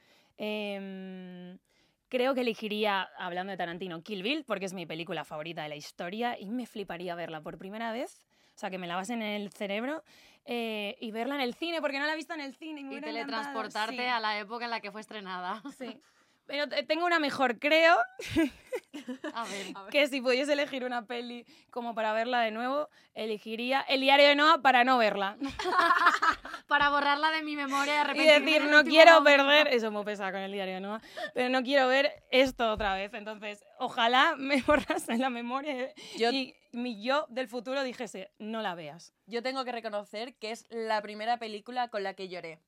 Creo 2.09 2.35
que 2.35 2.40
elegiría, 2.40 3.09
hablando 3.18 3.50
de 3.50 3.57
Tarantino, 3.57 4.03
Kill 4.03 4.22
Bill, 4.22 4.44
porque 4.46 4.64
es 4.66 4.72
mi 4.72 4.87
película 4.87 5.24
favorita 5.24 5.62
de 5.62 5.68
la 5.68 5.76
historia 5.76 6.38
y 6.38 6.50
me 6.50 6.66
fliparía 6.66 7.14
verla 7.14 7.40
por 7.40 7.59
primera 7.59 7.92
vez, 7.92 8.26
o 8.57 8.59
sea, 8.59 8.70
que 8.70 8.79
me 8.79 8.87
la 8.87 8.96
base 8.96 9.12
en 9.14 9.22
el 9.22 9.50
cerebro 9.53 10.03
eh, 10.44 10.96
y 11.00 11.11
verla 11.12 11.35
en 11.37 11.40
el 11.42 11.55
cine, 11.55 11.81
porque 11.81 11.98
no 11.98 12.07
la 12.07 12.12
he 12.12 12.16
visto 12.16 12.35
en 12.35 12.40
el 12.40 12.55
cine. 12.55 12.81
Y, 12.81 12.85
me 12.85 12.96
Y 12.96 13.00
teletransportarte 13.00 13.96
sí, 13.96 14.03
a 14.05 14.18
la 14.20 14.38
época 14.38 14.64
en 14.64 14.70
la 14.70 14.81
que 14.81 14.90
fue 14.90 15.00
estrenada. 15.00 15.62
Sí. 15.79 15.98
Pero 16.46 16.68
te- 16.68 16.83
tengo 16.83 17.07
una 17.07 17.20
mejor, 17.20 17.61
creo, 17.61 17.96
A 19.35 19.44
ver. 19.44 19.66
que 19.92 20.09
si 20.09 20.20
pudiese 20.20 20.53
elegir 20.55 20.85
una 20.85 21.05
peli 21.07 21.46
como 21.70 21.94
para 21.94 22.12
verla 22.12 22.40
de 22.40 22.50
nuevo, 22.50 22.88
elegiría 23.14 23.83
El 23.83 24.00
diario 24.00 24.26
de 24.26 24.35
Noah 24.35 24.61
para 24.61 24.83
no 24.83 24.98
verla. 24.98 25.37
Para 26.71 26.89
borrarla 26.89 27.31
de 27.33 27.43
mi 27.43 27.57
memoria 27.57 28.07
y 28.15 28.21
Y 28.21 28.25
decir, 28.27 28.63
no 28.71 28.85
quiero 28.85 29.15
momento". 29.21 29.45
perder, 29.45 29.69
eso 29.75 29.91
me 29.91 30.05
pesa 30.05 30.31
con 30.31 30.41
el 30.41 30.53
diario 30.53 30.75
de 30.75 30.81
Noah, 30.81 31.01
pero 31.35 31.49
no 31.49 31.63
quiero 31.65 31.89
ver 31.89 32.23
esto 32.31 32.71
otra 32.71 32.95
vez. 32.95 33.13
Entonces, 33.13 33.65
ojalá 33.79 34.37
me 34.39 34.63
borrase 34.67 35.19
la 35.19 35.31
memoria 35.31 35.93
Yo- 36.17 36.31
y 36.31 36.55
mi 36.73 37.03
yo 37.03 37.27
del 37.29 37.49
futuro 37.49 37.83
dijese, 37.83 38.31
no 38.39 38.63
la 38.63 38.77
veas. 38.77 39.13
Yo 39.27 39.43
tengo 39.43 39.65
que 39.65 39.73
reconocer 39.73 40.37
que 40.37 40.53
es 40.53 40.65
la 40.71 41.03
primera 41.03 41.39
película 41.39 41.89
con 41.89 42.05
la 42.05 42.15
que 42.15 42.29
lloré. 42.29 42.61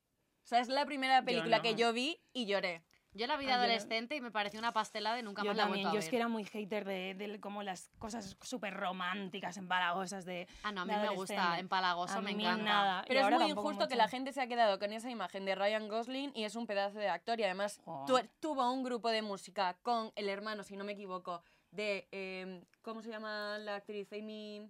O 0.43 0.47
sea, 0.49 0.59
es 0.59 0.67
la 0.69 0.85
primera 0.85 1.23
película 1.23 1.59
no. 1.59 1.63
que 1.63 1.77
yo 1.77 1.93
vi 1.93 2.21
y 2.33 2.47
lloré. 2.47 2.83
Yo 3.15 3.27
la 3.27 3.37
vi 3.37 3.45
de 3.45 3.53
Ah, 3.53 3.57
adolescente 3.57 4.17
y 4.17 4.21
me 4.23 4.31
pareció 4.31 4.59
una 4.59 4.73
pastelada 4.73 5.19
y 5.19 5.23
nunca 5.23 5.43
yo 5.43 5.49
más 5.51 5.57
la 5.57 5.63
he 5.65 5.67
también, 5.67 5.85
vuelto 5.85 5.89
a 5.91 5.93
yo 5.93 5.99
ver. 5.99 6.05
es 6.05 6.11
que 6.11 6.17
era 6.17 6.29
muy 6.29 6.45
hater 6.45 6.85
de, 6.87 7.15
de 7.15 7.41
como 7.41 7.63
las 7.63 7.91
cosas 7.99 8.37
súper 8.41 8.73
románticas, 8.75 9.57
empalagosas 9.59 10.25
de... 10.25 10.49
Ah, 10.63 10.73
no, 10.73 10.83
a 10.83 10.85
mí 10.87 10.95
de 10.95 11.01
me 11.01 11.09
gusta, 11.11 11.59
empalagoso, 11.59 12.15
A 12.19 12.21
me 12.23 12.35
mí 12.35 12.43
encanta. 12.45 12.65
nada. 12.65 13.05
Pero 13.07 13.21
Y 13.21 13.23
es 13.23 13.29
muy 13.31 13.39
tampoco 13.39 13.61
injusto 13.61 13.89
que 13.89 13.95
mucho. 13.95 13.97
la 14.05 14.09
gente 14.09 14.33
se 14.33 14.41
ha 14.41 14.47
quedado 14.47 14.79
con 14.79 14.93
esa 14.93 15.11
imagen 15.11 15.45
de 15.45 15.55
Ryan 15.55 15.89
Gosling 15.89 16.33
y 16.35 16.45
es 16.45 16.57
un 16.57 16.67
pedazo 16.67 16.99
de 16.99 17.09
actor 17.09 17.39
y 17.39 17.45
además 17.45 17.81
tu- 18.07 18.19
tuvo 18.41 18.71
un 18.73 18.83
grupo 18.83 19.11
de 19.11 19.21
música 19.23 19.77
con 19.83 20.11
el 20.17 20.29
hermano, 20.31 20.63
si 20.63 20.77
no 20.77 20.85
me 20.85 20.93
equivoco, 20.93 21.43
de... 21.71 22.09
eh, 22.13 22.65
¿Cómo 22.81 23.03
se 23.03 23.11
llama 23.11 23.59
la 23.59 23.77
actriz? 23.77 24.11
Amy... 24.13 24.69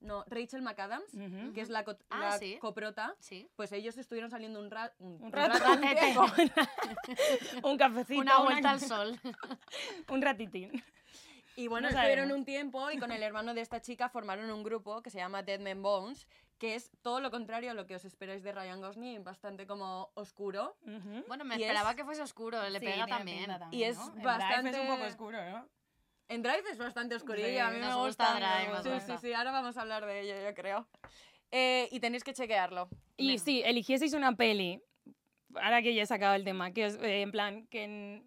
No, 0.00 0.24
Rachel 0.28 0.62
McAdams, 0.62 1.12
Ujú. 1.14 1.52
que 1.52 1.60
es 1.60 1.68
la, 1.68 1.84
co- 1.84 1.96
Ah, 2.08 2.18
la 2.20 2.38
sí. 2.38 2.56
coprota. 2.58 3.14
Sí. 3.20 3.48
Pues 3.54 3.70
ellos 3.72 3.96
estuvieron 3.98 4.30
saliendo 4.30 4.58
un, 4.58 4.70
ra- 4.70 4.92
un, 4.98 5.22
Un 5.22 5.30
rato. 5.32 5.58
un 7.62 7.76
cafecito. 7.78 8.20
Una 8.20 8.38
vuelta 8.40 8.70
al 8.70 8.80
sol. 8.80 9.18
Un 10.08 10.22
ratitín. 10.22 10.82
Y 11.56 11.68
bueno, 11.68 11.88
No 11.90 11.90
estuvieron 11.90 12.24
sabemos. 12.28 12.38
un 12.38 12.44
tiempo 12.44 12.90
y 12.90 12.98
con 12.98 13.12
el 13.12 13.22
hermano 13.22 13.54
de 13.54 13.60
esta 13.60 13.80
chica 13.82 14.08
formaron 14.08 14.50
un 14.50 14.62
grupo 14.62 15.02
que 15.02 15.10
se 15.10 15.18
llama 15.18 15.42
Dead 15.42 15.60
Men 15.60 15.82
Bones, 15.82 16.26
que 16.58 16.74
es 16.74 16.90
todo 17.02 17.20
lo 17.20 17.30
contrario 17.30 17.70
a 17.70 17.74
lo 17.74 17.86
que 17.86 17.96
os 17.96 18.04
esperáis 18.04 18.42
de 18.42 18.52
Ryan 18.52 18.80
Gosling, 18.80 19.24
bastante 19.24 19.66
como 19.66 20.10
oscuro. 20.14 20.76
Ujú. 20.86 21.24
Bueno, 21.28 21.44
me 21.44 21.56
Y 21.58 21.62
esperaba 21.64 21.90
es- 21.90 21.96
que 21.96 22.04
fuese 22.04 22.22
oscuro, 22.22 22.66
le 22.70 22.78
Sí, 22.78 22.86
pega 22.86 23.06
también. 23.06 23.38
pinta 23.46 23.68
Y 23.72 23.82
es 23.82 23.98
¿no? 23.98 24.12
Bastante- 24.22 24.70
es 24.70 24.78
un 24.78 24.86
poco 24.96 25.04
oscuro, 25.06 25.50
¿no? 25.50 25.68
En 26.30 26.42
Drive 26.42 26.62
es 26.70 26.78
bastante 26.78 27.16
oscurillo, 27.16 27.48
Sí, 27.48 27.58
a 27.58 27.70
mí 27.70 27.80
me 27.80 27.92
gusta. 27.92 28.36
Drive, 28.36 29.00
sí, 29.00 29.04
sí, 29.04 29.18
sí, 29.20 29.32
ahora 29.32 29.50
vamos 29.50 29.76
a 29.76 29.80
hablar 29.80 30.06
de 30.06 30.20
ello, 30.20 30.34
yo 30.48 30.54
creo. 30.54 30.86
Eh, 31.50 31.88
y 31.90 31.98
tenéis 31.98 32.22
que 32.22 32.32
chequearlo. 32.32 32.88
Y 33.16 33.38
si 33.40 33.62
eligieseis 33.62 34.12
una 34.14 34.36
peli, 34.36 34.80
ahora 35.56 35.82
que 35.82 35.92
ya 35.92 36.04
he 36.04 36.06
sacado 36.06 36.36
el 36.36 36.44
tema, 36.44 36.70
que 36.70 36.86
es 36.86 36.94
eh, 37.02 37.22
en 37.22 37.32
plan, 37.32 37.66
que 37.66 38.22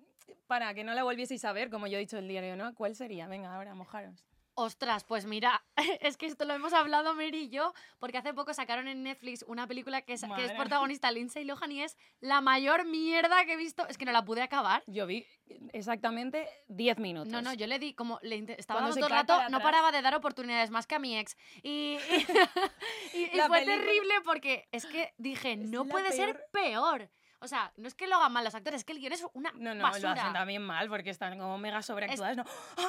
para 0.48 0.74
que 0.74 0.84
no 0.84 0.94
la 0.94 1.04
volvieseis 1.04 1.46
a 1.46 1.54
ver, 1.54 1.70
como 1.70 1.88
yo 1.88 1.96
he 1.96 2.02
dicho 2.02 2.18
el 2.18 2.28
diario, 2.28 2.58
¿no? 2.58 2.76
¿Cuál 2.76 2.94
sería? 2.94 3.30
Venga, 3.30 3.56
ahora, 3.56 3.74
mojaros. 3.74 4.26
Ostras, 4.56 5.04
pues 5.04 5.26
mira, 5.26 5.64
es 6.02 6.16
que 6.18 6.28
esto 6.28 6.46
lo 6.46 6.54
hemos 6.54 6.74
hablado 6.74 7.16
Mary 7.16 7.44
y 7.46 7.50
yo, 7.50 7.74
porque 8.00 8.20
hace 8.20 8.34
poco 8.34 8.54
sacaron 8.54 8.88
en 8.88 9.02
Netflix 9.04 9.44
una 9.48 9.66
película 9.68 10.02
que 10.04 10.14
es, 10.14 10.24
que 10.36 10.46
es 10.46 10.52
protagonista 10.52 11.10
Lindsay 11.12 11.44
Lohan 11.44 11.72
y 11.72 11.82
es 11.82 11.98
la 12.20 12.40
mayor 12.42 12.86
mierda 12.86 13.46
que 13.46 13.54
he 13.54 13.58
visto. 13.58 13.88
Es 13.88 13.98
que 13.98 14.06
no 14.06 14.12
la 14.12 14.24
pude 14.24 14.42
acabar. 14.44 14.84
Yo 14.88 15.08
vi 15.08 15.26
exactamente 15.72 16.48
10 16.68 17.00
minutos. 17.00 17.32
No, 17.32 17.42
no, 17.42 17.54
yo 17.54 17.66
le 17.68 17.80
di 17.80 17.94
como 17.94 18.20
le 18.22 18.38
estaba 18.58 18.82
Cuando 18.82 18.96
dando 18.96 19.08
todo 19.08 19.20
el 19.22 19.28
rato, 19.44 19.50
no 19.52 19.60
paraba 19.62 19.92
de 19.92 20.02
dar 20.02 20.14
oportunidades 20.16 20.70
más 20.70 20.86
que 20.86 20.96
a 20.96 21.00
mi 21.00 21.18
ex. 21.18 21.36
Y, 21.64 21.98
y, 21.98 21.98
y- 23.18 23.30
y 23.34 23.38
La 23.38 23.48
fue 23.48 23.60
película- 23.60 23.84
terrible 23.84 24.14
porque 24.24 24.68
es 24.72 24.86
que 24.86 25.14
dije, 25.18 25.56
no 25.58 25.86
puede 25.86 26.12
ser 26.12 26.46
peor. 26.52 27.10
O 27.44 27.48
sea, 27.48 27.74
no 27.76 27.88
es 27.88 27.94
que 27.94 28.08
lo 28.08 28.16
hagan 28.16 28.32
mal 28.32 28.44
los 28.44 28.56
actores, 28.56 28.80
es 28.80 28.86
que 28.86 28.94
el 28.94 29.00
guion 29.00 29.12
es 29.14 29.26
una 29.34 29.52
No, 29.56 29.76
no, 29.76 29.84
basura. 29.84 30.16
lo 30.16 30.22
hacen 30.22 30.34
también 30.34 30.62
mal 30.62 30.88
porque 30.88 31.10
están 31.10 31.38
como 31.38 31.58
mega 31.58 31.82
sobreactuadas. 31.82 32.38
No, 32.38 32.46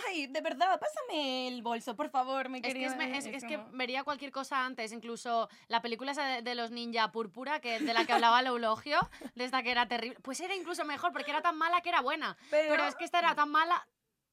ay, 0.08 0.28
de 0.28 0.40
verdad, 0.40 0.78
pásame 0.78 1.48
el 1.48 1.62
bolso, 1.62 1.96
por 1.96 2.08
favor, 2.08 2.48
me 2.48 2.58
Es 2.58 2.72
que, 2.72 3.36
es, 3.36 3.44
que 3.44 3.60
vería 3.72 4.04
cualquier 4.04 4.30
cosa 4.30 4.64
antes, 4.64 4.92
incluso 4.92 5.48
la 5.68 5.82
película 5.82 6.12
esa 6.12 6.24
de, 6.24 6.42
de 6.42 6.54
los 6.54 6.70
ninja 6.70 7.10
púrpura, 7.10 7.60
que, 7.60 7.80
de 7.80 7.94
la 7.94 8.04
que 8.04 8.12
hablaba 8.12 8.40
el 8.40 8.46
eulogio, 8.46 8.98
de 9.34 9.44
esta 9.44 9.62
que 9.62 9.72
era 9.72 9.86
terrible, 9.86 10.18
pues 10.22 10.40
era 10.40 10.54
incluso 10.54 10.84
mejor, 10.84 11.12
porque 11.12 11.30
era 11.30 11.42
tan 11.42 11.56
mala 11.56 11.80
que 11.80 11.88
era 11.88 12.00
buena. 12.00 12.36
Pero, 12.50 12.84
es 12.84 12.94
que 12.94 13.04
esta 13.04 13.18
era 13.18 13.34
tan 13.34 13.50
mala, 13.50 13.86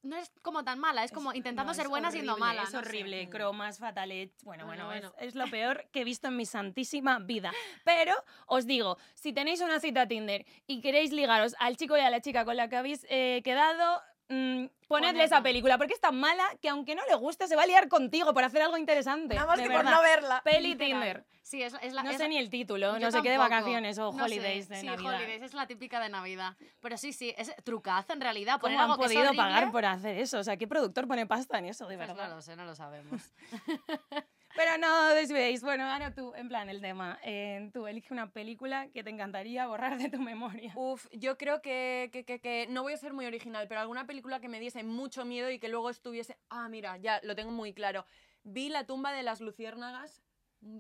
no 0.04 0.18
es 0.18 0.32
como 0.42 0.64
tan 0.64 0.80
mala, 0.80 1.04
es 1.04 1.12
como 1.12 1.34
intentando 1.34 1.72
no, 1.72 1.76
ser 1.76 1.88
buena 1.88 2.12
siendo 2.12 2.38
mala. 2.38 2.64
Es 2.64 2.74
no 2.74 2.82
sé. 2.82 2.88
horrible, 2.88 3.30
cromas, 3.30 3.78
fatales. 3.80 4.32
Bueno, 4.44 4.66
Bueno, 4.66 4.86
bueno, 4.86 5.08
es- 5.08 5.12
bueno. 5.14 5.28
Es, 5.28 5.36
lo 5.36 5.48
peor 5.50 5.88
que 5.92 6.02
he 6.02 6.04
visto 6.04 6.28
en 6.28 6.38
mi 6.38 6.46
santísima 6.46 7.20
vida. 7.20 7.52
Pero 7.84 8.14
os 8.48 8.66
digo, 8.66 8.98
si 9.14 9.34
tenéis 9.34 9.62
una 9.62 9.80
cita 9.80 10.08
Tinder 10.08 10.46
y 10.68 10.82
queréis 10.82 11.12
ligaros 11.12 11.56
al 11.60 11.78
chico 11.78 11.98
y 11.98 12.02
a 12.02 12.10
la 12.10 12.22
chica 12.22 12.46
con 12.46 12.58
la 12.58 12.68
que 12.70 12.78
habéis 12.78 13.06
eh, 13.10 13.42
quedado, 13.44 14.02
mm, 14.32 14.88
ponedle 14.88 15.24
esa 15.24 15.42
película, 15.44 15.78
porque 15.78 15.94
es 15.94 16.00
tan 16.00 16.20
mala 16.20 16.44
que 16.62 16.70
aunque 16.70 16.96
no 16.96 17.02
le 17.08 17.16
guste, 17.16 17.48
se 17.48 17.56
va 17.56 17.64
a 17.64 17.66
liar 17.66 17.88
contigo 17.88 18.34
por 18.34 18.44
hacer 18.44 18.62
algo 18.62 18.78
interesante. 18.78 19.36
Nada 19.36 19.48
más 19.48 19.58
de 19.58 19.64
que 19.68 19.70
por 19.70 19.84
no 19.84 20.02
verla. 20.02 20.42
Peli. 20.44 20.76
Tinder. 20.76 21.26
Sí, 21.44 21.62
es, 21.62 21.74
es 21.82 21.94
la... 21.94 22.04
No 22.04 22.12
es- 22.12 22.18
sé 22.18 22.30
ni 22.30 22.38
el 22.38 22.50
título, 22.50 22.94
yo 22.94 23.00
no 23.00 23.12
sé 23.12 23.22
qué 23.22 23.30
de 23.32 23.38
vacaciones 23.38 23.98
o 24.00 24.12
No 24.14 24.20
sé. 24.20 24.24
holidays 24.24 24.70
de 24.70 24.80
sí, 24.80 24.86
Navidad. 24.86 25.16
holidays, 25.16 25.42
es 25.42 25.54
la 25.54 25.68
típica 25.68 26.00
de 26.00 26.08
Navidad. 26.10 26.56
Pero 26.80 26.98
sí, 26.98 27.12
sí, 27.14 27.34
es 27.38 27.54
trucazo 27.64 28.14
en 28.14 28.22
realidad. 28.22 28.60
¿Cómo 28.62 28.80
han 28.80 28.96
podido 28.96 29.34
pagar 29.34 29.72
por 29.72 29.86
hacer 29.86 30.18
eso? 30.18 30.40
O 30.40 30.44
sea, 30.44 30.56
¿qué 30.56 30.68
productor 30.68 31.08
pone 31.08 31.26
pasta 31.26 31.58
en 31.58 31.66
eso, 31.66 31.88
de 31.88 31.98
pues 31.98 32.16
no 32.16 32.28
lo 32.28 32.42
sé, 32.42 32.56
no 32.56 32.66
lo 32.66 32.76
sabemos. 32.76 33.34
Pero 34.56 34.78
no 34.78 35.10
desviéis. 35.14 35.62
Bueno, 35.64 35.86
ahora 35.86 36.14
tú, 36.14 36.34
en 36.36 36.48
plan, 36.48 36.70
el 36.70 36.82
tema. 36.82 37.20
eh, 37.24 37.70
tú 37.74 37.88
elige 37.88 38.14
una 38.14 38.32
película 38.32 38.90
que 38.90 39.04
te 39.04 39.10
encantaría 39.10 39.68
borrar 39.68 39.98
de 39.98 40.10
tu 40.10 40.20
memoria. 40.20 40.74
Uf, 40.76 41.08
yo 41.12 41.38
creo 41.38 41.62
que, 41.62 42.10
que, 42.12 42.26
que- 42.26 42.40
que 42.42 42.68
no 42.70 42.84
voy 42.84 42.94
a 42.94 42.98
ser 42.98 43.14
muy 43.14 43.26
original, 43.26 43.68
pero 43.68 43.80
alguna 43.82 44.06
película 44.06 44.40
que 44.40 44.50
me 44.50 44.60
diese 44.60 44.84
mucho 44.84 45.26
miedo 45.26 45.50
y 45.50 45.60
que 45.60 45.70
luego 45.70 45.90
estuviese... 45.90 46.38
Ah, 46.50 46.68
mira, 46.70 46.98
ya 46.98 47.20
lo 47.24 47.36
tengo 47.36 47.52
muy 47.52 47.74
claro. 47.74 48.06
Vi 48.44 48.70
La 48.70 48.86
tumba 48.86 49.14
de 49.14 49.24
las 49.24 49.40
luciérnagas 49.42 50.22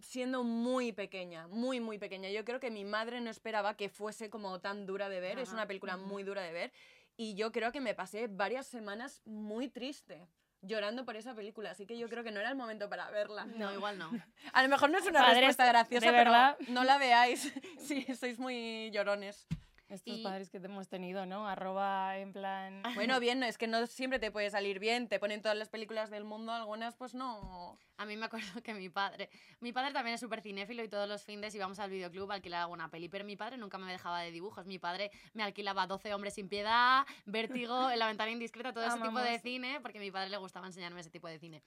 siendo 0.01 0.43
muy 0.43 0.91
pequeña, 0.91 1.47
muy, 1.47 1.79
muy 1.79 1.97
pequeña. 1.97 2.29
Yo 2.29 2.45
creo 2.45 2.59
que 2.59 2.69
mi 2.71 2.85
madre 2.85 3.19
no 3.21 3.29
esperaba 3.31 3.75
que 3.75 3.89
fuese 3.89 4.29
como 4.29 4.59
tan 4.59 4.85
dura 4.85 5.09
de 5.09 5.19
ver. 5.19 5.39
Es 5.39 5.51
una 5.53 5.65
película 5.67 5.97
muy 5.97 6.23
dura 6.23 6.41
de 6.43 6.51
ver. 6.51 6.71
Y 7.17 7.33
yo 7.35 7.51
creo 7.51 7.71
que 7.71 7.81
me 7.81 7.93
pasé 7.95 8.27
varias 8.27 8.67
semanas 8.67 9.21
muy 9.25 9.69
triste. 9.69 10.27
Llorando 10.63 11.05
por 11.05 11.15
esa 11.15 11.33
película, 11.33 11.71
así 11.71 11.87
que 11.87 11.97
yo 11.97 12.07
creo 12.07 12.23
que 12.23 12.31
no 12.31 12.39
era 12.39 12.49
el 12.49 12.55
momento 12.55 12.87
para 12.87 13.09
verla. 13.09 13.45
No, 13.45 13.73
igual 13.73 13.97
no. 13.97 14.11
A 14.53 14.61
lo 14.61 14.69
mejor 14.69 14.91
no 14.91 14.99
es 14.99 15.05
una 15.07 15.25
respuesta 15.33 15.65
graciosa, 15.65 16.11
de 16.11 16.17
pero 16.17 16.31
no 16.69 16.83
la 16.83 16.97
veáis. 16.97 17.51
Sí, 17.79 18.05
sois 18.15 18.37
muy 18.37 18.91
llorones. 18.91 19.47
Estos 19.91 20.19
Y- 20.19 20.23
padres 20.23 20.49
que 20.49 20.57
hemos 20.57 20.87
tenido, 20.87 21.25
¿no? 21.25 21.47
Arroba, 21.47 22.17
en 22.17 22.31
plan... 22.31 22.81
Bueno, 23.15 23.19
bien, 23.19 23.39
no, 23.39 23.45
es 23.45 23.57
que 23.57 23.67
no 23.67 23.85
siempre 23.87 24.19
te 24.19 24.31
puede 24.31 24.49
salir 24.49 24.79
bien. 24.79 25.09
Te 25.09 25.19
ponen 25.19 25.41
todas 25.41 25.57
las 25.57 25.67
películas 25.69 26.09
del 26.09 26.23
mundo, 26.23 26.53
algunas 26.53 26.95
pues 26.95 27.13
no. 27.13 27.77
A 27.97 28.05
mí 28.05 28.15
me 28.15 28.25
acuerdo 28.25 28.63
que 28.63 28.73
mi 28.73 28.89
padre, 28.89 29.29
mi 29.59 29.73
padre 29.73 29.91
también 29.91 30.15
es 30.15 30.21
súper 30.21 30.41
cinéfilo 30.41 30.81
y 30.83 30.87
todos 30.87 31.09
los 31.09 31.23
fines 31.23 31.53
íbamos 31.53 31.77
al 31.79 31.89
videoclub 31.89 32.31
a 32.31 32.35
alquilar 32.35 32.61
alguna 32.61 32.89
peli, 32.89 33.09
pero 33.09 33.25
mi 33.25 33.35
padre 33.35 33.57
nunca 33.57 33.77
me 33.77 33.91
dejaba 33.91 34.21
de 34.21 34.31
dibujos. 34.31 34.65
Mi 34.65 34.79
padre 34.79 35.11
me 35.33 35.43
alquilaba 35.43 35.87
12 35.87 36.13
hombres 36.13 36.35
sin 36.35 36.47
piedad, 36.47 37.05
Vértigo, 37.25 37.89
En 37.91 37.99
la 37.99 38.07
ventana 38.07 38.31
indiscreta, 38.31 38.71
todo 38.71 38.85
ese 38.85 38.97
tipo 38.97 39.19
de 39.19 39.39
cine, 39.39 39.79
porque 39.81 39.97
a 39.97 40.01
mi 40.01 40.09
padre 40.11 40.29
le 40.29 40.37
gustaba 40.37 40.67
enseñarme 40.67 41.01
ese 41.01 41.09
tipo 41.09 41.27
de 41.27 41.37
cine. 41.37 41.63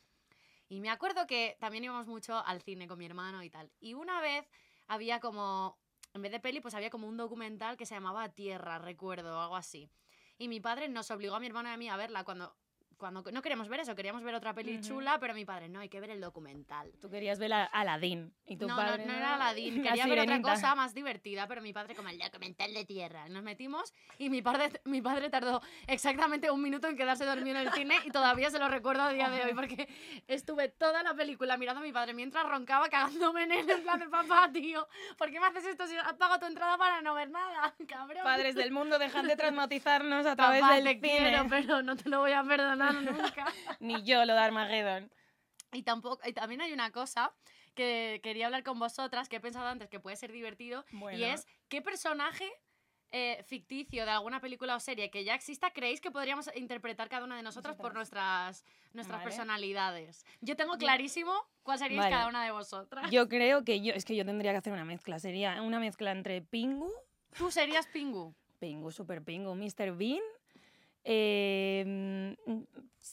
Y 0.68 0.80
me 0.80 0.88
acuerdo 0.88 1.26
que 1.26 1.56
también 1.60 1.84
íbamos 1.84 2.06
mucho 2.06 2.42
al 2.44 2.62
cine 2.62 2.88
con 2.88 2.98
mi 2.98 3.04
hermano 3.04 3.42
y 3.42 3.50
tal. 3.50 3.70
Y 3.80 3.92
una 3.92 4.20
vez 4.22 4.48
había 4.86 5.20
como, 5.20 5.78
en 6.14 6.22
vez 6.22 6.32
de 6.32 6.40
peli, 6.40 6.60
pues 6.60 6.74
había 6.74 6.90
como 6.90 7.08
un 7.08 7.16
documental 7.16 7.76
que 7.76 7.86
se 7.86 7.94
llamaba 7.94 8.28
Tierra, 8.28 8.78
recuerdo, 8.78 9.36
o 9.36 9.40
algo 9.40 9.56
así. 9.56 9.90
Y 10.38 10.48
mi 10.48 10.60
padre 10.60 10.88
nos 10.88 11.10
obligó 11.10 11.34
a 11.34 11.40
mi 11.40 11.46
hermano 11.46 11.68
y 11.68 11.72
a 11.72 11.76
mí 11.76 11.88
a 11.88 11.96
verla 11.96 12.24
cuando... 12.24 12.56
Cuando 12.96 13.22
no 13.32 13.42
queríamos 13.42 13.68
ver 13.68 13.80
eso, 13.80 13.94
queríamos 13.94 14.22
ver 14.22 14.34
otra 14.34 14.54
peli 14.54 14.74
Ujú. 14.78 14.82
chula, 14.82 15.18
pero 15.18 15.34
mi 15.34 15.44
padre, 15.44 15.68
no, 15.68 15.80
hay 15.80 15.88
que 15.88 16.00
ver 16.00 16.10
el 16.10 16.20
documental. 16.20 16.92
Tú 17.00 17.10
querías 17.10 17.38
ver 17.38 17.52
a 17.52 17.64
Aladdin. 17.64 18.32
Y 18.46 18.56
tu 18.56 18.68
No, 18.68 18.76
padre, 18.76 19.06
no, 19.06 19.12
no 19.12 19.18
era 19.18 19.34
Aladdin, 19.34 19.76
La 19.84 19.90
quería 19.90 20.06
ver 20.06 20.20
otra 20.20 20.42
cosa 20.42 20.74
más 20.74 20.94
divertida, 20.94 21.46
pero 21.46 21.62
mi 21.62 21.72
padre 21.72 21.94
como 21.94 22.08
el 22.08 22.18
documental 22.18 22.72
de 22.74 22.84
tierra. 22.84 23.28
Nos 23.28 23.42
metimos 23.42 23.92
y 24.18 24.30
mi 24.30 24.42
padre, 24.42 24.70
mi 24.84 25.00
padre 25.00 25.30
tardó 25.30 25.62
exactamente 25.86 26.50
un 26.50 26.62
minuto 26.62 26.88
en 26.88 26.96
quedarse 26.96 27.24
dormido 27.24 27.58
en 27.58 27.66
el 27.68 27.72
cine 27.72 27.96
y 28.04 28.10
todavía 28.10 28.50
se 28.50 28.58
lo 28.58 28.68
recuerdo 28.68 29.02
a 29.02 29.10
día 29.12 29.30
de 29.30 29.44
hoy 29.44 29.54
porque 29.54 29.88
estuve 30.28 30.68
toda 30.68 31.02
la 31.02 31.14
película 31.14 31.56
mirando 31.56 31.80
a 31.80 31.84
mi 31.84 31.92
padre 31.92 32.14
mientras 32.14 32.46
roncaba 32.48 32.88
cagándome 32.88 33.44
en 33.44 33.52
él 33.52 33.70
en 33.70 33.82
plan 33.82 33.98
de 33.98 34.08
papá, 34.08 34.50
tío, 34.52 34.86
¿por 35.16 35.30
qué 35.30 35.40
me 35.40 35.46
haces 35.46 35.64
esto 35.66 35.86
si 35.86 35.94
pagado 36.18 36.38
tu 36.40 36.46
entrada 36.46 36.76
para 36.78 37.00
no 37.02 37.14
ver 37.14 37.30
nada, 37.30 37.74
cabrón? 37.88 38.22
Padres 38.24 38.54
del 38.54 38.70
mundo, 38.70 38.98
dejad 38.98 39.24
de 39.24 39.36
traumatizarnos 39.36 40.26
a 40.26 40.36
través 40.36 40.60
Papá, 40.60 40.74
del 40.74 40.84
te 40.84 40.94
cine. 40.94 41.00
quiero, 41.30 41.46
pero 41.48 41.82
no 41.82 41.96
te 41.96 42.08
lo 42.08 42.20
voy 42.20 42.32
a 42.32 42.42
perdonar 42.44 42.83
nunca. 43.02 43.46
Ni 43.80 44.02
yo 44.02 44.24
lo 44.24 44.34
de 44.34 44.40
Armageddon. 44.40 45.10
Y, 45.72 45.82
tampoco, 45.82 46.26
y 46.28 46.32
también 46.32 46.60
hay 46.60 46.72
una 46.72 46.90
cosa 46.92 47.32
que 47.74 48.20
quería 48.22 48.46
hablar 48.46 48.62
con 48.62 48.78
vosotras, 48.78 49.28
que 49.28 49.36
he 49.36 49.40
pensado 49.40 49.66
antes 49.66 49.88
que 49.88 49.98
puede 49.98 50.16
ser 50.16 50.30
divertido, 50.30 50.84
y 50.92 50.96
Bueno. 50.96 51.26
es 51.26 51.46
qué 51.68 51.82
personaje 51.82 52.48
eh, 53.10 53.42
ficticio 53.44 54.04
de 54.04 54.10
alguna 54.10 54.40
película 54.40 54.74
o 54.74 54.80
serie 54.80 55.08
que 55.10 55.22
ya 55.24 55.34
exista 55.34 55.70
creéis 55.72 56.00
que 56.00 56.10
podríamos 56.10 56.50
interpretar 56.56 57.08
cada 57.08 57.24
una 57.24 57.36
de 57.36 57.42
nosotras 57.42 57.76
por 57.76 57.94
nuestras, 57.94 58.64
nuestras 58.92 59.18
Vale. 59.18 59.30
personalidades. 59.30 60.24
Yo 60.40 60.56
tengo 60.56 60.76
clarísimo 60.78 61.32
cuál 61.62 61.78
sería 61.78 62.00
Vale. 62.00 62.10
cada 62.10 62.28
una 62.28 62.44
de 62.44 62.50
vosotras. 62.50 63.08
Yo 63.12 63.28
creo 63.28 63.64
que 63.64 63.80
yo, 63.80 63.92
es 63.94 64.04
que 64.04 64.16
yo 64.16 64.24
tendría 64.24 64.50
que 64.52 64.58
hacer 64.58 64.72
una 64.72 64.84
mezcla. 64.84 65.18
Sería 65.20 65.62
una 65.62 65.78
mezcla 65.78 66.10
entre 66.12 66.42
Pingu, 66.42 66.92
Tú 67.36 67.50
serías 67.50 67.86
Pingu. 67.88 68.34
Pingu, 68.60 68.90
Super 68.92 69.22
Pingu, 69.22 69.54
Mr. 69.54 69.96
Bean. 69.96 70.22
Eh, 71.04 72.36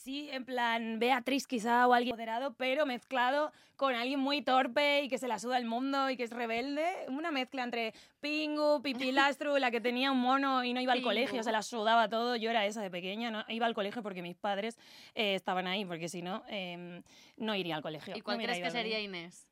sí, 0.02 0.28
en 0.30 0.44
plan 0.44 0.98
Beatriz 0.98 1.46
quizá 1.46 1.86
o 1.86 1.92
alguien 1.92 2.14
moderado, 2.14 2.54
pero 2.54 2.86
mezclado 2.86 3.52
con 3.76 3.94
alguien 3.94 4.18
muy 4.20 4.42
torpe 4.42 5.02
y 5.02 5.08
que 5.08 5.18
se 5.18 5.28
la 5.28 5.38
suda 5.38 5.58
el 5.58 5.64
mundo 5.64 6.10
y 6.10 6.16
que 6.16 6.24
es 6.24 6.30
rebelde. 6.30 6.84
Una 7.08 7.30
mezcla 7.30 7.62
entre 7.62 7.92
Pingu, 8.20 8.82
Pipilastru, 8.82 9.56
la 9.58 9.70
que 9.70 9.80
tenía 9.80 10.10
un 10.10 10.20
mono 10.20 10.64
y 10.64 10.72
no 10.72 10.80
iba 10.80 10.92
al 10.92 10.98
Pingu. 10.98 11.10
colegio, 11.10 11.42
se 11.42 11.52
la 11.52 11.62
sudaba 11.62 12.08
todo. 12.08 12.36
Yo 12.36 12.50
era 12.50 12.66
esa 12.66 12.82
de 12.82 12.90
pequeña, 12.90 13.30
no 13.30 13.44
iba 13.48 13.66
al 13.66 13.74
colegio 13.74 14.02
porque 14.02 14.22
mis 14.22 14.36
padres 14.36 14.78
eh, 15.14 15.34
estaban 15.34 15.66
ahí, 15.66 15.84
porque 15.84 16.08
si 16.08 16.22
no, 16.22 16.42
em, 16.48 17.02
no 17.36 17.54
iría 17.54 17.76
al 17.76 17.82
colegio. 17.82 18.16
¿Y 18.16 18.20
cuál 18.20 18.38
crees 18.38 18.60
que 18.60 18.70
sería. 18.70 19.00
Inés? 19.00 19.48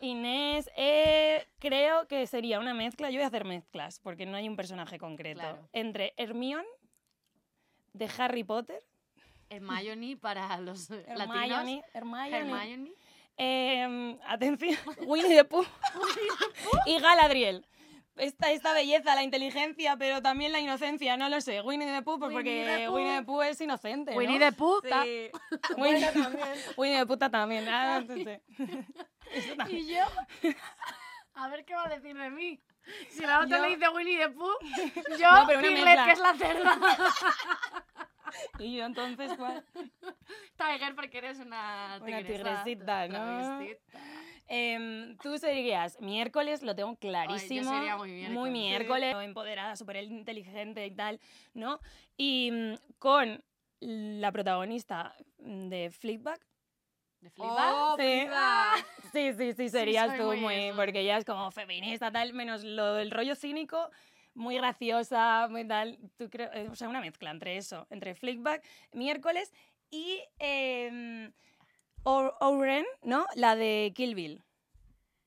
Inés, 0.00 0.70
eh, 0.76 1.46
creo 1.58 2.06
que 2.06 2.26
sería 2.26 2.60
una 2.60 2.74
mezcla. 2.74 3.10
Yo 3.10 3.16
voy 3.16 3.24
a 3.24 3.28
hacer 3.28 3.44
mezclas 3.44 3.98
porque 3.98 4.26
no 4.26 4.36
hay 4.36 4.48
un 4.48 4.56
personaje 4.56 4.98
concreto. 4.98 5.40
Claro. 5.40 5.68
Entre 5.72 6.14
Hermione 6.16 6.68
de 7.92 8.08
Harry 8.18 8.44
Potter, 8.44 8.82
Hermione 9.48 10.16
para 10.16 10.58
los 10.58 10.90
eh, 10.90 11.04
latinos. 11.16 11.36
Hermione, 11.36 11.84
Hermione, 11.92 12.36
Hermione. 12.38 12.92
em, 13.36 14.18
atención, 14.26 14.76
Winnie 15.06 15.36
the 15.36 15.44
Pooh 15.44 15.66
y 16.86 16.98
Galadriel. 17.00 17.66
Esta, 18.16 18.50
esta 18.52 18.74
belleza, 18.74 19.14
la 19.14 19.22
inteligencia, 19.22 19.96
pero 19.96 20.20
también 20.20 20.52
la 20.52 20.60
inocencia, 20.60 21.16
no 21.16 21.30
lo 21.30 21.40
sé. 21.40 21.62
Winnie 21.62 21.86
the 21.90 22.02
Pooh, 22.02 22.18
pues 22.18 22.34
Winnie 22.34 22.64
porque 22.64 22.76
the 22.80 22.86
Pooh. 22.86 22.94
Winnie 22.96 23.18
the 23.18 23.24
Pooh 23.24 23.42
es 23.42 23.60
inocente. 23.62 24.10
¿no? 24.10 24.18
Winnie 24.18 24.38
the 24.38 24.52
Pooh. 24.52 24.80
Sí. 24.82 25.30
Winnie, 25.78 26.06
Winnie 26.76 26.98
the 26.98 27.06
Pooh 27.06 27.16
también. 27.30 27.66
Ah, 27.68 28.02
también. 28.06 28.42
¿Y 29.70 29.86
yo? 29.86 30.04
A 31.34 31.48
ver 31.48 31.64
qué 31.64 31.74
va 31.74 31.86
a 31.86 31.88
decir 31.88 32.14
de 32.16 32.30
mí. 32.30 32.60
Si 33.10 33.22
la 33.24 33.40
otra 33.40 33.58
Yo- 33.58 33.62
le 33.64 33.76
dice 33.76 33.88
Winnie 33.90 34.18
the 34.18 34.28
Pooh, 34.30 34.58
yo, 35.18 35.30
No, 35.32 35.44
una 35.44 35.60
Piglet, 35.60 36.04
que 36.04 36.12
es 36.12 36.18
la 36.18 36.34
cerda. 36.34 36.78
Y 38.60 38.76
yo 38.76 38.84
entonces, 38.84 39.32
¿cuál? 39.36 39.64
Tiger, 40.56 40.94
porque 40.94 41.18
eres 41.18 41.38
una 41.40 41.98
Una 42.00 42.18
tigresa. 42.18 42.62
tigresita, 42.64 43.08
¿no? 43.08 43.60
Em, 44.46 45.16
tú 45.18 45.36
serías 45.38 46.00
miércoles, 46.00 46.62
lo 46.62 46.74
tengo 46.76 46.94
clarísimo. 46.96 47.70
sería 47.72 47.96
muy 47.96 48.10
miércoles. 48.12 48.52
miércoles, 48.52 49.16
empoderada, 49.24 49.76
súper 49.76 49.96
inteligente 50.04 50.86
y 50.86 50.90
tal, 50.92 51.20
¿no? 51.54 51.80
Y 52.16 52.50
mm, 52.52 52.74
con 52.98 53.42
la 53.80 54.30
protagonista 54.30 55.14
de 55.38 55.90
Flipback. 55.90 56.40
¿De 57.20 57.30
Fleabag? 57.30 57.74
Oh, 57.74 57.96
Sí. 57.96 58.02
Fleabag. 58.02 58.86
Sí, 59.12 59.32
sí, 59.34 59.52
sí, 59.54 59.68
serías 59.68 60.16
tú 60.16 60.32
muy. 60.34 60.72
Porque 60.76 61.00
ella 61.00 61.18
es 61.18 61.24
como 61.24 61.50
feminista, 61.50 62.10
tal, 62.10 62.32
menos 62.32 62.62
lo 62.64 62.94
del 62.94 63.10
rollo 63.10 63.34
cínico. 63.34 63.90
Muy 64.34 64.56
graciosa, 64.56 65.48
muy 65.50 65.66
tal. 65.66 65.98
Tú 66.16 66.30
creo, 66.30 66.50
eh, 66.52 66.68
o 66.70 66.74
sea, 66.76 66.88
una 66.88 67.00
mezcla 67.00 67.30
entre 67.30 67.56
eso, 67.56 67.86
entre 67.90 68.14
Flickback, 68.14 68.64
miércoles 68.92 69.52
y 69.90 70.20
O- 72.04 72.32
Oren, 72.40 72.86
¿no? 73.02 73.26
La 73.34 73.56
de 73.56 73.92
Kill 73.94 74.14
Bill. 74.14 74.42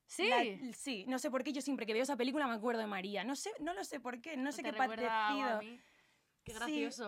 Sí. 0.08 0.28
La- 0.30 0.74
sí, 0.74 1.06
no 1.08 1.20
sé 1.20 1.30
por 1.30 1.44
qué 1.44 1.54
yo 1.54 1.62
siempre 1.62 1.86
que 1.86 1.94
veo 1.94 2.02
esa 2.04 2.16
película 2.18 2.48
me 2.48 2.54
acuerdo 2.56 2.80
de 2.82 2.88
María. 2.88 3.24
No 3.24 3.36
sé, 3.36 3.52
no 3.60 3.74
lo 3.74 3.84
sé 3.84 4.00
por 4.00 4.22
qué, 4.22 4.38
no 4.38 4.52
sé 4.52 4.64
¿Te 4.64 4.72
qué 4.72 4.78
parecido. 4.78 5.60
Qué 6.44 6.54
Sí. 6.66 7.04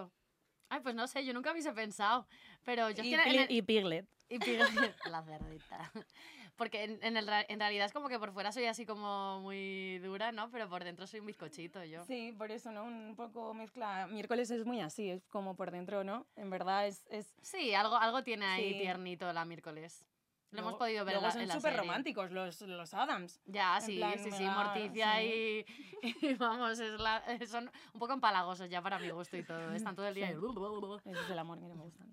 Ay, 0.69 0.79
pues 0.81 0.95
no 0.95 1.07
sé, 1.07 1.25
yo 1.25 1.33
nunca 1.33 1.51
hubiese 1.51 1.71
pensado. 1.73 2.27
Pero 2.63 2.89
yo 2.89 3.01
es 3.03 3.07
Y, 3.07 3.09
que 3.11 3.15
en 3.15 3.21
Pili- 3.21 3.45
el- 3.45 3.51
y 3.51 3.61
Piglet. 3.61 4.07
Y 4.29 4.39
Piglet, 4.39 4.95
la 5.11 5.23
cerdita. 5.23 5.91
Porque 6.55 6.83
en, 6.85 6.99
en 7.03 7.17
el 7.17 7.27
en 7.49 7.59
realidad 7.59 7.85
es 7.85 7.91
como 7.91 8.07
que 8.07 8.17
por 8.17 8.31
fuera 8.31 8.51
soy 8.51 8.65
así 8.65 8.85
como 8.85 9.41
muy 9.41 9.99
dura, 9.99 10.31
¿no? 10.31 10.49
Pero 10.51 10.69
por 10.69 10.83
dentro 10.85 11.05
soy 11.05 11.19
un 11.19 11.25
bizcochito 11.27 11.83
yo. 11.83 12.05
Sí, 12.05 12.33
por 12.37 12.49
eso, 12.49 12.71
¿no? 12.71 12.85
Un 12.85 13.13
poco 13.15 13.53
mezcla. 13.53 14.07
Miércoles 14.07 14.49
es 14.51 14.65
muy 14.65 14.79
así, 14.79 15.09
es 15.09 15.27
como 15.27 15.55
por 15.55 15.69
dentro, 15.71 16.03
¿no? 16.05 16.25
En 16.37 16.49
verdad 16.49 16.87
es. 16.87 17.03
es 17.09 17.35
Sí, 17.41 17.73
algo, 17.73 17.95
algo 17.97 18.23
tiene 18.23 18.45
ahí 18.45 18.73
Sí. 18.73 18.79
tiernito 18.79 19.31
la 19.33 19.43
miércoles. 19.45 20.05
Lo 20.51 20.59
hemos 20.59 20.71
luego- 20.71 20.77
podido 20.79 21.05
ver 21.05 21.15
Luego 21.15 21.27
la, 21.27 21.31
son 21.33 21.41
en 21.41 21.47
la 21.49 21.53
súper 21.55 21.75
románticos 21.77 22.31
los, 22.31 22.61
los 22.61 22.93
Adams. 22.93 23.41
Ya, 23.45 23.79
sí, 23.81 23.97
plan, 23.97 24.17
sí, 24.19 24.31
sí, 24.31 24.43
da- 24.45 24.51
Morticia 24.53 25.17
sí. 25.19 25.65
y, 26.01 26.25
y 26.27 26.33
vamos, 26.35 26.79
es 26.79 26.99
la- 26.99 27.23
son 27.47 27.69
un 27.93 27.99
poco 27.99 28.13
empalagosos 28.13 28.69
ya 28.69 28.81
para 28.81 28.97
mi 28.99 29.09
gusto 29.09 29.35
y 29.37 29.43
todo. 29.43 29.73
Están 29.73 29.95
todo 29.95 30.07
el 30.07 30.15
día. 30.15 30.27
Sí. 30.29 30.33
y- 30.33 31.09
Ese 31.11 31.21
es 31.21 31.29
el 31.29 31.39
amor 31.39 31.59
que 31.59 31.65
no 31.67 31.75
me 31.75 31.83
gusta. 31.83 32.05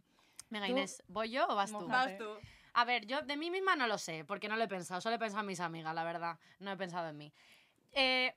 Venga, 0.51 0.67
Tú, 0.67 0.73
Inés, 0.73 1.03
¿voy 1.09 1.31
yo 1.31 1.47
o 1.49 1.55
vas 1.55 1.71
tú? 1.71 1.81
moja. 1.81 1.93
Vas 2.07 2.19
tú. 2.19 2.27
A 2.75 2.85
ver, 2.85 3.07
yo 3.07 3.23
de 3.23 3.37
mí 3.37 3.51
misma 3.51 3.77
no 3.77 3.87
lo 3.87 3.99
sé, 3.99 4.25
porque 4.25 4.49
no 4.49 4.57
lo 4.57 4.65
he 4.65 4.69
pensado. 4.69 5.01
Solo 5.01 5.17
he 5.17 5.19
pensado 5.19 5.41
en 5.41 5.47
mis 5.47 5.61
amigas, 5.61 5.95
la 5.95 6.05
verdad. 6.05 6.39
No 6.59 6.73
he 6.73 6.77
pensado 6.77 7.09
en 7.11 7.17
mí. 7.19 7.33
Eh, 7.93 8.35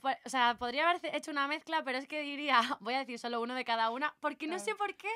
pues, 0.00 0.16
o 0.24 0.28
sea, 0.28 0.56
podría 0.58 0.88
haber 0.90 1.14
hecho 1.14 1.30
una 1.30 1.46
mezcla, 1.46 1.82
pero 1.84 1.98
es 1.98 2.06
que 2.08 2.20
diría, 2.20 2.60
voy 2.80 2.94
a 2.94 2.98
decir 3.00 3.18
solo 3.18 3.40
uno 3.40 3.54
de 3.54 3.64
cada 3.64 3.90
una, 3.90 4.14
porque 4.20 4.46
no 4.46 4.58
sé 4.58 4.74
por 4.74 4.94
qué 4.96 5.08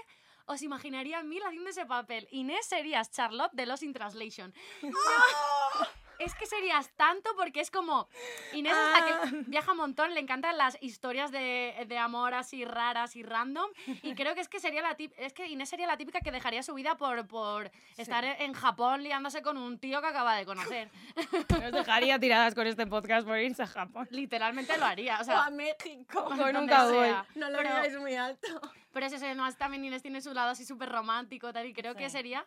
os 0.47 0.62
imaginaría 0.62 1.18
a 1.18 1.22
mí 1.22 1.38
haciendo 1.38 1.70
ese 1.70 1.86
papel. 1.86 2.28
Inés 2.30 2.66
serías 2.66 3.11
Charlotte 3.11 3.53
de 3.55 3.66
Los 3.66 3.82
in 3.82 3.92
Translation. 3.92 4.53
es 6.19 6.35
que 6.35 6.47
serías 6.47 6.91
tanto 6.97 7.31
porque 7.37 7.61
es 7.61 7.71
como. 7.71 8.09
Inés 8.53 8.73
es 8.73 8.79
la 8.79 8.95
Ah. 8.99 9.21
que 9.31 9.37
viaja 9.47 9.73
un 9.73 9.79
montón, 9.79 10.15
le 10.15 10.21
encantan 10.21 10.57
las 10.57 10.77
historias 10.81 11.31
de, 11.33 11.85
de 11.89 11.99
amor 11.99 12.35
así 12.35 12.65
raras 12.65 13.17
y 13.17 13.23
random. 13.23 13.71
Y 14.03 14.15
creo 14.15 14.35
que 14.35 14.41
es 14.41 14.49
que 14.49 14.61
sería 14.61 14.83
la 14.83 14.97
tip- 14.97 15.12
es 15.17 15.33
que 15.33 15.47
Inés 15.49 15.69
sería 15.69 15.87
la 15.87 15.97
típica 15.97 16.21
que 16.21 16.31
dejaría 16.33 16.62
su 16.62 16.75
vida 16.75 16.97
por, 16.97 17.27
por 17.27 17.71
estar 17.97 18.25
en 18.25 18.53
Japón 18.55 19.03
liándose 19.03 19.43
con 19.43 19.57
un 19.59 19.79
tío 19.79 20.01
que 20.01 20.07
acaba 20.09 20.37
de 20.37 20.45
conocer. 20.47 20.91
Os 21.65 21.73
dejaría 21.73 22.19
tiradas 22.19 22.55
con 22.55 22.67
este 22.67 22.87
podcast 22.87 23.27
por 23.27 23.39
irse 23.39 23.62
a 23.62 23.67
Japón. 23.67 24.09
Literalmente 24.11 24.77
lo 24.79 24.85
haría. 24.87 25.15
O 25.15 25.19
O 25.19 25.21
a 25.21 25.25
sea, 25.25 25.51
México. 25.51 26.29
Un 26.31 26.69
cowboy. 26.69 27.09
sea. 27.09 27.27
No 27.35 27.51
lo 27.51 27.59
Pero- 27.59 28.01
muy 28.01 28.15
alto. 28.15 28.61
Pero 28.93 29.07
eso, 29.07 29.17
además 29.17 29.57
también 29.57 29.85
Inés 29.85 30.03
tiene 30.03 30.21
su 30.21 30.33
lado 30.33 30.51
así 30.51 30.65
súper 30.65 30.89
romántico 30.89 31.53
tal, 31.53 31.67
y 31.67 31.73
creo 31.75 31.95
que 31.97 32.05
Sí. 32.05 32.11
sería... 32.17 32.47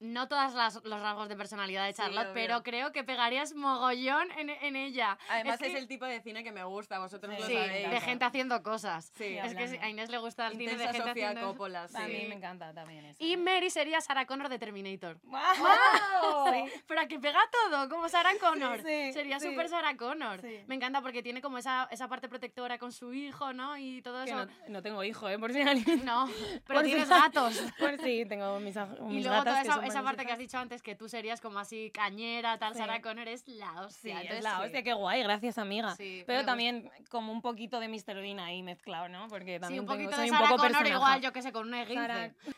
No 0.00 0.28
todos 0.28 0.52
los 0.84 1.00
rasgos 1.00 1.28
de 1.28 1.36
personalidad 1.36 1.86
de 1.86 1.92
Sí, 1.92 1.98
Charlotte, 1.98 2.24
obvio. 2.26 2.34
pero 2.34 2.62
creo 2.62 2.92
que 2.92 3.04
pegarías 3.04 3.54
mogollón 3.54 4.30
en, 4.32 4.50
en 4.50 4.76
ella. 4.76 5.16
Además 5.30 5.60
es, 5.62 5.72
que- 5.72 5.78
el 5.78 5.86
tipo 5.88 6.04
de 6.04 6.20
cine 6.20 6.42
que 6.44 6.52
me 6.52 6.64
gusta, 6.64 6.98
vosotros 6.98 7.32
Sí, 7.36 7.40
lo 7.40 7.46
Sí, 7.48 7.54
sabéis. 7.54 7.90
de 7.90 8.00
gente 8.00 8.24
haciendo 8.24 8.62
cosas. 8.62 9.12
Sí. 9.16 9.38
Es 9.38 9.54
que 9.54 9.62
hablando. 9.64 9.82
a 9.82 9.88
Inés 9.88 10.10
le 10.10 10.18
gusta 10.18 10.46
el 10.48 10.52
cine 10.58 10.64
de 10.66 10.72
Intensa 10.72 10.92
gente 10.92 11.08
Sofía 11.08 11.28
haciendo... 11.30 11.48
Coppola, 11.52 11.88
sí. 11.88 11.96
A 11.96 12.06
mí 12.08 12.26
me 12.28 12.34
encanta 12.34 12.74
también 12.74 13.04
eso. 13.06 13.24
Y 13.24 13.36
Mary 13.36 13.70
sería 13.70 14.00
Sarah 14.00 14.26
Connor 14.26 14.48
de 14.48 14.58
Terminator. 14.58 15.18
Sí, 15.22 16.72
pero 16.86 17.00
a 17.00 17.06
que 17.06 17.18
pega 17.18 17.40
todo, 17.50 17.88
como 17.88 18.08
Sarah 18.08 18.32
Connor. 18.40 18.78
Sí, 18.82 19.12
Sería 19.12 19.38
sí. 19.40 19.48
súper 19.50 19.68
Sarah 19.68 19.96
Connor. 19.96 20.40
Sí. 20.40 20.60
Me 20.66 20.74
encanta 20.74 21.00
porque 21.00 21.22
tiene 21.22 21.40
como 21.40 21.58
esa, 21.58 21.88
esa 21.90 22.08
parte 22.08 22.28
protectora 22.28 22.78
con 22.78 22.92
su 22.92 23.12
hijo, 23.14 23.52
¿no? 23.52 23.76
Y 23.78 24.02
todo 24.02 24.24
Que 24.24 24.30
eso. 24.30 24.46
no, 24.46 24.52
no 24.68 24.82
tengo 24.82 25.02
hijo, 25.04 25.28
¿eh? 25.28 25.38
Por 25.38 25.52
si 25.52 25.62
alguien... 25.62 26.04
No, 26.04 26.26
pero 26.66 26.80
Por 26.80 26.84
si- 26.84 26.90
tienes 26.90 27.08
gatos. 27.08 27.62
Pues 27.78 28.00
sí, 28.02 28.24
tengo 28.28 28.58
mis, 28.60 28.76
aj- 28.76 28.96
Y 29.10 29.14
mis 29.14 29.24
luego 29.26 29.38
gatas 29.44 29.44
toda 29.44 29.62
que 29.62 29.68
esa, 29.68 29.74
son 29.76 29.83
esa 29.88 30.02
parte 30.02 30.24
que 30.26 30.32
has 30.32 30.38
dicho 30.38 30.58
antes, 30.58 30.82
que 30.82 30.94
tú 30.94 31.08
serías 31.08 31.40
como 31.40 31.58
así 31.58 31.90
cañera, 31.92 32.58
tal, 32.58 32.72
Sí. 32.74 32.78
Sarah 32.78 33.00
Connor 33.00 33.28
es 33.28 33.46
la 33.48 33.66
Sí, 33.90 34.10
hostia. 34.10 34.20
es 34.22 34.42
la 34.42 34.56
sí. 34.58 34.62
hostia, 34.64 34.82
qué 34.82 34.92
guay, 34.92 35.22
gracias 35.22 35.58
amiga. 35.58 35.94
Sí, 35.96 36.22
Pero 36.26 36.40
gusta. 36.40 36.52
también 36.52 36.90
como 37.10 37.32
un 37.32 37.42
poquito 37.42 37.80
de 37.80 37.88
Mr. 37.88 38.14
Bean 38.20 38.40
ahí 38.40 38.62
mezclado, 38.62 39.08
¿no? 39.08 39.28
Porque 39.28 39.54
Sí, 39.56 39.60
también 39.60 39.80
un 39.80 39.86
tengo- 39.86 39.94
poquito 39.98 40.16
soy 40.16 40.26
de 40.26 40.30
un 40.32 40.36
Sarah 40.36 40.48
poco 40.50 40.62
Connor 40.62 40.78
personaje. 40.78 40.94
igual, 41.04 41.20
yo 41.22 41.32
que 41.32 41.42
sé, 41.42 41.52
con 41.52 41.66
un 41.68 41.74
esguince. 41.74 42.34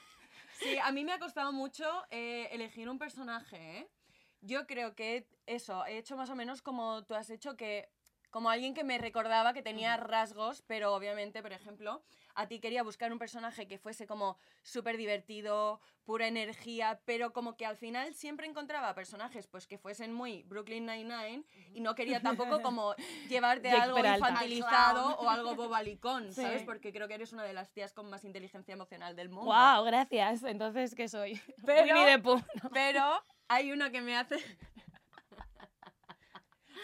Sí, 0.58 0.78
a 0.82 0.90
mí 0.90 1.04
me 1.04 1.12
ha 1.12 1.18
costado 1.18 1.52
mucho 1.52 1.84
eh, 2.10 2.48
elegir 2.50 2.88
un 2.88 2.98
personaje, 2.98 3.78
¿eh? 3.80 3.88
Yo 4.40 4.66
creo 4.66 4.94
que 4.94 5.28
eso, 5.44 5.84
he 5.84 5.98
hecho 5.98 6.16
más 6.16 6.30
o 6.30 6.34
menos 6.34 6.62
como 6.62 7.04
tú 7.04 7.14
has 7.14 7.28
hecho, 7.28 7.56
que 7.58 7.90
como 8.36 8.50
alguien 8.50 8.74
que 8.74 8.84
me 8.84 8.98
recordaba 8.98 9.54
que 9.54 9.62
tenía 9.62 9.96
rasgos, 9.96 10.60
pero 10.66 10.92
obviamente, 10.92 11.40
por 11.40 11.54
ejemplo, 11.54 12.02
a 12.34 12.46
ti 12.46 12.60
quería 12.60 12.82
buscar 12.82 13.10
un 13.10 13.18
personaje 13.18 13.66
que 13.66 13.78
fuese 13.78 14.06
como 14.06 14.36
súper 14.62 14.98
divertido, 14.98 15.80
pura 16.04 16.26
energía, 16.26 17.00
pero 17.06 17.32
como 17.32 17.56
que 17.56 17.64
al 17.64 17.78
final 17.78 18.12
siempre 18.12 18.46
encontraba 18.46 18.94
personajes 18.94 19.46
pues 19.46 19.66
que 19.66 19.78
fuesen 19.78 20.12
muy 20.12 20.42
Brooklyn 20.42 20.84
Nine-Nine 20.84 21.44
y 21.72 21.80
no 21.80 21.94
quería 21.94 22.20
tampoco 22.20 22.60
como 22.60 22.94
llevarte 23.30 23.70
Jake 23.70 23.80
algo 23.80 23.96
Peralta. 23.96 24.28
infantilizado 24.28 25.16
o 25.16 25.30
algo 25.30 25.54
bobalicón, 25.54 26.30
Sí. 26.34 26.42
¿sabes? 26.42 26.62
Porque 26.62 26.92
creo 26.92 27.08
que 27.08 27.14
eres 27.14 27.32
una 27.32 27.42
de 27.42 27.54
las 27.54 27.72
tías 27.72 27.94
con 27.94 28.10
más 28.10 28.22
inteligencia 28.26 28.74
emocional 28.74 29.16
del 29.16 29.30
mundo. 29.30 29.50
Wow, 29.50 29.82
gracias. 29.86 30.42
Entonces, 30.42 30.94
¿qué 30.94 31.08
soy? 31.08 31.40
Pero-. 31.64 32.42
Pero 32.70 33.22
hay 33.48 33.72
uno 33.72 33.90
que 33.90 34.02
me 34.02 34.14
hace. 34.14 34.36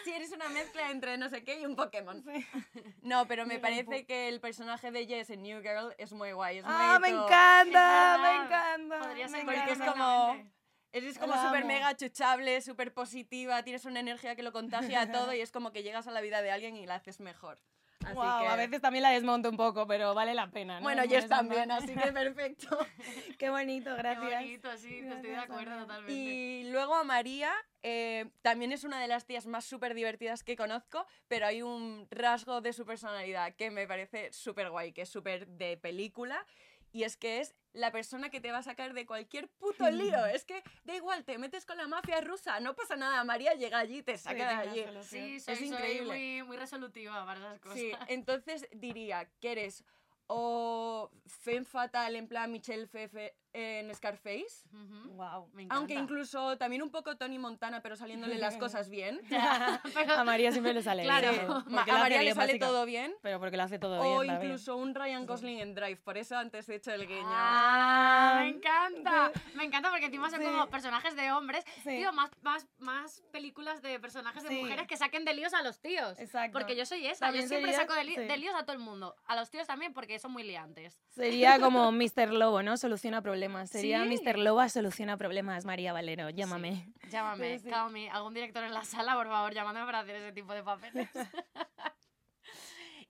Sí, 0.03 0.11
eres 0.11 0.31
una 0.31 0.49
mezcla 0.49 0.91
entre 0.91 1.17
no 1.17 1.29
sé 1.29 1.43
qué 1.43 1.59
y 1.59 1.65
un 1.65 1.75
Pokémon. 1.75 2.23
No, 3.01 3.27
pero 3.27 3.45
me 3.45 3.59
parece 3.59 4.05
que 4.05 4.29
el 4.29 4.39
personaje 4.39 4.91
de 4.91 5.05
Jess 5.05 5.29
en 5.29 5.43
New 5.43 5.61
Girl 5.61 5.93
es 5.97 6.13
muy 6.13 6.31
guay. 6.31 6.59
Es 6.59 6.65
¡Ah, 6.65 6.97
muy 6.99 7.11
me 7.11 7.17
encanta! 7.17 8.15
Es 8.15 8.21
¡Me 8.21 8.45
encanta! 8.45 8.99
Podría 8.99 9.27
me 9.27 9.37
ser 9.37 9.45
Porque 9.45 9.71
es 9.71 9.79
como. 9.79 10.53
Eres 10.93 11.17
como 11.17 11.33
súper 11.41 11.65
mega 11.65 11.97
chuchable, 11.97 12.61
súper 12.61 12.93
positiva, 12.93 13.63
tienes 13.63 13.83
una 13.85 13.99
energía 13.99 14.35
que 14.35 14.43
lo 14.43 14.51
contagia 14.51 15.01
a 15.01 15.11
todo 15.11 15.33
y 15.33 15.41
es 15.41 15.51
como 15.51 15.71
que 15.71 15.81
llegas 15.81 16.07
a 16.07 16.11
la 16.11 16.21
vida 16.21 16.43
de 16.43 16.51
alguien 16.51 16.75
y 16.75 16.85
la 16.85 16.95
haces 16.95 17.19
mejor. 17.19 17.59
Así 18.05 18.13
Guau, 18.13 18.41
que... 18.41 18.47
a 18.47 18.55
veces 18.55 18.81
también 18.81 19.03
la 19.03 19.09
desmonto 19.09 19.49
un 19.49 19.57
poco, 19.57 19.87
pero 19.87 20.13
vale 20.13 20.33
la 20.33 20.49
pena, 20.49 20.79
¿no? 20.79 20.83
Bueno, 20.83 21.03
esa 21.03 21.27
también, 21.27 21.71
así 21.71 21.93
que 21.93 22.11
perfecto. 22.11 22.77
Qué 23.39 23.49
bonito, 23.49 23.91
Qué 23.95 24.01
gracias. 24.01 24.41
bonito, 24.41 24.77
sí, 24.77 24.99
estoy 24.99 25.31
de 25.31 25.37
acuerdo 25.37 25.79
totalmente. 25.79 26.13
Y 26.13 26.69
luego 26.71 26.95
a 26.95 27.03
María, 27.03 27.51
eh, 27.81 28.29
también 28.41 28.71
es 28.71 28.83
una 28.83 28.99
de 28.99 29.07
las 29.07 29.25
tías 29.25 29.45
más 29.45 29.65
súper 29.65 29.93
divertidas 29.93 30.43
que 30.43 30.55
conozco, 30.55 31.05
pero 31.27 31.45
hay 31.45 31.61
un 31.61 32.07
rasgo 32.11 32.61
de 32.61 32.73
su 32.73 32.85
personalidad 32.85 33.55
que 33.55 33.71
me 33.71 33.87
parece 33.87 34.31
súper 34.31 34.69
guay, 34.69 34.93
que 34.93 35.03
es 35.03 35.09
súper 35.09 35.47
de 35.47 35.77
película, 35.77 36.45
y 36.93 37.03
es 37.03 37.17
que 37.17 37.41
es 37.41 37.55
la 37.73 37.91
persona 37.91 38.29
que 38.29 38.39
te 38.39 38.51
va 38.51 38.59
a 38.59 38.63
sacar 38.63 38.93
de 38.93 39.05
cualquier 39.05 39.49
puto 39.49 39.89
lío. 39.89 40.25
Es 40.33 40.45
que 40.45 40.63
da 40.85 40.95
igual, 40.95 41.25
te 41.25 41.37
metes 41.37 41.65
con 41.65 41.75
la 41.75 41.87
mafia 41.87 42.21
rusa, 42.21 42.59
no 42.59 42.75
pasa 42.75 42.95
nada, 42.95 43.23
María 43.23 43.55
llega 43.55 43.79
allí 43.79 43.97
y 43.97 44.03
te 44.03 44.17
saca 44.17 44.47
de 44.47 44.69
allí. 44.69 44.85
Sí, 45.01 45.39
soy, 45.39 45.53
Es 45.53 45.59
soy 45.59 45.67
increíble. 45.67 46.05
muy, 46.05 46.43
muy 46.43 46.57
resolutiva 46.57 47.25
para 47.25 47.39
esas 47.39 47.59
cosas. 47.59 47.79
Sí, 47.79 47.91
entonces 48.07 48.67
diría 48.71 49.27
que 49.41 49.51
eres 49.51 49.83
o 50.27 51.11
femme 51.25 51.65
fatal 51.65 52.15
en 52.15 52.27
plan 52.27 52.51
Michelle 52.51 52.87
Pfeiffer 52.87 53.35
en 53.53 53.93
Scarface. 53.93 54.67
Wow. 54.71 55.49
Me 55.53 55.63
encanta. 55.63 55.75
aunque 55.75 55.93
incluso 55.93 56.57
también 56.57 56.81
un 56.81 56.89
poco 56.89 57.15
Tony 57.17 57.37
Montana, 57.37 57.81
pero 57.81 57.95
saliéndole 57.95 58.37
las 58.39 58.57
cosas 58.57 58.89
bien. 58.89 59.21
Pero- 59.93 60.13
A 60.13 60.23
María 60.23 60.51
siempre 60.51 60.73
le 60.73 60.81
sale 60.81 61.03
Claro. 61.03 61.29
bien. 61.31 61.45
A 61.51 61.97
María 61.99 62.23
le 62.23 62.33
sale 62.33 62.53
básica- 62.53 62.65
todo 62.65 62.85
bien. 62.85 63.13
Pero 63.21 63.39
porque 63.39 63.55
lo 63.57 63.63
hace 63.63 63.77
todo 63.79 63.99
O 63.99 64.03
bien 64.21 64.33
también. 64.33 64.51
incluso 64.51 64.75
un 64.75 64.95
Ryan 64.95 65.25
Gosling 65.25 65.59
en 65.59 65.75
Drive, 65.75 65.97
por 65.97 66.17
eso 66.17 66.35
antes 66.37 66.67
he 66.69 66.75
hecho 66.75 66.91
el 66.91 67.07
guiño. 67.07 67.21
Ah, 67.25 68.39
me 68.41 68.49
encanta. 68.49 69.31
Me 69.55 69.63
encanta 69.65 69.89
porque 69.91 70.05
encima 70.05 70.29
son 70.29 70.39
Sí. 70.39 70.45
como 70.45 70.67
personajes 70.69 71.15
de 71.15 71.31
hombres. 71.31 71.63
Sí. 71.83 71.97
Tío, 71.97 72.11
más, 72.13 72.31
más, 72.41 72.67
más 72.79 73.21
películas 73.31 73.81
de 73.81 73.99
personajes 73.99 74.43
de 74.43 74.49
Sí. 74.49 74.61
mujeres 74.61 74.87
que 74.87 74.97
saquen 74.97 75.25
de 75.25 75.33
líos 75.33 75.53
a 75.53 75.61
los 75.61 75.79
tíos. 75.79 76.19
Exacto. 76.19 76.57
Porque 76.57 76.75
yo 76.75 76.85
soy 76.85 77.05
esa. 77.05 77.25
También 77.27 77.43
yo 77.45 77.49
siempre 77.49 77.71
sería- 77.71 77.85
saco 77.87 77.93
de, 77.93 78.03
li- 78.03 78.15
sí. 78.15 78.21
de 78.21 78.37
líos 78.37 78.55
a 78.55 78.63
todo 78.65 78.73
el 78.73 78.79
mundo. 78.81 79.15
A 79.27 79.35
los 79.35 79.49
tíos 79.51 79.67
también 79.67 79.93
porque 79.93 80.17
son 80.19 80.31
muy 80.31 80.43
liantes. 80.43 80.99
Sería 81.09 81.59
como 81.59 81.91
Mr. 81.91 82.33
Lobo, 82.33 82.63
¿no? 82.63 82.77
Soluciona 82.77 83.21
problemas. 83.21 83.42
Sería 83.65 84.03
Sí. 84.03 84.09
Mr. 84.23 84.37
Lobo 84.37 84.67
soluciona 84.69 85.17
problemas, 85.17 85.65
María 85.65 85.93
Valero. 85.93 86.29
Llámame. 86.29 86.87
Llámame, 87.09 87.57
Sí, 87.59 87.65
sí. 87.65 87.69
call 87.69 87.91
me. 87.91 88.09
Algún 88.09 88.33
director 88.33 88.63
en 88.63 88.73
la 88.73 88.83
sala, 88.83 89.15
por 89.15 89.27
favor, 89.27 89.53
llamándome 89.53 89.85
para 89.85 89.99
hacer 89.99 90.15
ese 90.17 90.31
tipo 90.31 90.53
de 90.53 90.63
papeles. 90.63 91.09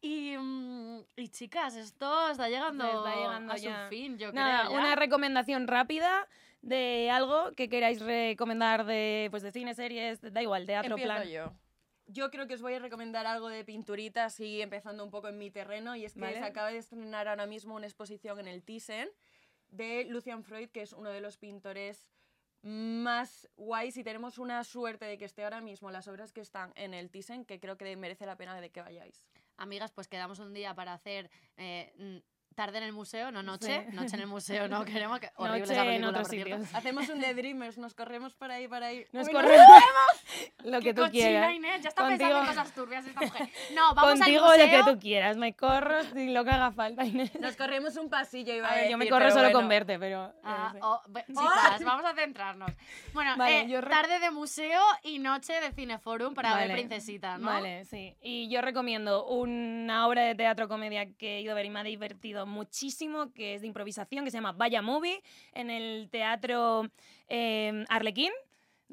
y, 0.01 0.36
mm, 0.38 0.99
y 1.15 1.27
chicas, 1.29 1.75
esto 1.75 2.29
está 2.29 2.49
llegando, 2.49 2.86
está 2.86 3.15
llegando 3.15 3.53
a 3.53 3.57
ya. 3.57 3.84
su 3.86 3.89
fin, 3.89 4.17
yo 4.17 4.31
Nada, 4.34 4.61
creo. 4.67 4.71
ya. 4.71 4.77
una 4.77 4.95
recomendación 4.95 5.67
rápida 5.67 6.27
de 6.61 7.09
algo 7.11 7.51
que 7.55 7.69
queráis 7.69 8.01
recomendar 8.01 8.86
de, 8.86 9.27
pues 9.31 9.43
de 9.43 9.51
cine, 9.51 9.73
series, 9.75 10.19
da 10.21 10.41
igual, 10.41 10.65
teatro, 10.65 10.95
Empiezo 10.95 11.13
plan. 11.13 11.27
yo. 11.29 11.53
Yo 12.07 12.29
creo 12.31 12.47
que 12.47 12.55
os 12.55 12.61
voy 12.61 12.73
a 12.73 12.79
recomendar 12.79 13.25
algo 13.25 13.47
de 13.47 13.63
pinturita, 13.63 14.25
así 14.25 14.61
empezando 14.61 15.05
un 15.05 15.09
poco 15.09 15.29
en 15.29 15.38
mi 15.38 15.51
terreno, 15.51 15.95
y 15.95 16.03
es 16.03 16.13
que 16.13 16.19
Vale. 16.19 16.38
se 16.38 16.43
acaba 16.43 16.69
de 16.69 16.77
estrenar 16.77 17.29
ahora 17.29 17.45
mismo 17.45 17.75
una 17.75 17.86
exposición 17.88 18.39
en 18.41 18.47
el 18.49 18.61
Thyssen 18.61 19.09
de 19.74 20.05
Lucian 20.05 20.43
Freud, 20.43 20.69
que 20.69 20.84
es 20.84 20.93
uno 20.93 21.09
de 21.09 21.21
los 21.21 21.38
pintores 21.38 22.07
más 22.61 23.49
guays 23.57 23.97
y 23.97 24.03
tenemos 24.03 24.38
una 24.38 24.63
suerte 24.63 25.05
de 25.05 25.17
que 25.17 25.26
esté 25.26 25.43
ahora 25.43 25.59
mismo 25.59 25.91
las 25.91 26.07
obras 26.07 26.32
que 26.32 26.39
están 26.39 26.71
en 26.76 26.93
el 26.93 27.09
Thyssen, 27.09 27.43
que 27.43 27.59
creo 27.59 27.78
que 27.78 27.95
merece 27.97 28.26
la 28.26 28.38
pena 28.38 28.59
de 28.59 28.69
que 28.69 28.82
vayáis. 28.82 29.21
Amigas, 29.57 29.91
pues 29.91 30.07
quedamos 30.07 30.39
un 30.39 30.53
día 30.53 30.74
para 30.74 30.93
hacer 30.93 31.30
eh, 31.57 32.21
tarde 32.53 32.77
en 32.79 32.83
el 32.85 32.93
museo, 32.93 33.31
no 33.31 33.43
noche. 33.43 33.85
Sí. 33.89 33.95
Noche 33.95 34.15
en 34.15 34.21
el 34.21 34.27
museo, 34.27 34.67
no 34.67 34.85
queremos 34.85 35.19
que. 35.19 35.29
Horrible 35.35 35.59
Noche 35.61 35.73
esa 35.73 35.85
en 35.85 36.03
otros 36.03 36.27
sitios. 36.27 36.73
Hacemos 36.73 37.09
un 37.09 37.19
The 37.21 37.33
Dreamers, 37.33 37.77
nos 37.77 37.93
corremos 37.93 38.33
por 38.35 38.51
ahí, 38.51 38.67
para 38.67 38.87
ahí. 38.87 39.05
Nos 39.11 39.27
no. 39.27 39.33
corremos 39.33 39.67
lo 40.63 40.79
que 40.81 40.93
tú 40.93 41.03
quieras. 41.11 41.53
Inés, 41.53 41.81
ya 41.81 41.89
está 41.89 42.07
pensando 42.07 42.35
en 42.39 42.45
Contigo- 42.45 42.55
cosas 42.61 42.75
turbias 42.75 43.05
esta 43.05 43.21
mujer. 43.21 43.49
No, 43.73 43.93
vamos 43.95 44.19
Contigo 44.19 44.45
al 44.45 44.59
lo 44.59 44.65
museo. 44.65 44.85
que 44.85 44.91
tú 44.93 44.99
quieras. 44.99 45.37
Me 45.37 45.53
corro 45.55 46.03
sin 46.13 46.33
lo 46.33 46.43
que 46.43 46.51
haga 46.51 46.71
falta, 46.71 47.05
Inés. 47.05 47.31
Nos 47.39 47.55
corremos 47.55 47.95
un 47.97 48.09
pasillo, 48.09 48.53
iba 48.53 48.67
A 48.67 48.71
a 48.71 48.75
ver, 48.75 48.89
yo 48.89 48.97
me 48.97 49.05
decir, 49.05 49.13
corro 49.13 49.29
solo 49.29 49.43
bueno. 49.43 49.59
con 49.59 49.67
verte, 49.69 49.99
pero... 49.99 50.27
eh, 50.27 50.31
Ah, 50.43 50.69
sí. 50.73 50.79
oh, 50.81 51.01
ve- 51.07 51.25
chicas, 51.27 51.83
vamos 51.83 52.05
a 52.05 52.13
centrarnos. 52.15 52.71
Bueno, 53.13 53.35
Vale, 53.37 53.61
eh, 53.61 53.67
yo 53.69 53.81
tarde 53.83 54.19
de 54.19 54.31
museo 54.31 54.81
y 55.03 55.19
noche 55.19 55.53
de 55.53 55.71
cineforum 55.71 56.33
para 56.33 56.55
ver 56.55 56.69
Vale. 56.69 56.73
Princesita, 56.73 57.37
¿no? 57.37 57.47
Vale, 57.47 57.85
sí. 57.85 58.15
Y 58.21 58.49
yo 58.49 58.61
recomiendo 58.61 59.25
una 59.25 60.07
obra 60.07 60.23
de 60.23 60.35
teatro 60.35 60.67
comedia 60.67 61.05
que 61.17 61.37
he 61.37 61.41
ido 61.41 61.51
a 61.51 61.55
ver 61.55 61.65
y 61.65 61.69
me 61.69 61.79
ha 61.79 61.83
divertido 61.83 62.42
muchísimo, 62.45 63.31
que 63.33 63.55
es 63.55 63.61
de 63.61 63.67
improvisación, 63.67 64.25
que 64.25 64.31
se 64.31 64.37
llama 64.37 64.51
Vaya 64.51 64.81
Movie, 64.81 65.21
en 65.53 65.69
el 65.69 66.09
teatro 66.09 66.89
eh, 67.27 67.85
Arlequín, 67.89 68.31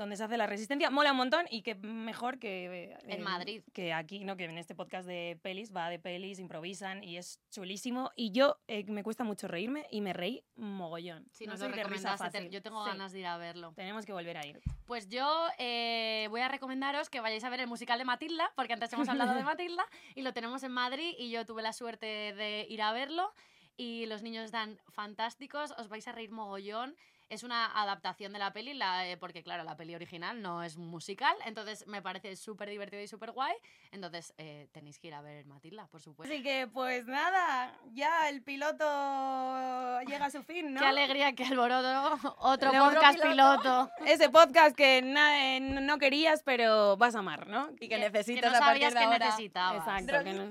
donde 0.01 0.16
se 0.16 0.24
hace 0.24 0.36
la 0.38 0.46
resistencia. 0.46 0.88
Mola 0.90 1.12
un 1.12 1.18
montón 1.18 1.46
y 1.51 1.62
que 1.62 1.74
mejor 1.74 2.38
que... 2.38 2.90
eh, 2.90 2.98
En 3.07 3.22
Madrid. 3.22 3.62
Que 3.74 3.92
aquí, 3.92 4.24
¿no? 4.24 4.36
Que 4.36 4.44
en 4.44 4.57
este 4.59 4.74
podcast 4.74 5.07
de 5.07 5.38
pelis, 5.42 5.74
va 5.76 5.90
de 5.90 5.98
pelis, 5.98 6.38
improvisan 6.38 7.05
y 7.05 7.18
es 7.18 7.38
chulísimo. 7.51 8.11
Y 8.16 8.32
yo 8.32 8.57
eh, 8.66 8.84
me 8.84 9.03
cuesta 9.03 9.24
mucho 9.24 9.46
reírme 9.46 9.86
y 9.90 10.01
me 10.01 10.12
reí 10.12 10.42
mogollón. 10.57 11.28
Si 11.32 11.44
no 11.46 11.53
nos 11.53 11.61
soy 11.61 11.68
lo 11.68 11.76
de 11.76 11.84
risa 11.84 12.16
fácil. 12.16 12.48
yo 12.51 12.62
tengo 12.62 12.82
Sí. 12.84 12.90
ganas 12.90 13.12
de 13.12 13.20
ir 13.20 13.26
a 13.26 13.36
verlo. 13.36 13.72
Tenemos 13.76 14.07
que 14.07 14.12
volver 14.12 14.38
a 14.38 14.46
ir. 14.46 14.61
Pues 14.86 15.09
yo 15.09 15.46
eh, 15.59 16.26
voy 16.30 16.40
a 16.40 16.48
recomendaros 16.48 17.11
que 17.11 17.20
vayáis 17.20 17.44
a 17.44 17.51
ver 17.51 17.61
el 17.61 17.66
musical 17.66 17.98
de 17.98 18.05
Matilda, 18.07 18.51
porque 18.57 18.72
antes 18.72 18.92
hemos 18.94 19.09
hablado 19.09 19.34
de 19.34 19.44
Matilda 19.44 19.84
y 20.14 20.22
lo 20.22 20.32
tenemos 20.32 20.62
en 20.62 20.72
Madrid 20.72 21.14
y 21.18 21.30
yo 21.30 21.44
tuve 21.44 21.62
la 21.62 21.72
suerte 21.74 22.07
de 22.07 22.66
ir 22.68 22.80
a 22.82 22.92
verlo 22.92 23.32
y 23.76 24.07
los 24.07 24.22
niños 24.22 24.44
están 24.46 24.78
fantásticos, 24.88 25.72
os 25.72 25.88
vais 25.88 26.07
a 26.09 26.12
reír 26.12 26.30
mogollón. 26.30 26.96
Es 27.31 27.43
una 27.45 27.66
adaptación 27.81 28.33
de 28.35 28.39
la 28.39 28.53
peli, 28.53 28.74
la, 28.74 29.07
eh, 29.09 29.16
porque 29.16 29.43
claro, 29.43 29.64
la 29.64 29.76
peli 29.76 29.95
original 29.95 30.43
no 30.43 30.62
es 30.62 30.76
musical, 30.76 31.35
entonces 31.47 31.87
me 31.87 32.03
parece 32.03 32.37
súper 32.37 32.68
divertido 32.68 33.01
y 33.03 33.09
súper 33.09 33.31
guay. 33.33 33.55
Entonces 33.93 34.35
eh, 34.37 34.68
tenéis 34.72 34.99
que 34.99 35.07
ir 35.09 35.14
a 35.14 35.22
ver 35.22 35.47
Matilda, 35.47 35.87
por 35.87 36.01
supuesto. 36.03 36.33
Así 36.35 36.43
que, 36.43 36.68
pues 36.72 37.07
nada, 37.07 37.74
ya 37.93 38.28
el 38.28 38.43
piloto 38.43 40.01
llega 40.07 40.26
a 40.26 40.31
su 40.31 40.43
fin, 40.43 40.74
¿no? 40.74 40.81
Qué 40.81 40.87
alegría 40.87 41.33
que 41.35 41.45
alboroto, 41.45 42.35
otro 42.39 42.72
El 42.72 42.78
podcast 42.78 43.18
otro 43.18 43.31
piloto. 43.31 43.91
Ese 44.07 44.28
podcast 44.28 44.76
que 44.76 45.01
na- 45.03 45.57
eh, 45.57 45.61
no 45.61 45.99
querías, 45.99 46.43
pero 46.43 46.97
vas 46.97 47.14
a 47.14 47.20
amar, 47.20 47.47
¿no? 47.47 47.70
Y 47.74 47.89
que 47.89 47.89
Que 47.91 47.99
necesitas 47.99 48.51
no 48.51 48.57
a 48.57 48.61
partir 48.61 48.83
sabías 48.83 48.95
de 48.95 48.99
que 49.01 49.05
ahora. 49.05 49.26
necesitabas. 49.26 49.78
Exacto. 49.78 50.24
que 50.24 50.33
no-. 50.33 50.49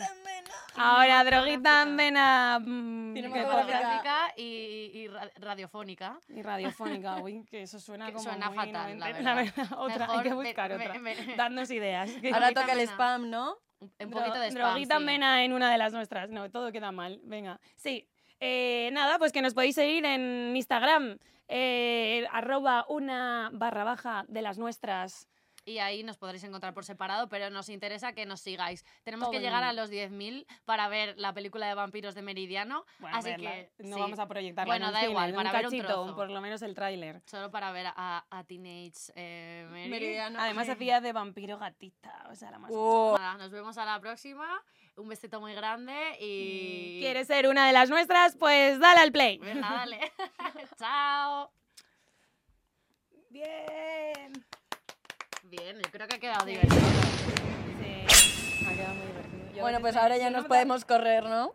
Ahora, 0.76 1.24
droguita 1.24 1.82
en 1.84 1.98
vena. 1.98 2.60
mm, 2.60 3.14
y, 4.38 4.44
y 4.94 5.08
ra- 5.08 5.30
radiofónica. 5.36 6.20
Y 6.30 6.42
radiofónica, 6.42 7.18
uy, 7.18 7.44
que 7.50 7.64
eso 7.64 7.80
suena 7.80 8.08
Que 8.08 8.14
como 8.14 8.24
suena 8.24 8.48
muy 8.50 8.56
fatal, 8.58 8.74
la 9.00 9.10
noventa- 9.12 9.36
verdad. 9.36 9.78
Otra, 9.80 10.06
hay 10.06 10.18
Mejor 10.18 10.24
que 10.24 10.34
buscar 10.34 10.70
me- 10.70 10.76
otra. 10.88 11.00
me- 11.00 11.66
ideas. 11.72 12.12
que- 12.22 12.32
Ahora 12.34 12.52
toca 12.54 12.74
el 12.74 12.80
spam, 12.82 13.30
¿no? 13.30 13.56
Un 13.82 13.92
un 14.06 14.10
poquito 14.12 14.40
de 14.40 14.48
spam, 14.52 14.64
Droguita 14.72 14.98
sí. 14.98 15.04
mena 15.04 15.44
en 15.44 15.54
una 15.54 15.72
de 15.72 15.78
las 15.78 15.94
nuestras. 15.94 16.30
No, 16.30 16.50
todo 16.50 16.72
queda 16.72 16.92
mal. 16.92 17.20
Venga. 17.24 17.60
Sí. 17.76 18.08
Eh, 18.40 18.90
nada, 18.94 19.18
pues 19.20 19.32
que 19.32 19.42
nos 19.42 19.54
podéis 19.54 19.76
seguir 19.76 20.06
en 20.06 20.56
Instagram. 20.56 21.18
eh, 21.52 22.28
arroba 22.32 22.86
una 22.90 23.50
barra 23.52 23.84
baja 23.84 24.24
de 24.28 24.42
las 24.44 24.60
nuestras. 24.60 25.28
Y 25.66 25.80
ahí 25.80 26.04
nos 26.04 26.18
podréis 26.18 26.44
encontrar 26.44 26.74
por 26.74 26.86
separado, 26.86 27.30
pero 27.30 27.50
nos 27.50 27.70
interesa 27.70 28.14
que 28.14 28.26
nos 28.26 28.42
sigáis. 28.42 28.84
Tenemos 29.04 29.28
Todo 29.28 29.34
que 29.34 29.40
llegar 29.40 29.64
a 29.64 29.74
los 29.74 29.92
10.000 29.92 30.46
para 30.66 30.88
ver 30.88 31.16
la 31.18 31.34
película 31.34 31.68
de 31.68 31.74
vampiros 31.76 32.16
de 32.16 32.22
Meridiano. 32.22 32.86
Bueno, 33.00 33.18
así 33.18 33.30
verla. 33.30 33.52
que 33.52 33.72
no 33.80 33.96
sí, 33.96 34.02
vamos 34.02 34.20
a 34.20 34.28
proyectarla 34.28 34.74
Bueno, 34.74 34.88
en 34.88 34.94
da 34.94 35.00
cine, 35.00 35.12
igual, 35.12 35.30
un 35.32 35.36
para 35.36 35.52
ver 35.52 35.66
un 35.66 35.72
cachito, 35.72 35.88
trozo. 35.88 36.16
por 36.16 36.30
lo 36.30 36.42
menos 36.42 36.62
el 36.62 36.74
tráiler. 36.76 37.22
Solo 37.26 37.52
para 37.52 37.72
ver 37.72 37.88
a, 37.88 38.26
a 38.30 38.44
Teenage 38.46 39.12
eh. 39.16 39.68
Meridiano. 39.90 40.40
Además 40.40 40.70
hacía 40.70 41.02
de 41.02 41.14
vampiro 41.14 41.58
gatita, 41.58 42.28
o 42.32 42.36
sea, 42.36 42.52
la 42.52 42.60
más... 42.60 42.72
Oh. 42.74 43.16
Nada, 43.18 43.38
nos 43.38 43.52
vemos 43.52 43.78
a 43.78 43.86
la 43.86 44.00
próxima. 44.00 44.64
Un 44.96 45.08
besito 45.08 45.40
muy 45.40 45.54
grande 45.54 45.94
y... 46.20 47.00
¿Quieres 47.00 47.28
ser 47.28 47.48
una 47.48 47.68
de 47.68 47.74
las 47.74 47.90
nuestras? 47.90 48.36
Pues 48.36 48.80
dale 48.80 49.00
al 49.00 49.12
play. 49.12 49.38
Venga, 49.38 49.70
dale. 49.70 50.12
Chao. 50.78 51.52
Bien. 53.30 54.34
Bien, 55.50 55.78
yo 55.78 55.90
creo 55.92 56.08
que 56.08 56.16
ha 56.16 56.20
quedado 56.20 56.46
divertido. 56.46 56.80
Sí. 56.80 58.66
Ha 58.68 58.74
quedado 58.74 58.94
muy 58.96 59.08
divertido. 59.08 59.56
Yo 59.56 59.62
Bueno, 59.62 59.80
pues 59.82 59.96
ahora 59.96 60.18
ya 60.18 60.30
nos 60.30 60.44
no- 60.44 60.48
podemos 60.48 60.86
correr, 60.86 61.24
¿no? 61.24 61.54